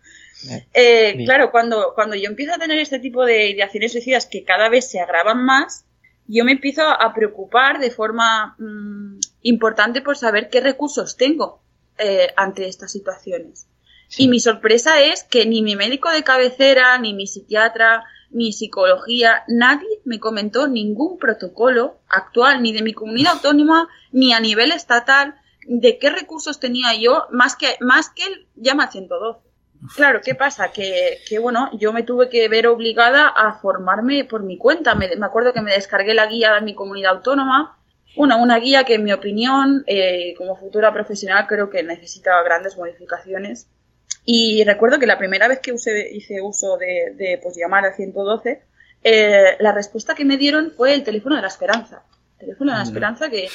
Eh, 0.73 1.25
claro, 1.25 1.51
cuando, 1.51 1.93
cuando 1.95 2.15
yo 2.15 2.29
empiezo 2.29 2.55
a 2.55 2.59
tener 2.59 2.79
este 2.79 2.99
tipo 3.01 3.25
de 3.25 3.51
ideaciones 3.51 3.93
suicidas 3.93 4.27
que 4.27 4.45
cada 4.45 4.69
vez 4.69 4.91
se 4.91 5.01
agravan 5.01 5.45
más, 5.45 5.85
yo 6.27 6.45
me 6.45 6.53
empiezo 6.53 6.83
a 6.83 7.13
preocupar 7.15 7.81
de 7.81 7.91
forma 7.91 8.55
mm, 8.59 9.19
importante 9.43 10.03
por 10.03 10.17
saber 10.17 10.51
qué 10.51 10.61
recursos 10.61 11.17
tengo 11.17 11.63
eh, 11.97 12.29
ante 12.37 12.69
estas 12.69 12.93
situaciones. 12.93 13.67
Y 14.17 14.29
mi 14.29 14.41
sorpresa 14.41 15.01
es 15.03 15.25
que 15.25 15.45
ni 15.45 15.63
mi 15.63 15.77
médico 15.77 16.11
de 16.11 16.25
cabecera, 16.25 16.97
ni 16.99 17.13
mi 17.13 17.27
psiquiatra, 17.27 18.05
ni 18.31 18.53
psicología, 18.53 19.45
nadie 19.49 19.89
me 20.05 20.21
comentó 20.21 20.69
ningún 20.69 21.19
protocolo 21.19 21.99
actual, 22.09 22.63
ni 22.63 22.73
de 22.73 22.83
mi 22.83 22.93
comunidad 22.93 23.35
autónoma, 23.35 23.89
ni 24.13 24.33
a 24.33 24.41
nivel 24.41 24.73
estatal, 24.73 25.35
de 25.67 25.99
qué 25.99 26.11
recursos 26.11 26.61
tenía 26.61 26.95
yo, 26.95 27.27
más 27.31 27.57
que, 27.57 27.77
más 27.81 28.11
que 28.11 28.25
el 28.25 28.47
llama 28.57 28.91
112. 28.91 29.48
Claro, 29.95 30.21
¿qué 30.23 30.35
pasa? 30.35 30.73
Que, 30.73 31.19
que, 31.29 31.39
bueno, 31.39 31.71
yo 31.79 31.93
me 31.93 32.03
tuve 32.03 32.29
que 32.29 32.49
ver 32.49 32.67
obligada 32.67 33.29
a 33.29 33.55
formarme 33.55 34.25
por 34.25 34.43
mi 34.43 34.59
cuenta. 34.59 34.95
Me, 34.95 35.15
me 35.17 35.27
acuerdo 35.27 35.53
que 35.53 35.61
me 35.61 35.73
descargué 35.73 36.15
la 36.15 36.27
guía 36.27 36.55
de 36.55 36.63
mi 36.63 36.75
comunidad 36.75 37.13
autónoma. 37.13 37.79
Una, 38.17 38.37
una 38.37 38.59
guía 38.59 38.85
que 38.85 38.95
en 38.95 39.05
mi 39.05 39.13
opinión, 39.13 39.85
eh, 39.87 40.35
como 40.37 40.57
futura 40.57 40.93
profesional, 40.93 41.47
creo 41.47 41.71
que 41.71 41.83
necesita 41.83 42.43
grandes 42.43 42.77
modificaciones. 42.77 43.69
Y 44.25 44.65
recuerdo 44.65 44.99
que 44.99 45.07
la 45.07 45.19
primera 45.19 45.47
vez 45.47 45.61
que 45.61 45.73
hice 45.73 46.43
uso 46.43 46.77
de, 46.77 47.15
de 47.15 47.39
pues, 47.43 47.57
llamar 47.57 47.85
al 47.85 47.95
112, 47.95 48.63
eh, 49.05 49.57
la 49.61 49.73
respuesta 49.73 50.15
que 50.15 50.25
me 50.25 50.37
dieron 50.37 50.73
fue 50.77 50.95
el 50.95 51.05
teléfono 51.05 51.37
de 51.37 51.43
la 51.43 51.49
esperanza. 51.49 52.03
El 52.33 52.47
teléfono 52.47 52.73
de 52.73 52.79
la 52.79 52.85
esperanza 52.85 53.31
que 53.31 53.49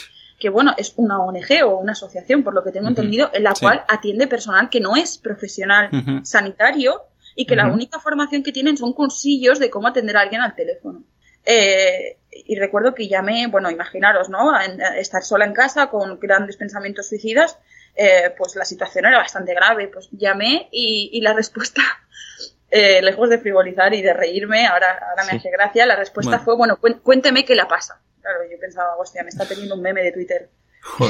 que 0.44 0.50
bueno, 0.50 0.74
es 0.76 0.91
una 0.98 1.20
ONG 1.20 1.64
o 1.64 1.78
una 1.78 1.94
asociación, 1.94 2.44
por 2.44 2.54
lo 2.54 2.66
que 2.66 2.74
tengo 2.74 2.89
entendido, 2.89 3.30
en 3.32 3.44
la 3.44 3.54
cual 3.58 3.86
atiende 3.88 4.28
personal 4.28 4.70
que 4.70 4.82
no 4.82 4.98
es 4.98 5.18
profesional 5.18 5.89
sanitario 6.26 7.04
y 7.34 7.46
que 7.46 7.56
la 7.56 7.68
única 7.68 7.98
formación 8.02 8.44
que 8.44 8.52
tienen 8.52 8.76
son 8.76 8.91
cursillos 8.91 9.58
de 9.58 9.70
cómo 9.70 9.88
atender 9.88 10.18
a 10.18 10.20
alguien 10.20 10.41
al 10.41 10.54
teléfono. 10.54 11.02
Eh, 11.46 12.18
y 12.30 12.60
recuerdo 12.60 12.94
que 12.94 13.08
llamé, 13.08 13.48
bueno, 13.48 13.72
imaginaros, 13.72 14.28
¿no? 14.28 14.52
estar 14.98 15.24
sola 15.24 15.46
en 15.46 15.54
casa 15.54 15.88
con 15.88 16.20
grandes 16.20 16.58
pensamientos 16.58 17.08
suicidas, 17.08 17.58
eh, 17.96 18.36
pues 18.38 18.58
la 18.58 18.66
situación 18.66 19.06
era 19.06 19.20
bastante 19.20 19.54
grave. 19.54 19.88
Pues 19.88 20.10
llamé 20.12 20.68
y, 20.74 21.22
la 21.22 21.32
respuesta, 21.32 21.84
eh, 22.70 23.02
lejos 23.02 23.30
de 23.30 23.38
frivolizar 23.38 23.94
y 23.94 24.02
de 24.02 24.12
reírme, 24.12 24.68
ahora, 24.68 25.00
ahora 25.10 25.24
me 25.24 25.38
hace 25.38 25.50
gracia, 25.52 25.86
la 25.86 25.96
respuesta 25.96 26.39
fue, 26.39 26.58
bueno, 26.58 26.80
cuénteme 27.02 27.46
qué 27.46 27.56
le 27.56 27.66
pasa 27.66 28.02
Claro, 28.24 28.39
yo 28.49 28.57
pensaba, 28.57 28.95
hostia, 28.97 29.21
me 29.21 29.30
está 29.30 29.45
teniendo 29.45 29.76
un 29.76 29.82
meme 29.82 30.01
de 30.01 30.13
Twitter. 30.13 30.49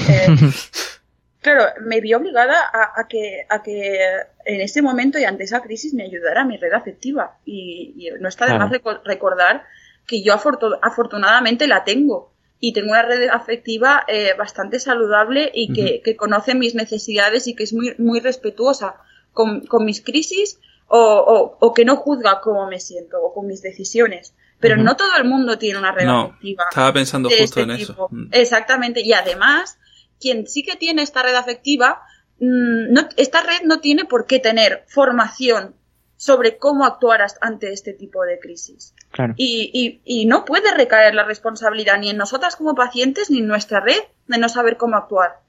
Eh, 0.10 0.28
claro, 1.42 1.66
me 1.82 2.02
vi 2.02 2.16
obligada 2.16 2.56
a, 2.74 3.08
que, 3.08 3.46
a 3.48 3.62
que 3.62 4.00
en 4.46 4.62
ese 4.62 4.82
momento 4.82 5.20
y 5.20 5.24
ante 5.24 5.44
esa 5.44 5.62
crisis 5.62 5.94
me 5.94 6.06
ayudara 6.06 6.44
mi 6.44 6.58
red 6.58 6.74
afectiva. 6.74 7.38
Y, 7.46 8.10
no 8.20 8.28
está 8.28 8.48
de 8.48 8.58
más 8.58 8.72
recordar 9.06 9.64
que 10.08 10.24
yo 10.24 10.34
afortunadamente 10.34 11.68
la 11.68 11.84
tengo 11.84 12.34
y 12.60 12.74
tengo 12.74 12.90
una 12.90 13.04
red 13.04 13.30
afectiva 13.30 14.06
eh, 14.08 14.34
bastante 14.36 14.80
saludable 14.80 15.52
y 15.54 15.72
que, 15.72 16.16
conoce 16.16 16.56
mis 16.56 16.74
necesidades 16.74 17.46
y 17.48 17.54
que 17.56 17.64
es 17.64 17.74
muy, 17.74 17.94
muy 18.00 18.22
respetuosa 18.22 18.96
con, 19.34 19.62
mis 19.86 20.02
crisis 20.02 20.60
o, 20.88 21.74
que 21.76 21.86
no 21.86 21.96
juzga 21.96 22.42
cómo 22.42 22.68
me 22.68 22.80
siento 22.80 23.22
o 23.22 23.34
con 23.36 23.46
mis 23.46 23.62
decisiones. 23.62 24.34
Pero 24.64 24.82
no 24.82 24.96
todo 24.96 25.16
el 25.18 25.26
mundo 25.26 25.58
tiene 25.58 25.78
una 25.78 25.92
red 25.92 26.08
afectiva. 26.08 26.66
Estaba 26.70 26.94
pensando 26.94 27.30
justo 27.30 27.44
este 27.44 27.62
en 27.62 27.72
eso. 27.72 28.08
Mm. 28.10 28.28
Exactamente. 28.32 29.02
Y 29.02 29.12
además, 29.14 29.78
quien 30.20 30.48
sí 30.48 30.64
que 30.64 30.78
tiene 30.78 31.02
esta 31.02 31.22
red 31.22 31.36
afectiva, 31.36 32.02
mm, 32.40 32.98
esta 33.18 33.42
red 33.42 33.62
no 33.66 33.82
tiene 33.82 34.06
por 34.06 34.26
qué 34.26 34.40
tener 34.40 34.86
formación 34.88 35.76
sobre 36.16 36.58
cómo 36.58 36.86
actuar 36.86 37.20
ante 37.42 37.74
este 37.74 37.92
tipo 37.92 38.24
de 38.24 38.40
crisis. 38.40 38.96
Y, 39.36 40.26
no 40.26 40.46
puede 40.46 40.74
recaer 40.74 41.14
la 41.14 41.26
responsabilidad 41.26 42.00
ni 42.00 42.10
en 42.10 42.16
nosotras 42.16 42.56
como 42.56 42.76
pacientes 42.76 43.30
ni 43.30 43.40
en 43.40 43.48
nuestra 43.48 43.82
red 43.82 44.00
de 44.28 44.38
no 44.38 44.48
saber 44.48 44.78
cómo 44.78 44.96
actuar. 44.96 45.42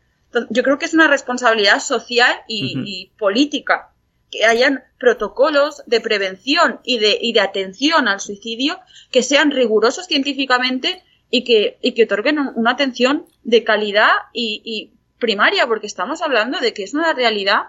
yo 0.51 0.65
creo 0.65 0.79
que 0.79 0.87
es 0.87 0.95
una 0.95 1.07
responsabilidad 1.07 1.79
social 1.79 2.35
y, 2.49 3.13
política 3.17 3.94
que 4.35 4.45
hayan 4.45 4.83
protocolos 4.99 5.83
de 5.87 6.01
prevención 6.01 6.81
y 6.83 6.99
de, 6.99 7.17
y 7.21 7.33
de 7.33 7.41
atención 7.41 8.09
al 8.09 8.21
suicidio 8.21 8.81
que 9.11 9.23
sean 9.23 9.53
rigurosos 9.53 10.07
científicamente 10.07 11.03
y 11.31 11.45
que, 11.45 11.79
y 11.81 11.93
que 11.93 12.05
otorguen 12.05 12.39
una 12.55 12.73
atención 12.73 13.27
de 13.45 13.63
calidad 13.63 14.11
y 14.33 14.93
primaria, 15.19 15.67
porque 15.67 15.87
estamos 15.87 16.21
hablando 16.23 16.59
de 16.61 16.75
que 16.75 16.83
es 16.83 16.95
una 16.95 17.13
realidad 17.13 17.63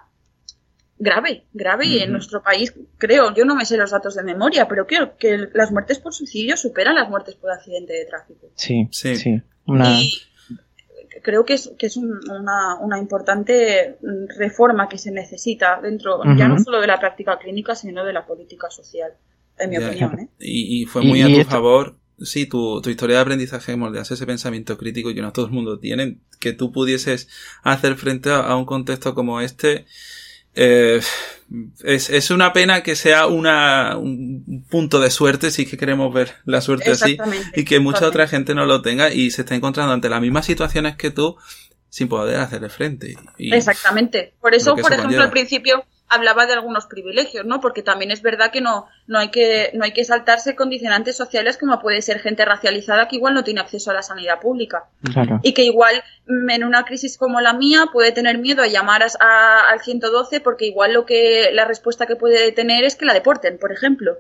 grave, 0.98 1.44
grave 1.54 1.86
y 1.86 2.00
en 2.00 2.12
nuestro 2.12 2.42
país 2.42 2.74
creo, 2.98 3.34
yo 3.34 3.46
no 3.46 3.56
me 3.56 3.66
sé 3.66 3.78
los 3.78 3.92
datos 3.92 4.16
de 4.16 4.24
memoria, 4.24 4.68
pero 4.68 4.88
creo 4.88 5.18
que 5.18 5.50
las 5.54 5.72
muertes 5.72 6.00
por 6.00 6.14
suicidio 6.14 6.58
superan 6.58 6.96
las 6.96 7.10
muertes 7.10 7.36
por 7.36 7.52
accidente 7.52 7.94
de 7.94 8.06
tráfico. 8.06 8.48
Sí, 8.56 8.88
sí, 8.92 9.16
sí. 9.16 9.42
Y 9.68 10.22
creo 11.22 11.46
que 11.46 11.54
es, 11.54 11.72
que 11.78 11.88
es 11.88 11.98
una, 11.98 12.80
una, 12.80 13.00
importante 13.00 13.98
reforma 14.38 14.88
que 14.90 14.98
se 14.98 15.12
necesita 15.12 15.80
dentro, 15.82 16.22
ya 16.38 16.48
no 16.48 16.60
solo 16.60 16.82
de 16.82 16.88
la 16.88 17.00
práctica 17.00 17.38
clínica, 17.38 17.76
sino 17.76 18.06
de 18.06 18.14
la 18.14 18.26
política 18.26 18.70
social, 18.70 19.12
en 19.58 19.70
mi 19.70 19.78
opinión. 19.78 20.20
¿eh? 20.20 20.30
Y, 20.40 20.86
fue 20.86 21.04
muy 21.04 21.22
a 21.22 21.28
tu 21.28 21.50
favor 21.50 21.96
sí, 22.20 22.46
tu, 22.46 22.82
tu, 22.82 22.90
historia 22.90 23.18
de 23.18 23.22
aprendizaje 23.22 23.76
moldeas 23.76 24.12
ese 24.12 24.26
pensamiento 24.26 24.78
crítico 24.78 25.14
que 25.14 25.22
no 25.22 25.34
todo 25.34 25.46
el 25.46 25.52
mundo 25.52 25.80
tiene, 25.80 26.20
que 26.40 26.54
tú 26.54 26.72
pudieses 26.72 27.28
hacer 27.64 27.96
frente 27.96 28.30
a, 28.32 28.56
un 28.56 28.66
contexto 28.66 29.14
como 29.16 29.42
este, 29.42 29.86
eh, 30.56 31.02
es, 31.84 32.10
es, 32.10 32.32
una 32.32 32.54
pena 32.54 32.82
que 32.82 32.96
sea 32.96 33.28
una, 33.28 33.98
un 33.98 34.66
punto 34.70 35.00
de 35.00 35.12
suerte 35.12 35.52
si 35.52 35.66
que 35.66 35.78
queremos 35.78 36.14
ver 36.14 36.34
la 36.46 36.62
suerte 36.62 36.92
así 36.92 37.18
y 37.56 37.66
que 37.66 37.80
mucha 37.80 38.08
otra 38.08 38.28
gente 38.28 38.56
no 38.56 38.66
lo 38.66 38.82
tenga 38.82 39.14
y 39.14 39.32
se 39.32 39.42
está 39.42 39.54
encontrando 39.54 39.94
ante 39.94 40.10
las 40.10 40.22
mismas 40.22 40.46
situaciones 40.46 40.96
que 40.96 41.12
tú 41.12 41.38
sin 41.90 42.08
poder 42.08 42.40
hacerle 42.40 42.70
frente. 42.70 43.16
Exactamente. 43.38 44.34
Por 44.42 44.54
eso, 44.54 44.76
por 44.76 44.92
ejemplo, 44.92 45.22
al 45.22 45.30
principio 45.30 45.86
hablaba 46.08 46.46
de 46.46 46.54
algunos 46.54 46.86
privilegios, 46.86 47.46
¿no? 47.46 47.60
Porque 47.60 47.82
también 47.82 48.12
es 48.12 48.22
verdad 48.22 48.52
que 48.52 48.62
no, 48.62 48.88
no 49.08 49.20
hay 49.20 49.30
que, 49.30 49.72
no 49.74 49.84
hay 49.84 49.92
que 49.92 50.04
saltarse 50.04 50.56
condicionantes 50.56 51.18
sociales 51.18 51.58
como 51.58 51.80
puede 51.80 52.02
ser 52.02 52.20
gente 52.20 52.46
racializada 52.46 53.08
que 53.08 53.16
igual 53.16 53.34
no 53.34 53.44
tiene 53.44 53.62
acceso 53.62 53.92
a 53.92 53.96
la 53.96 54.04
sanidad 54.04 54.40
pública. 54.40 54.86
Y 55.42 55.54
que 55.54 55.64
igual 55.64 56.04
mm, 56.28 56.50
en 56.50 56.64
una 56.64 56.86
crisis 56.86 57.18
como 57.18 57.42
la 57.42 57.54
mía 57.54 57.88
puede 57.92 58.12
tener 58.12 58.38
miedo 58.38 58.62
a 58.62 58.68
llamar 58.68 59.04
a, 59.20 59.70
al 59.70 59.82
112 59.82 60.42
porque 60.42 60.66
igual 60.66 60.94
lo 60.94 61.06
que, 61.06 61.50
la 61.54 61.66
respuesta 61.66 62.06
que 62.06 62.16
puede 62.16 62.52
tener 62.52 62.84
es 62.84 62.96
que 62.96 63.06
la 63.06 63.14
deporten, 63.14 63.58
por 63.58 63.72
ejemplo. 63.72 64.18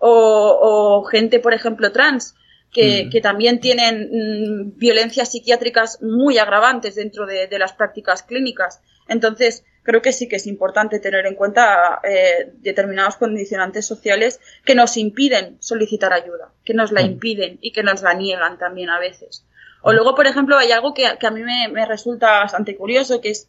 O, 0.00 1.04
gente, 1.10 1.40
por 1.40 1.54
ejemplo, 1.54 1.92
trans. 1.92 2.34
Que, 2.70 3.06
mm. 3.06 3.10
que 3.10 3.22
también 3.22 3.60
tienen 3.60 4.10
mm, 4.12 4.76
violencias 4.76 5.32
psiquiátricas 5.32 6.02
muy 6.02 6.36
agravantes 6.36 6.96
dentro 6.96 7.24
de, 7.24 7.46
de 7.46 7.58
las 7.58 7.72
prácticas 7.72 8.22
clínicas. 8.22 8.82
Entonces, 9.08 9.64
creo 9.88 10.02
que 10.02 10.12
sí 10.12 10.28
que 10.28 10.36
es 10.36 10.46
importante 10.46 10.98
tener 10.98 11.24
en 11.24 11.34
cuenta 11.34 12.02
eh, 12.04 12.52
determinados 12.58 13.16
condicionantes 13.16 13.86
sociales 13.86 14.38
que 14.62 14.74
nos 14.74 14.98
impiden 14.98 15.56
solicitar 15.60 16.12
ayuda, 16.12 16.52
que 16.62 16.74
nos 16.74 16.92
la 16.92 17.00
mm. 17.00 17.06
impiden 17.06 17.58
y 17.62 17.72
que 17.72 17.82
nos 17.82 18.02
la 18.02 18.12
niegan 18.12 18.58
también 18.58 18.90
a 18.90 18.98
veces. 18.98 19.46
O 19.80 19.94
luego, 19.94 20.14
por 20.14 20.26
ejemplo, 20.26 20.58
hay 20.58 20.72
algo 20.72 20.92
que, 20.92 21.06
a 21.06 21.30
mí 21.30 21.40
me, 21.42 21.86
resulta 21.86 22.40
bastante 22.40 22.76
curioso, 22.76 23.22
que 23.22 23.30
es 23.30 23.48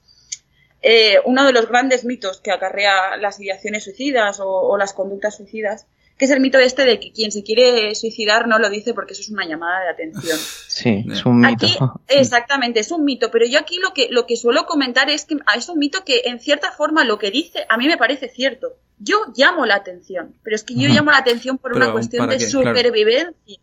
eh, 0.82 1.20
uno 1.26 1.44
de 1.44 1.52
los 1.52 1.68
grandes 1.68 2.06
mitos 2.06 2.40
que 2.40 2.54
acarrea 2.54 3.18
las 3.18 3.38
ideaciones 3.42 3.84
suicidas 3.84 4.40
o 4.42 4.78
las 4.78 4.94
conductas 4.94 5.36
suicidas, 5.36 5.88
que 6.20 6.26
es 6.26 6.32
el 6.32 6.42
mito 6.42 6.60
este 6.60 6.84
de 6.84 7.00
que 7.00 7.14
quien 7.14 7.32
se 7.32 7.44
quiere 7.44 7.96
suicidar 7.96 8.46
no 8.46 8.60
lo 8.60 8.70
dice 8.70 8.94
porque 8.94 9.14
eso 9.14 9.22
es 9.22 9.30
una 9.30 9.48
llamada 9.48 9.80
de 9.86 9.90
atención. 9.90 10.38
Sí, 10.70 11.04
es 11.12 11.26
un 11.26 11.42
mito. 11.42 11.66
Aquí, 11.66 11.78
exactamente, 12.08 12.80
es 12.80 12.92
un 12.92 13.04
mito, 13.04 13.32
pero 13.32 13.46
yo 13.46 13.60
aquí 13.60 13.80
lo 13.80 13.94
que, 13.94 14.08
lo 14.12 14.26
que 14.26 14.38
suelo 14.38 14.66
comentar 14.66 15.10
es 15.10 15.26
que 15.26 15.38
es 15.58 15.68
un 15.68 15.78
mito 15.78 16.06
que 16.06 16.22
en 16.26 16.40
cierta 16.40 16.72
forma 16.72 17.04
lo 17.04 17.18
que 17.18 17.32
dice 17.32 17.66
a 17.68 17.78
mí 17.78 17.88
me 17.88 17.98
parece 17.98 18.30
cierto. 18.30 18.78
Yo 18.98 19.18
llamo 19.36 19.66
la 19.66 19.76
atención, 19.76 20.36
pero 20.44 20.56
es 20.56 20.64
que 20.64 20.76
yo 20.76 20.88
llamo 20.88 21.12
la 21.12 21.18
atención 21.18 21.58
por 21.58 21.74
una 21.76 21.92
cuestión 21.92 22.30
de 22.30 22.40
supervivencia. 22.40 23.60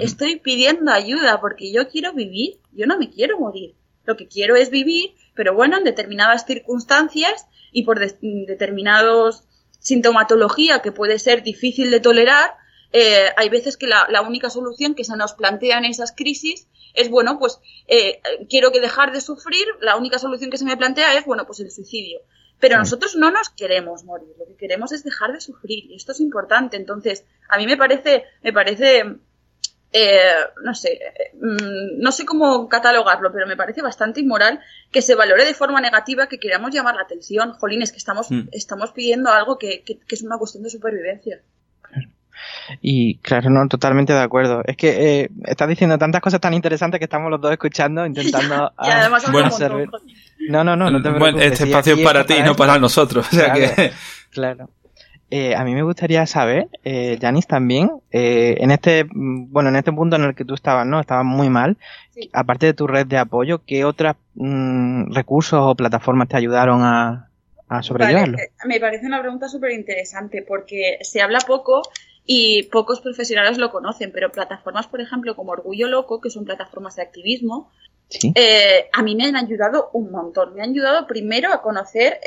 Estoy 0.00 0.36
pidiendo 0.36 0.90
ayuda 0.92 1.40
porque 1.40 1.72
yo 1.72 1.88
quiero 1.88 2.12
vivir, 2.12 2.58
yo 2.72 2.86
no 2.86 2.98
me 2.98 3.10
quiero 3.10 3.38
morir. 3.38 3.74
Lo 4.04 4.16
que 4.16 4.28
quiero 4.28 4.56
es 4.56 4.70
vivir, 4.70 5.14
pero 5.34 5.54
bueno, 5.54 5.76
en 5.78 5.84
determinadas 5.84 6.46
circunstancias 6.46 7.46
y 7.72 7.82
por 7.82 7.98
determinados 7.98 9.44
sintomatología 9.86 10.82
que 10.82 10.90
puede 10.90 11.20
ser 11.20 11.44
difícil 11.44 11.92
de 11.92 12.00
tolerar, 12.00 12.56
eh, 12.92 13.28
hay 13.36 13.48
veces 13.48 13.76
que 13.76 13.86
la, 13.86 14.20
única 14.26 14.50
solución 14.50 14.96
que 14.96 15.04
se 15.04 15.16
nos 15.16 15.34
plantea 15.34 15.78
en 15.78 15.84
esas 15.84 16.10
crisis 16.10 16.66
es, 16.92 17.08
bueno, 17.08 17.38
pues 17.38 17.60
eh, 17.86 18.20
quiero 18.50 18.72
que 18.72 18.80
dejar 18.80 19.12
de 19.12 19.20
sufrir, 19.20 19.64
la 19.80 19.96
única 19.96 20.18
solución 20.18 20.50
que 20.50 20.58
se 20.58 20.64
me 20.64 20.76
plantea 20.76 21.16
es, 21.16 21.24
bueno, 21.24 21.46
pues 21.46 21.60
el 21.60 21.70
suicidio. 21.70 22.18
Pero 22.58 22.78
nosotros 22.78 23.14
no 23.14 23.30
nos 23.30 23.48
queremos 23.48 24.02
morir, 24.02 24.34
lo 24.36 24.46
que 24.46 24.56
queremos 24.56 24.90
es 24.90 25.04
dejar 25.04 25.32
de 25.32 25.40
sufrir 25.40 25.84
y 25.88 25.94
esto 25.94 26.10
es 26.10 26.18
importante. 26.18 26.76
Entonces, 26.76 27.24
a 27.48 27.56
mí 27.56 27.66
me 27.66 27.76
parece, 27.76 28.24
me 28.42 28.52
parece 28.52 29.04
eh, 29.92 30.20
no 30.62 30.74
sé, 30.74 30.98
mm, 31.40 31.98
no 31.98 32.12
sé 32.12 32.24
cómo 32.24 32.68
catalogarlo, 32.68 33.32
pero 33.32 33.46
me 33.46 33.56
parece 33.56 33.82
bastante 33.82 34.20
inmoral 34.20 34.60
que 34.90 35.02
se 35.02 35.14
valore 35.14 35.44
de 35.44 35.54
forma 35.54 35.80
negativa 35.80 36.28
que 36.28 36.38
queramos 36.38 36.72
llamar 36.72 36.96
la 36.96 37.02
atención. 37.02 37.52
Jolín, 37.54 37.82
es 37.82 37.92
que 37.92 37.98
estamos, 37.98 38.30
mm. 38.30 38.48
estamos 38.52 38.92
pidiendo 38.92 39.30
algo 39.30 39.58
que, 39.58 39.84
es 40.08 40.22
una 40.22 40.38
cuestión 40.38 40.64
de 40.64 40.70
supervivencia. 40.70 41.40
Y 42.82 43.16
claro, 43.18 43.48
no, 43.48 43.66
totalmente 43.68 44.12
de 44.12 44.20
acuerdo. 44.20 44.62
Es 44.66 44.76
que 44.76 45.22
eh, 45.22 45.30
estás 45.44 45.68
diciendo 45.68 45.96
tantas 45.96 46.20
cosas 46.20 46.40
tan 46.40 46.52
interesantes 46.52 46.98
que 46.98 47.04
estamos 47.04 47.30
los 47.30 47.40
dos 47.40 47.52
escuchando, 47.52 48.04
intentando 48.06 48.72
y 48.82 48.90
además 48.90 49.30
bueno, 49.30 49.50
No, 50.48 50.62
no, 50.62 50.76
no, 50.76 50.90
no 50.90 51.02
te 51.02 51.08
Bueno, 51.08 51.40
este 51.40 51.64
espacio 51.64 51.94
es 51.94 52.00
para 52.02 52.24
ti, 52.24 52.34
no 52.44 52.54
para 52.54 52.78
nosotros. 52.78 53.26
O 53.26 53.34
sea 53.34 53.52
que... 53.52 53.92
claro. 54.30 54.68
Eh, 55.28 55.56
a 55.56 55.64
mí 55.64 55.74
me 55.74 55.82
gustaría 55.82 56.24
saber, 56.26 56.68
eh, 56.84 57.18
Janis, 57.20 57.48
también, 57.48 57.90
eh, 58.12 58.56
en 58.60 58.70
este, 58.70 59.04
mm, 59.04 59.50
bueno, 59.50 59.70
en 59.70 59.76
este 59.76 59.92
punto 59.92 60.14
en 60.16 60.22
el 60.22 60.36
que 60.36 60.44
tú 60.44 60.54
estabas, 60.54 60.86
¿no? 60.86 61.00
Estabas 61.00 61.24
muy 61.24 61.50
mal. 61.50 61.76
Aparte 62.32 62.66
de 62.66 62.74
tu 62.74 62.86
red 62.86 63.06
de 63.06 63.18
apoyo, 63.18 63.62
¿qué 63.66 63.84
otros 63.84 64.14
mm, 64.34 65.12
recursos 65.12 65.58
o 65.60 65.74
plataformas 65.74 66.28
te 66.28 66.36
ayudaron 66.36 66.82
a, 66.82 67.28
a 67.68 67.82
sobrellevarlo? 67.82 68.38
Eh, 68.38 68.52
me 68.66 68.78
parece 68.78 69.06
una 69.06 69.20
pregunta 69.20 69.48
súper 69.48 69.72
interesante 69.72 70.44
porque 70.46 70.98
se 71.02 71.20
habla 71.20 71.40
poco 71.44 71.82
y 72.24 72.64
pocos 72.64 73.00
profesionales 73.00 73.58
lo 73.58 73.72
conocen, 73.72 74.12
pero 74.12 74.30
plataformas, 74.30 74.86
por 74.86 75.00
ejemplo, 75.00 75.34
como 75.34 75.52
Orgullo 75.52 75.88
Loco, 75.88 76.20
que 76.20 76.30
son 76.30 76.44
plataformas 76.44 76.94
de 76.96 77.02
activismo, 77.02 77.72
a 78.92 79.02
mí 79.02 79.16
me 79.16 79.24
han 79.24 79.36
ayudado 79.36 79.90
un 79.92 80.12
montón. 80.12 80.54
Me 80.54 80.62
han 80.62 80.70
ayudado 80.70 81.08
primero 81.08 81.52
a 81.52 81.62
conocer 81.62 82.20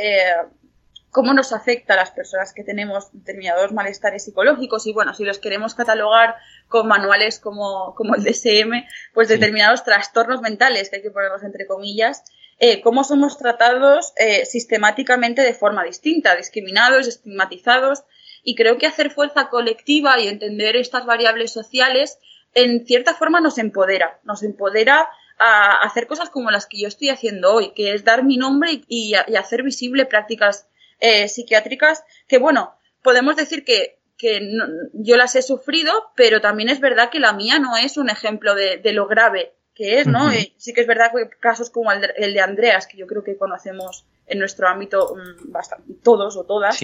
cómo 1.11 1.33
nos 1.33 1.53
afecta 1.53 1.93
a 1.93 1.97
las 1.97 2.11
personas 2.11 2.53
que 2.53 2.63
tenemos 2.63 3.11
determinados 3.13 3.71
malestares 3.71 4.23
psicológicos 4.23 4.85
y 4.85 4.93
bueno, 4.93 5.13
si 5.13 5.23
los 5.23 5.39
queremos 5.39 5.75
catalogar 5.75 6.35
con 6.67 6.87
manuales 6.87 7.39
como, 7.39 7.95
como 7.95 8.15
el 8.15 8.23
DSM, 8.23 8.85
pues 9.13 9.27
determinados 9.27 9.83
trastornos 9.83 10.41
mentales, 10.41 10.89
que 10.89 10.97
hay 10.97 11.01
que 11.01 11.11
ponerlos 11.11 11.43
entre 11.43 11.65
comillas, 11.65 12.23
eh, 12.59 12.81
cómo 12.81 13.03
somos 13.03 13.37
tratados 13.37 14.13
eh, 14.17 14.45
sistemáticamente 14.45 15.41
de 15.41 15.53
forma 15.53 15.83
distinta, 15.83 16.35
discriminados, 16.35 17.07
estigmatizados, 17.07 18.03
y 18.43 18.55
creo 18.55 18.77
que 18.77 18.87
hacer 18.87 19.11
fuerza 19.11 19.49
colectiva 19.49 20.19
y 20.19 20.27
entender 20.27 20.75
estas 20.75 21.05
variables 21.05 21.51
sociales 21.51 22.19
en 22.53 22.85
cierta 22.85 23.13
forma 23.13 23.41
nos 23.41 23.57
empodera, 23.57 24.19
nos 24.23 24.43
empodera 24.43 25.09
a 25.39 25.81
hacer 25.81 26.07
cosas 26.07 26.29
como 26.29 26.51
las 26.51 26.65
que 26.65 26.81
yo 26.81 26.87
estoy 26.87 27.09
haciendo 27.09 27.53
hoy, 27.53 27.71
que 27.73 27.93
es 27.93 28.03
dar 28.03 28.23
mi 28.23 28.37
nombre 28.37 28.81
y 28.87 29.13
hacer 29.13 29.63
visible 29.63 30.05
prácticas 30.05 30.67
eh, 30.99 31.27
psiquiátricas 31.27 32.03
que, 32.27 32.37
bueno, 32.37 32.75
podemos 33.01 33.35
decir 33.35 33.63
que, 33.63 33.99
que 34.17 34.51
yo 34.93 35.17
las 35.17 35.35
he 35.35 35.41
sufrido, 35.41 35.93
pero 36.15 36.41
también 36.41 36.69
es 36.69 36.79
verdad 36.79 37.09
que 37.09 37.19
la 37.19 37.33
mía 37.33 37.59
no 37.59 37.77
es 37.77 37.97
un 37.97 38.09
ejemplo 38.09 38.55
de, 38.55 38.81
lo 38.93 39.07
grave 39.07 39.53
que 39.73 39.99
es, 39.99 40.07
¿no? 40.07 40.29
Sí 40.57 40.73
que 40.73 40.81
es 40.81 40.87
verdad 40.87 41.11
que 41.15 41.29
casos 41.39 41.69
como 41.69 41.91
el 41.91 42.01
de, 42.01 42.41
Andreas, 42.41 42.85
que 42.85 42.97
yo 42.97 43.07
creo 43.07 43.23
que 43.23 43.37
conocemos 43.37 44.05
en 44.27 44.39
nuestro 44.39 44.67
ámbito 44.67 45.15
mm, 45.15 45.51
bastante, 45.51 45.93
todos 46.03 46.35
o 46.35 46.43
todas, 46.43 46.79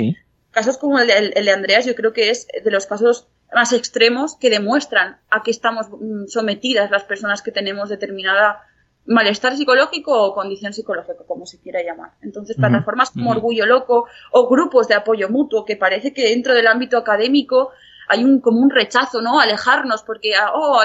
casos 0.51 0.77
como 0.77 0.99
el 0.99 1.07
de, 1.07 1.33
el 1.35 1.45
de 1.45 1.51
Andreas 1.51 1.85
yo 1.85 1.93
creo 1.93 2.13
que 2.13 2.29
es 2.29 2.47
de 2.63 2.71
los 2.71 2.87
casos 2.87 3.27
más 3.53 3.73
extremos 3.73 4.37
que 4.37 4.49
demuestran 4.49 5.17
a 5.29 5.43
qué 5.43 5.51
estamos 5.51 5.87
mm, 5.89 6.27
sometidas 6.27 6.89
las 6.91 7.03
personas 7.03 7.41
que 7.41 7.51
tenemos 7.51 7.89
determinada 7.89 8.61
malestar 9.05 9.55
psicológico 9.55 10.11
o 10.11 10.33
condición 10.33 10.73
psicológica, 10.73 11.23
como 11.27 11.45
se 11.45 11.59
quiera 11.59 11.81
llamar. 11.83 12.11
Entonces, 12.21 12.55
plataformas 12.55 13.11
como 13.11 13.31
Orgullo 13.31 13.65
Loco 13.65 14.07
o 14.31 14.49
grupos 14.49 14.87
de 14.87 14.95
apoyo 14.95 15.29
mutuo, 15.29 15.65
que 15.65 15.75
parece 15.75 16.13
que 16.13 16.29
dentro 16.29 16.53
del 16.53 16.67
ámbito 16.67 16.97
académico 16.97 17.71
hay 18.07 18.23
un 18.23 18.39
como 18.39 18.61
un 18.61 18.69
rechazo, 18.69 19.21
¿no? 19.21 19.39
Alejarnos, 19.39 20.03
porque 20.03 20.35
ah, 20.35 20.51
oh, 20.53 20.79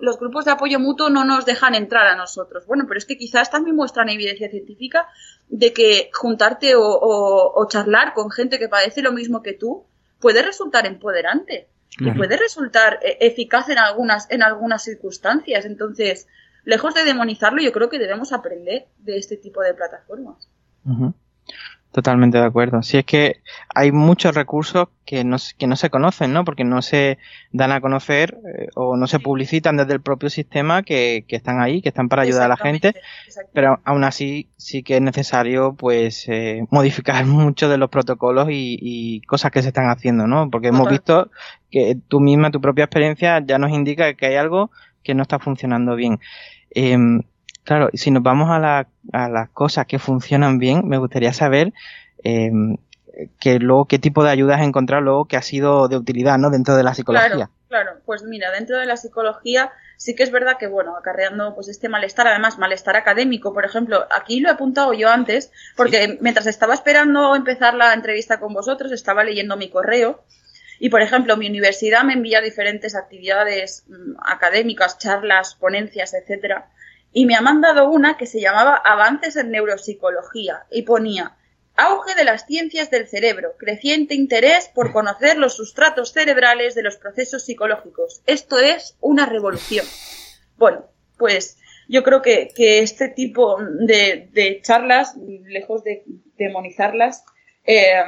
los 0.00 0.18
grupos 0.18 0.44
de 0.46 0.52
apoyo 0.52 0.80
mutuo 0.80 1.10
no 1.10 1.24
nos 1.24 1.44
dejan 1.44 1.74
entrar 1.74 2.06
a 2.06 2.16
nosotros. 2.16 2.66
Bueno, 2.66 2.84
pero 2.88 2.98
es 2.98 3.04
que 3.04 3.18
quizás 3.18 3.50
también 3.50 3.76
muestran 3.76 4.08
evidencia 4.08 4.48
científica 4.48 5.08
de 5.48 5.72
que 5.72 6.10
juntarte 6.12 6.74
o, 6.74 6.82
o 6.82 7.68
charlar 7.68 8.14
con 8.14 8.30
gente 8.30 8.58
que 8.58 8.68
padece 8.68 9.02
lo 9.02 9.12
mismo 9.12 9.42
que 9.42 9.52
tú 9.52 9.84
puede 10.20 10.42
resultar 10.42 10.86
empoderante 10.86 11.68
y 12.00 12.10
puede 12.12 12.36
resultar 12.36 13.00
eh, 13.02 13.18
eficaz 13.20 13.68
en 13.70 13.78
algunas, 13.78 14.30
en 14.30 14.42
algunas 14.42 14.82
circunstancias. 14.82 15.64
Entonces, 15.64 16.28
lejos 16.64 16.94
de 16.94 17.04
demonizarlo, 17.04 17.62
yo 17.62 17.72
creo 17.72 17.88
que 17.88 17.98
debemos 17.98 18.32
aprender 18.32 18.86
de 18.98 19.16
este 19.16 19.36
tipo 19.36 19.60
de 19.62 19.74
plataformas. 19.74 20.48
Totalmente 21.90 22.36
de 22.36 22.44
acuerdo. 22.44 22.82
Si 22.82 22.98
es 22.98 23.04
que 23.06 23.40
hay 23.74 23.92
muchos 23.92 24.34
recursos 24.34 24.88
que 25.06 25.24
no, 25.24 25.38
que 25.56 25.66
no 25.66 25.74
se 25.74 25.88
conocen, 25.88 26.34
¿no? 26.34 26.44
Porque 26.44 26.62
no 26.62 26.82
se 26.82 27.16
dan 27.50 27.72
a 27.72 27.80
conocer 27.80 28.36
eh, 28.44 28.68
o 28.74 28.98
no 28.98 29.06
se 29.06 29.18
publicitan 29.18 29.78
desde 29.78 29.94
el 29.94 30.02
propio 30.02 30.28
sistema 30.28 30.82
que, 30.82 31.24
que 31.26 31.36
están 31.36 31.62
ahí, 31.62 31.80
que 31.80 31.88
están 31.88 32.10
para 32.10 32.22
ayudar 32.22 32.42
a 32.42 32.48
la 32.48 32.56
gente. 32.58 32.94
Pero 33.54 33.80
aún 33.84 34.04
así 34.04 34.50
sí 34.58 34.82
que 34.82 34.96
es 34.96 35.00
necesario, 35.00 35.76
pues, 35.76 36.28
eh, 36.28 36.66
modificar 36.70 37.24
muchos 37.24 37.70
de 37.70 37.78
los 37.78 37.88
protocolos 37.88 38.48
y, 38.50 38.78
y, 38.82 39.22
cosas 39.22 39.50
que 39.50 39.62
se 39.62 39.68
están 39.68 39.88
haciendo, 39.88 40.26
¿no? 40.26 40.50
Porque 40.50 40.68
hemos 40.68 40.90
visto 40.90 41.30
que 41.70 41.96
tú 42.08 42.20
misma, 42.20 42.50
tu 42.50 42.60
propia 42.60 42.84
experiencia 42.84 43.42
ya 43.44 43.58
nos 43.58 43.72
indica 43.72 44.12
que 44.12 44.26
hay 44.26 44.36
algo 44.36 44.70
que 45.08 45.14
no 45.14 45.22
está 45.22 45.38
funcionando 45.38 45.96
bien. 45.96 46.20
Eh, 46.74 46.96
Claro, 47.68 47.90
si 47.92 48.10
nos 48.10 48.22
vamos 48.22 48.48
a, 48.50 48.58
la, 48.58 48.88
a 49.12 49.28
las 49.28 49.50
cosas 49.50 49.84
que 49.84 49.98
funcionan 49.98 50.58
bien, 50.58 50.88
me 50.88 50.96
gustaría 50.96 51.34
saber 51.34 51.74
eh, 52.24 52.50
que 53.38 53.58
luego 53.58 53.84
qué 53.84 53.98
tipo 53.98 54.24
de 54.24 54.30
ayuda 54.30 54.54
has 54.54 54.62
encontrado 54.62 55.02
luego 55.02 55.26
que 55.26 55.36
ha 55.36 55.42
sido 55.42 55.86
de 55.86 55.98
utilidad 55.98 56.38
¿no? 56.38 56.48
dentro 56.48 56.76
de 56.76 56.82
la 56.82 56.94
psicología. 56.94 57.28
Claro, 57.28 57.50
claro, 57.68 57.90
pues 58.06 58.22
mira, 58.22 58.50
dentro 58.52 58.78
de 58.78 58.86
la 58.86 58.96
psicología 58.96 59.70
sí 59.98 60.14
que 60.14 60.22
es 60.22 60.30
verdad 60.30 60.56
que, 60.58 60.66
bueno, 60.66 60.96
acarreando 60.96 61.54
pues 61.54 61.68
este 61.68 61.90
malestar, 61.90 62.26
además 62.26 62.56
malestar 62.56 62.96
académico, 62.96 63.52
por 63.52 63.66
ejemplo, 63.66 64.06
aquí 64.18 64.40
lo 64.40 64.48
he 64.48 64.52
apuntado 64.52 64.94
yo 64.94 65.10
antes, 65.10 65.52
porque 65.76 66.16
mientras 66.22 66.46
estaba 66.46 66.72
esperando 66.72 67.36
empezar 67.36 67.74
la 67.74 67.92
entrevista 67.92 68.40
con 68.40 68.54
vosotros, 68.54 68.92
estaba 68.92 69.24
leyendo 69.24 69.58
mi 69.58 69.68
correo 69.68 70.24
y, 70.78 70.90
por 70.90 71.02
ejemplo, 71.02 71.36
mi 71.36 71.48
universidad 71.48 72.04
me 72.04 72.14
envía 72.14 72.40
diferentes 72.40 72.94
actividades 72.94 73.84
mm, 73.88 74.14
académicas, 74.24 74.98
charlas, 74.98 75.54
ponencias, 75.54 76.14
etcétera, 76.14 76.70
y 77.12 77.26
me 77.26 77.34
ha 77.34 77.40
mandado 77.40 77.88
una 77.88 78.16
que 78.16 78.26
se 78.26 78.40
llamaba 78.40 78.74
Avances 78.76 79.36
en 79.36 79.50
Neuropsicología 79.50 80.66
y 80.70 80.82
ponía 80.82 81.36
Auge 81.76 82.16
de 82.16 82.24
las 82.24 82.44
ciencias 82.44 82.90
del 82.90 83.06
cerebro, 83.06 83.54
creciente 83.56 84.16
interés 84.16 84.68
por 84.74 84.92
conocer 84.92 85.38
los 85.38 85.54
sustratos 85.54 86.12
cerebrales 86.12 86.74
de 86.74 86.82
los 86.82 86.96
procesos 86.96 87.44
psicológicos. 87.44 88.20
Esto 88.26 88.58
es 88.58 88.96
una 89.00 89.26
revolución. 89.26 89.86
Bueno, 90.56 90.86
pues 91.16 91.56
yo 91.88 92.02
creo 92.02 92.20
que, 92.20 92.50
este 92.56 93.08
tipo 93.08 93.58
de, 93.62 94.60
charlas, 94.62 95.16
lejos 95.46 95.84
de 95.84 96.02
demonizarlas, 96.36 97.24
eh, 97.64 98.02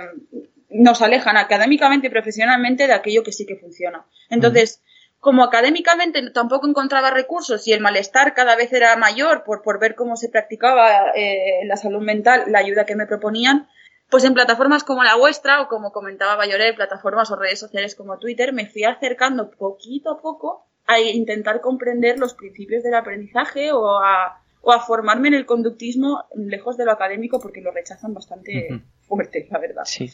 nos 0.70 1.02
alejan 1.02 1.36
académicamente 1.36 2.06
y 2.06 2.10
profesionalmente 2.10 2.86
de 2.86 2.92
aquello 2.92 3.22
que 3.22 3.32
sí 3.32 3.46
que 3.46 3.56
funciona. 3.56 4.06
Entonces, 4.28 4.82
como 5.18 5.44
académicamente 5.44 6.30
tampoco 6.30 6.66
encontraba 6.66 7.10
recursos 7.10 7.68
y 7.68 7.72
el 7.72 7.80
malestar 7.80 8.32
cada 8.32 8.56
vez 8.56 8.72
era 8.72 8.96
mayor 8.96 9.44
por, 9.44 9.62
por 9.62 9.78
ver 9.78 9.94
cómo 9.94 10.16
se 10.16 10.30
practicaba 10.30 11.10
eh, 11.14 11.60
la 11.66 11.76
salud 11.76 12.00
mental, 12.00 12.44
la 12.48 12.60
ayuda 12.60 12.86
que 12.86 12.96
me 12.96 13.06
proponían, 13.06 13.68
pues 14.08 14.24
en 14.24 14.34
plataformas 14.34 14.82
como 14.82 15.04
la 15.04 15.16
vuestra 15.16 15.60
o 15.60 15.68
como 15.68 15.92
comentaba 15.92 16.36
Bayoret, 16.36 16.74
plataformas 16.74 17.30
o 17.30 17.36
redes 17.36 17.60
sociales 17.60 17.94
como 17.94 18.18
Twitter, 18.18 18.52
me 18.52 18.66
fui 18.66 18.84
acercando 18.84 19.50
poquito 19.50 20.10
a 20.10 20.20
poco 20.20 20.66
a 20.86 20.98
intentar 20.98 21.60
comprender 21.60 22.18
los 22.18 22.34
principios 22.34 22.82
del 22.82 22.94
aprendizaje 22.94 23.72
o 23.72 23.98
a, 23.98 24.42
o 24.62 24.72
a 24.72 24.80
formarme 24.80 25.28
en 25.28 25.34
el 25.34 25.46
conductismo 25.46 26.24
lejos 26.34 26.76
de 26.76 26.86
lo 26.86 26.92
académico 26.92 27.38
porque 27.38 27.60
lo 27.60 27.70
rechazan 27.70 28.14
bastante 28.14 28.82
fuerte, 29.02 29.46
la 29.50 29.58
verdad. 29.58 29.84
Sí. 29.84 30.10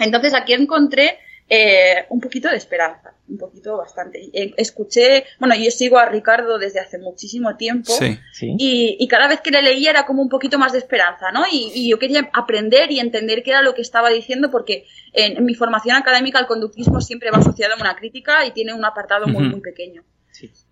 Entonces 0.00 0.34
aquí 0.34 0.54
encontré 0.54 1.18
eh, 1.52 2.06
un 2.10 2.20
poquito 2.20 2.48
de 2.48 2.56
esperanza, 2.56 3.12
un 3.28 3.36
poquito 3.36 3.76
bastante. 3.76 4.20
Eh, 4.32 4.54
escuché, 4.56 5.24
bueno, 5.40 5.56
yo 5.56 5.68
sigo 5.72 5.98
a 5.98 6.06
Ricardo 6.06 6.58
desde 6.58 6.78
hace 6.78 6.96
muchísimo 6.96 7.56
tiempo 7.56 7.92
Y, 8.40 9.08
cada 9.08 9.26
vez 9.26 9.40
que 9.40 9.50
le 9.50 9.60
leía 9.60 9.90
era 9.90 10.06
como 10.06 10.22
un 10.22 10.28
poquito 10.28 10.60
más 10.60 10.70
de 10.70 10.78
esperanza, 10.78 11.32
¿no? 11.32 11.42
Y, 11.50 11.90
yo 11.90 11.98
quería 11.98 12.30
aprender 12.32 12.92
y 12.92 13.00
entender 13.00 13.42
qué 13.42 13.50
era 13.50 13.62
lo 13.62 13.74
que 13.74 13.82
estaba 13.82 14.10
diciendo 14.10 14.52
porque 14.52 14.86
en, 15.12 15.44
mi 15.44 15.54
formación 15.54 15.96
académica 15.96 16.38
el 16.38 16.46
conductismo 16.46 17.00
siempre 17.00 17.32
va 17.32 17.38
asociado 17.38 17.74
a 17.74 17.80
una 17.80 17.96
crítica 17.96 18.46
y 18.46 18.52
tiene 18.52 18.72
un 18.72 18.84
apartado 18.84 19.26
muy, 19.26 19.48
muy 19.48 19.60
pequeño. 19.60 20.04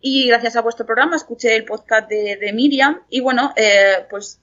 Y 0.01 0.29
gracias 0.29 0.55
a 0.55 0.61
vuestro 0.61 0.87
programa 0.87 1.17
escuché 1.17 1.57
el 1.57 1.65
podcast 1.65 2.09
de, 2.09 2.53
Miriam 2.55 3.01
y 3.11 3.19
bueno, 3.19 3.53
eh, 3.57 4.07
pues 4.09 4.41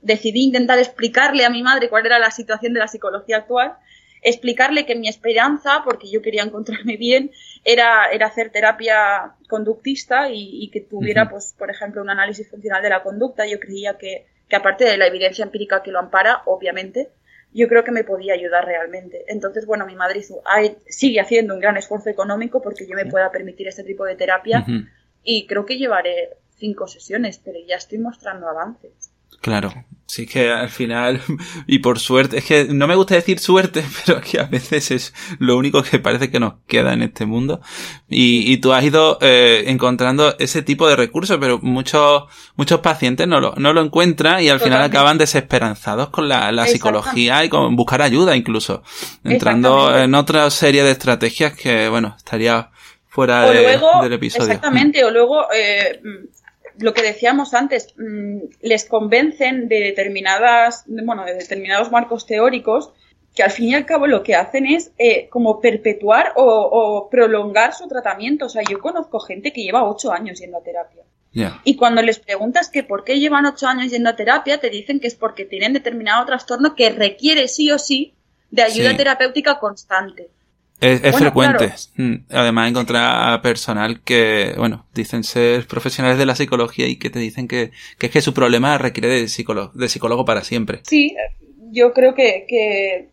decidí 0.00 0.44
intentar 0.44 0.78
explicarle 0.78 1.44
a 1.44 1.50
mi 1.50 1.62
madre 1.62 1.90
cuál 1.90 2.06
era 2.06 2.18
la 2.18 2.30
situación 2.30 2.72
de 2.72 2.80
la 2.80 2.88
psicología 2.88 3.36
actual 3.36 3.76
explicarle 4.22 4.86
que 4.86 4.94
mi 4.94 5.08
esperanza, 5.08 5.82
porque 5.84 6.10
yo 6.10 6.22
quería 6.22 6.42
encontrarme 6.42 6.96
bien, 6.96 7.30
era, 7.64 8.08
era 8.10 8.26
hacer 8.26 8.50
terapia 8.50 9.34
conductista 9.48 10.30
y, 10.30 10.70
que 10.72 10.80
tuviera, 10.80 11.28
pues, 11.28 11.54
por 11.58 11.70
ejemplo, 11.70 12.02
un 12.02 12.10
análisis 12.10 12.48
funcional 12.48 12.82
de 12.82 12.90
la 12.90 13.02
conducta. 13.02 13.46
Yo 13.46 13.58
creía 13.58 13.98
que, 13.98 14.26
que, 14.48 14.56
aparte 14.56 14.84
de 14.84 14.96
la 14.96 15.06
evidencia 15.06 15.44
empírica 15.44 15.82
que 15.82 15.90
lo 15.90 15.98
ampara, 15.98 16.42
obviamente, 16.46 17.10
yo 17.52 17.68
creo 17.68 17.82
que 17.82 17.90
me 17.90 18.04
podía 18.04 18.34
ayudar 18.34 18.64
realmente. 18.64 19.24
Entonces, 19.28 19.66
bueno, 19.66 19.86
mi 19.86 19.96
madre 19.96 20.22
sigue 20.86 21.20
haciendo 21.20 21.54
un 21.54 21.60
gran 21.60 21.76
esfuerzo 21.76 22.08
económico 22.08 22.62
porque 22.62 22.86
yo 22.86 22.94
me 22.94 23.06
pueda 23.06 23.30
permitir 23.32 23.68
este 23.68 23.82
tipo 23.82 24.04
de 24.04 24.14
terapia 24.14 24.64
y 25.24 25.46
creo 25.46 25.66
que 25.66 25.76
llevaré 25.76 26.30
cinco 26.56 26.86
sesiones, 26.86 27.40
pero 27.44 27.58
ya 27.66 27.76
estoy 27.76 27.98
mostrando 27.98 28.48
avances. 28.48 29.09
Claro, 29.40 29.72
sí 30.10 30.26
que 30.26 30.50
al 30.50 30.68
final, 30.68 31.20
y 31.66 31.78
por 31.78 31.98
suerte, 31.98 32.38
es 32.38 32.44
que 32.44 32.64
no 32.64 32.86
me 32.86 32.96
gusta 32.96 33.14
decir 33.14 33.38
suerte, 33.38 33.84
pero 34.06 34.20
que 34.20 34.40
a 34.40 34.44
veces 34.44 34.90
es 34.90 35.14
lo 35.38 35.56
único 35.56 35.82
que 35.82 35.98
parece 35.98 36.30
que 36.30 36.40
nos 36.40 36.54
queda 36.66 36.92
en 36.92 37.02
este 37.02 37.26
mundo. 37.26 37.60
Y, 38.08 38.52
y 38.52 38.58
tú 38.58 38.72
has 38.72 38.84
ido 38.84 39.18
eh, 39.20 39.64
encontrando 39.68 40.36
ese 40.38 40.62
tipo 40.62 40.88
de 40.88 40.96
recursos, 40.96 41.38
pero 41.40 41.58
muchos, 41.62 42.24
muchos 42.56 42.80
pacientes 42.80 43.28
no 43.28 43.40
lo, 43.40 43.54
no 43.56 43.72
lo 43.72 43.82
encuentran 43.82 44.42
y 44.42 44.48
al 44.48 44.60
final 44.60 44.82
acaban 44.82 45.16
desesperanzados 45.16 46.10
con 46.10 46.28
la, 46.28 46.50
la 46.52 46.66
psicología 46.66 47.44
y 47.44 47.48
con 47.48 47.76
buscar 47.76 48.02
ayuda 48.02 48.36
incluso, 48.36 48.82
entrando 49.24 49.96
en 49.96 50.14
otra 50.14 50.50
serie 50.50 50.82
de 50.82 50.90
estrategias 50.90 51.54
que, 51.54 51.88
bueno, 51.88 52.14
estaría 52.16 52.70
fuera 53.06 53.50
del 53.50 54.12
episodio. 54.12 54.46
Exactamente, 54.46 55.04
o 55.04 55.10
luego 55.10 55.46
eh, 55.52 56.00
lo 56.80 56.94
que 56.94 57.02
decíamos 57.02 57.54
antes, 57.54 57.94
mm, 57.96 58.38
les 58.62 58.84
convencen 58.84 59.68
de 59.68 59.80
determinadas, 59.80 60.84
bueno, 60.86 61.24
de 61.24 61.34
determinados 61.34 61.90
marcos 61.90 62.26
teóricos 62.26 62.92
que 63.34 63.42
al 63.42 63.50
fin 63.50 63.68
y 63.68 63.74
al 63.74 63.86
cabo 63.86 64.06
lo 64.06 64.22
que 64.22 64.34
hacen 64.34 64.66
es 64.66 64.92
eh, 64.98 65.28
como 65.28 65.60
perpetuar 65.60 66.32
o, 66.36 67.08
prolongar 67.10 67.74
su 67.74 67.86
tratamiento. 67.86 68.46
O 68.46 68.48
sea, 68.48 68.62
yo 68.68 68.80
conozco 68.80 69.20
gente 69.20 69.52
que 69.52 69.62
lleva 69.62 69.88
ocho 69.88 70.12
años 70.12 70.40
yendo 70.40 70.58
a 70.58 70.62
terapia. 70.62 71.04
Y 71.62 71.76
cuando 71.76 72.02
les 72.02 72.18
preguntas 72.18 72.68
que 72.68 72.82
por 72.82 73.04
qué 73.04 73.20
llevan 73.20 73.46
ocho 73.46 73.68
años 73.68 73.92
yendo 73.92 74.10
a 74.10 74.16
terapia, 74.16 74.58
te 74.58 74.68
dicen 74.68 74.98
que 74.98 75.06
es 75.06 75.14
porque 75.14 75.44
tienen 75.44 75.72
determinado 75.72 76.26
trastorno 76.26 76.74
que 76.74 76.90
requiere 76.90 77.46
sí 77.46 77.70
o 77.70 77.78
sí 77.78 78.14
de 78.50 78.62
ayuda 78.62 78.96
terapéutica 78.96 79.60
constante. 79.60 80.28
Es, 80.80 81.16
frecuente, 81.16 81.72
mm, 81.96 82.14
además, 82.30 82.70
encontrar 82.70 83.42
personal 83.42 84.00
que, 84.00 84.54
bueno, 84.56 84.86
dicen 84.94 85.24
ser 85.24 85.66
profesionales 85.66 86.18
de 86.18 86.26
la 86.26 86.34
psicología 86.34 86.86
y 86.86 86.96
que 86.96 87.10
te 87.10 87.18
dicen 87.18 87.48
que, 87.48 87.70
que 87.98 88.06
es 88.06 88.12
que 88.12 88.22
su 88.22 88.32
problema 88.32 88.78
requiere 88.78 89.08
de 89.08 89.28
psicólogo, 89.28 89.72
de 89.74 89.88
psicólogo 89.88 90.24
para 90.24 90.42
siempre. 90.42 90.80
Sí, 90.84 91.14
yo 91.70 91.92
creo 91.92 92.14
que, 92.14 92.46
que 92.48 93.10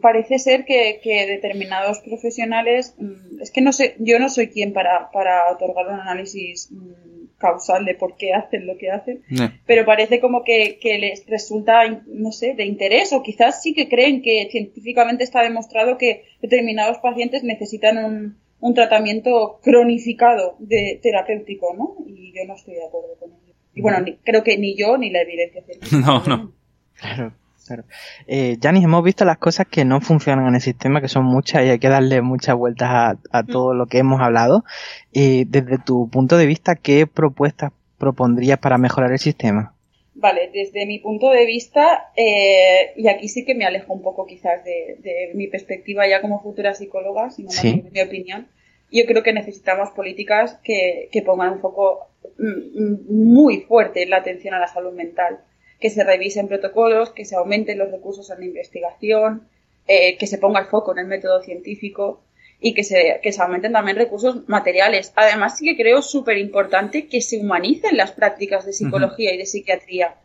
parece 0.00 0.38
ser 0.38 0.64
que, 0.64 1.00
que, 1.02 1.26
determinados 1.26 2.00
profesionales, 2.00 2.94
mm, 2.98 3.40
es 3.40 3.50
que 3.50 3.60
no 3.60 3.72
sé, 3.72 3.96
yo 3.98 4.18
no 4.18 4.28
soy 4.28 4.48
quien 4.48 4.72
para, 4.72 5.10
para 5.10 5.50
otorgar 5.50 5.86
un 5.86 6.00
análisis 6.00 6.70
mm, 6.70 7.38
causal 7.38 7.84
de 7.84 7.94
por 7.94 8.16
qué 8.16 8.34
hacen 8.34 8.66
lo 8.66 8.76
que 8.76 8.90
hacen, 8.90 9.22
pero 9.64 9.86
parece 9.86 10.20
como 10.20 10.42
que, 10.42 10.78
les 10.82 11.24
resulta, 11.26 12.02
no 12.06 12.32
sé, 12.32 12.54
de 12.54 12.64
interés 12.64 13.12
o 13.12 13.22
quizás 13.22 13.62
sí 13.62 13.74
que 13.74 13.88
creen 13.88 14.22
que 14.22 14.48
científicamente 14.50 15.24
está 15.24 15.42
demostrado 15.42 15.98
que 15.98 16.24
determinados 16.42 16.98
pacientes 16.98 17.44
necesitan 17.44 17.98
un, 18.04 18.38
un 18.60 18.74
tratamiento 18.74 19.60
cronificado 19.62 20.56
de 20.58 20.98
terapéutico, 21.00 21.74
¿no? 21.76 21.96
Y 22.08 22.32
yo 22.32 22.44
no 22.46 22.56
estoy 22.56 22.74
de 22.74 22.86
acuerdo 22.86 23.16
con 23.20 23.30
ello. 23.30 23.54
Y 23.72 23.82
bueno, 23.82 24.04
creo 24.24 24.42
que 24.42 24.58
ni 24.58 24.76
yo 24.76 24.98
ni 24.98 25.10
la 25.10 25.22
evidencia 25.22 25.62
científica. 25.62 25.96
No, 26.04 26.24
no. 26.24 26.52
Claro. 26.94 27.32
Claro. 27.68 27.84
Eh, 28.26 28.56
Janis, 28.62 28.84
hemos 28.84 29.04
visto 29.04 29.26
las 29.26 29.36
cosas 29.36 29.66
que 29.66 29.84
no 29.84 30.00
funcionan 30.00 30.48
en 30.48 30.54
el 30.54 30.60
sistema, 30.62 31.02
que 31.02 31.08
son 31.08 31.26
muchas 31.26 31.64
y 31.64 31.68
hay 31.68 31.78
que 31.78 31.90
darle 31.90 32.22
muchas 32.22 32.56
vueltas 32.56 32.88
a, 33.30 33.42
mm. 33.42 33.46
todo 33.46 33.74
lo 33.74 33.86
que 33.86 33.98
hemos 33.98 34.22
hablado. 34.22 34.64
Y 35.12 35.44
desde 35.44 35.76
tu 35.78 36.08
punto 36.08 36.38
de 36.38 36.46
vista, 36.46 36.76
¿qué 36.76 37.06
propuestas 37.06 37.72
propondrías 37.98 38.58
para 38.58 38.78
mejorar 38.78 39.12
el 39.12 39.18
sistema? 39.18 39.74
Vale, 40.14 40.50
desde 40.52 40.86
mi 40.86 40.98
punto 40.98 41.30
de 41.30 41.44
vista, 41.44 42.10
eh, 42.16 42.92
y 42.96 43.06
aquí 43.08 43.28
sí 43.28 43.44
que 43.44 43.54
me 43.54 43.66
alejo 43.66 43.92
un 43.92 44.02
poco 44.02 44.26
quizás 44.26 44.64
de, 44.64 45.30
mi 45.34 45.46
perspectiva 45.46 46.08
ya 46.08 46.22
como 46.22 46.42
futura 46.42 46.74
psicóloga, 46.74 47.30
sino 47.30 47.48
más 47.48 47.92
mi 47.92 48.00
opinión, 48.00 48.48
yo 48.90 49.04
creo 49.04 49.22
que 49.22 49.32
necesitamos 49.32 49.90
políticas 49.90 50.58
que, 50.64 51.08
que 51.12 51.22
pongan 51.22 51.52
un 51.52 51.60
foco 51.60 52.06
mm, 52.38 52.82
mm, 52.82 53.32
muy 53.32 53.60
fuerte 53.60 54.02
en 54.02 54.10
la 54.10 54.16
atención 54.16 54.54
a 54.54 54.58
la 54.58 54.66
salud 54.66 54.92
mental 54.92 55.40
que 55.80 55.90
se 55.90 56.04
revisen 56.04 56.48
protocolos, 56.48 57.10
que 57.10 57.24
se 57.24 57.36
aumenten 57.36 57.78
los 57.78 57.90
recursos 57.90 58.30
en 58.30 58.40
la 58.40 58.46
investigación, 58.46 59.48
eh, 59.86 60.16
que 60.18 60.26
se 60.26 60.38
ponga 60.38 60.60
el 60.60 60.66
foco 60.66 60.92
en 60.92 60.98
el 60.98 61.06
método 61.06 61.40
científico 61.42 62.22
y 62.60 62.74
que 62.74 62.82
se, 62.82 63.20
que 63.22 63.32
se 63.32 63.40
aumenten 63.40 63.72
también 63.72 63.96
recursos 63.96 64.48
materiales. 64.48 65.12
Además, 65.14 65.56
sí 65.56 65.64
que 65.64 65.82
creo 65.82 66.02
súper 66.02 66.38
importante 66.38 67.06
que 67.06 67.20
se 67.20 67.38
humanicen 67.38 67.96
las 67.96 68.12
prácticas 68.12 68.66
de 68.66 68.72
psicología 68.72 69.32
y 69.32 69.38
de 69.38 69.46
psiquiatría. 69.46 70.16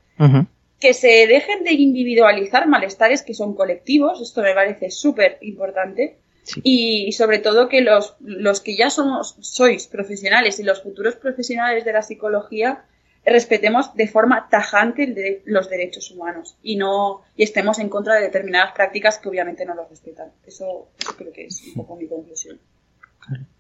Que 0.80 0.94
se 0.94 1.28
dejen 1.28 1.64
de 1.64 1.74
individualizar 1.74 2.68
malestares 2.68 3.22
que 3.22 3.34
son 3.34 3.56
colectivos, 3.56 4.22
esto 4.22 4.42
me 4.42 4.54
parece 4.54 4.90
súper 4.90 5.38
importante. 5.42 6.18
Y, 6.62 7.14
sobre 7.14 7.40
todo 7.40 7.70
que 7.70 7.80
los, 7.80 8.18
los 8.20 8.60
que 8.60 8.76
ya 8.76 8.90
somos, 8.90 9.38
sois 9.40 9.88
profesionales 9.88 10.60
y 10.60 10.64
los 10.64 10.84
futuros 10.84 11.16
profesionales 11.16 11.86
de 11.86 11.94
la 11.94 12.02
psicología 12.02 12.84
respetemos 13.26 13.94
de 13.96 14.08
forma 14.08 14.50
tajante 14.50 15.42
los 15.46 15.70
derechos 15.70 16.12
humanos 16.12 16.58
y 16.62 16.76
no 16.76 17.22
y 17.36 17.44
estemos 17.44 17.80
en 17.80 17.90
contra 17.90 18.16
de 18.16 18.22
determinadas 18.22 18.74
prácticas 18.74 19.18
que 19.18 19.30
obviamente 19.30 19.66
no 19.66 19.76
los 19.76 19.90
respetan. 19.90 20.32
Eso, 20.46 20.90
creo 21.18 21.32
que 21.32 21.46
es 21.46 21.64
un 21.68 21.74
poco 21.76 21.96
mi 21.96 22.08
conclusión. 22.08 22.60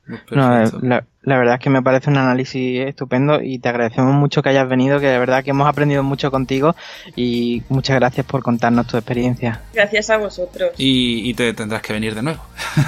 No, 0.05 0.71
la, 0.81 1.37
verdad 1.37 1.55
es 1.55 1.59
que 1.61 1.69
me 1.69 1.81
parece 1.81 2.09
un 2.09 2.17
análisis 2.17 2.85
estupendo 2.85 3.41
y 3.41 3.59
te 3.59 3.69
agradecemos 3.69 4.13
mucho 4.13 4.41
que 4.41 4.49
hayas 4.49 4.67
venido, 4.67 4.99
que 4.99 5.07
de 5.07 5.17
verdad 5.17 5.43
que 5.43 5.51
hemos 5.51 5.67
aprendido 5.67 6.03
mucho 6.03 6.29
contigo 6.29 6.75
y 7.15 7.63
muchas 7.69 7.95
gracias 7.95 8.25
por 8.25 8.43
contarnos 8.43 8.87
tu 8.87 8.97
experiencia. 8.97 9.61
Gracias 9.73 10.09
a 10.09 10.17
vosotros. 10.17 10.71
Y, 10.77 11.33
te 11.35 11.53
tendrás 11.53 11.81
que 11.81 11.93
venir 11.93 12.15
de 12.15 12.21
nuevo. 12.21 12.43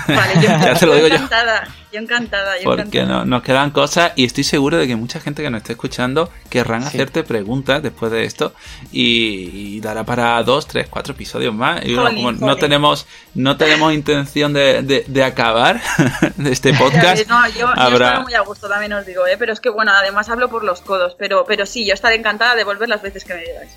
Vale, 0.08 0.34
yo, 0.36 0.42
ya 0.42 0.74
te 0.74 0.86
lo 0.86 0.96
digo 0.96 1.08
encantada, 1.08 1.64
yo. 1.92 2.00
encantada, 2.02 2.52
Porque 2.64 3.06
nos 3.06 3.42
quedan 3.42 3.72
cosas 3.72 4.12
y 4.16 4.26
estoy 4.26 4.44
seguro 4.44 4.78
de 4.78 4.88
que 4.88 4.96
mucha 4.96 5.20
gente 5.20 5.42
que 5.42 5.50
nos 5.50 5.60
esté 5.60 5.74
escuchando 5.74 6.30
querrán 6.50 6.84
hacerte 6.84 7.24
preguntas 7.24 7.82
después 7.82 8.12
de 8.12 8.26
esto 8.26 8.54
y, 8.92 9.80
dará 9.80 10.04
para 10.04 10.42
dos, 10.44 10.68
tres, 10.68 10.88
cuatro 10.90 11.14
episodios 11.14 11.54
más. 11.54 11.86
Y 11.86 11.96
como 11.96 12.32
no 12.32 12.56
tenemos 12.58 13.08
no 13.34 13.58
tenemos 13.58 13.94
intención 13.94 14.54
de, 14.54 14.82
de, 15.08 15.24
acabar 15.24 15.82
de 16.38 16.52
este 16.52 16.74
podcast. 16.80 17.05
No, 17.28 17.48
yo, 17.50 17.70
estaré 17.70 18.20
muy 18.20 18.34
a 18.34 18.42
gusto, 18.42 18.68
también 18.68 18.94
os 18.94 19.06
digo, 19.06 19.26
¿eh? 19.28 19.36
pero 19.38 19.54
es 19.54 19.60
que 19.60 19.70
bueno, 19.70 19.92
además 19.92 20.30
hablo 20.30 20.50
por 20.50 20.64
los 20.64 20.82
codos, 20.82 21.16
pero, 21.18 21.46
pero 21.46 21.66
sí, 21.66 21.86
yo 21.86 21.94
estaré 21.94 22.16
encantada 22.16 22.56
de 22.56 22.64
volver 22.64 22.90
las 22.90 23.02
veces 23.02 23.24
que 23.24 23.34
me 23.34 23.42
digáis. 23.42 23.72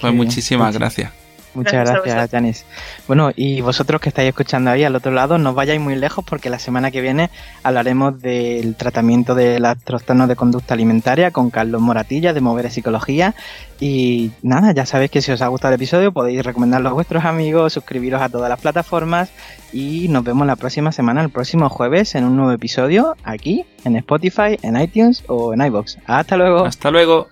Pues 0.00 0.12
muchísimas 0.14 0.74
gracias. 0.74 1.12
Muchas 1.54 1.88
gracias, 1.88 2.30
Janice. 2.30 2.64
Bueno, 3.06 3.30
y 3.34 3.60
vosotros 3.60 4.00
que 4.00 4.10
estáis 4.10 4.28
escuchando 4.28 4.70
ahí 4.70 4.84
al 4.84 4.94
otro 4.94 5.12
lado, 5.12 5.38
no 5.38 5.54
vayáis 5.54 5.80
muy 5.80 5.96
lejos 5.96 6.24
porque 6.24 6.50
la 6.50 6.58
semana 6.58 6.90
que 6.90 7.00
viene 7.00 7.30
hablaremos 7.62 8.20
del 8.20 8.76
tratamiento 8.76 9.34
de 9.34 9.58
los 9.58 9.78
trastornos 9.78 10.28
de 10.28 10.36
conducta 10.36 10.74
alimentaria 10.74 11.30
con 11.30 11.50
Carlos 11.50 11.80
Moratilla 11.80 12.32
de 12.32 12.40
Mover 12.40 12.70
Psicología. 12.70 13.34
Y 13.80 14.30
nada, 14.42 14.72
ya 14.72 14.86
sabéis 14.86 15.10
que 15.10 15.22
si 15.22 15.32
os 15.32 15.42
ha 15.42 15.48
gustado 15.48 15.74
el 15.74 15.80
episodio 15.80 16.12
podéis 16.12 16.44
recomendarlo 16.44 16.90
a 16.90 16.92
vuestros 16.92 17.24
amigos, 17.24 17.72
suscribiros 17.72 18.20
a 18.20 18.28
todas 18.28 18.48
las 18.48 18.60
plataformas 18.60 19.30
y 19.72 20.08
nos 20.08 20.24
vemos 20.24 20.46
la 20.46 20.56
próxima 20.56 20.92
semana, 20.92 21.22
el 21.22 21.30
próximo 21.30 21.68
jueves, 21.68 22.14
en 22.14 22.24
un 22.24 22.36
nuevo 22.36 22.52
episodio 22.52 23.14
aquí 23.24 23.64
en 23.84 23.96
Spotify, 23.96 24.58
en 24.62 24.80
iTunes 24.80 25.24
o 25.28 25.54
en 25.54 25.60
iBox. 25.62 25.98
Hasta 26.06 26.36
luego. 26.36 26.64
Hasta 26.64 26.90
luego. 26.90 27.28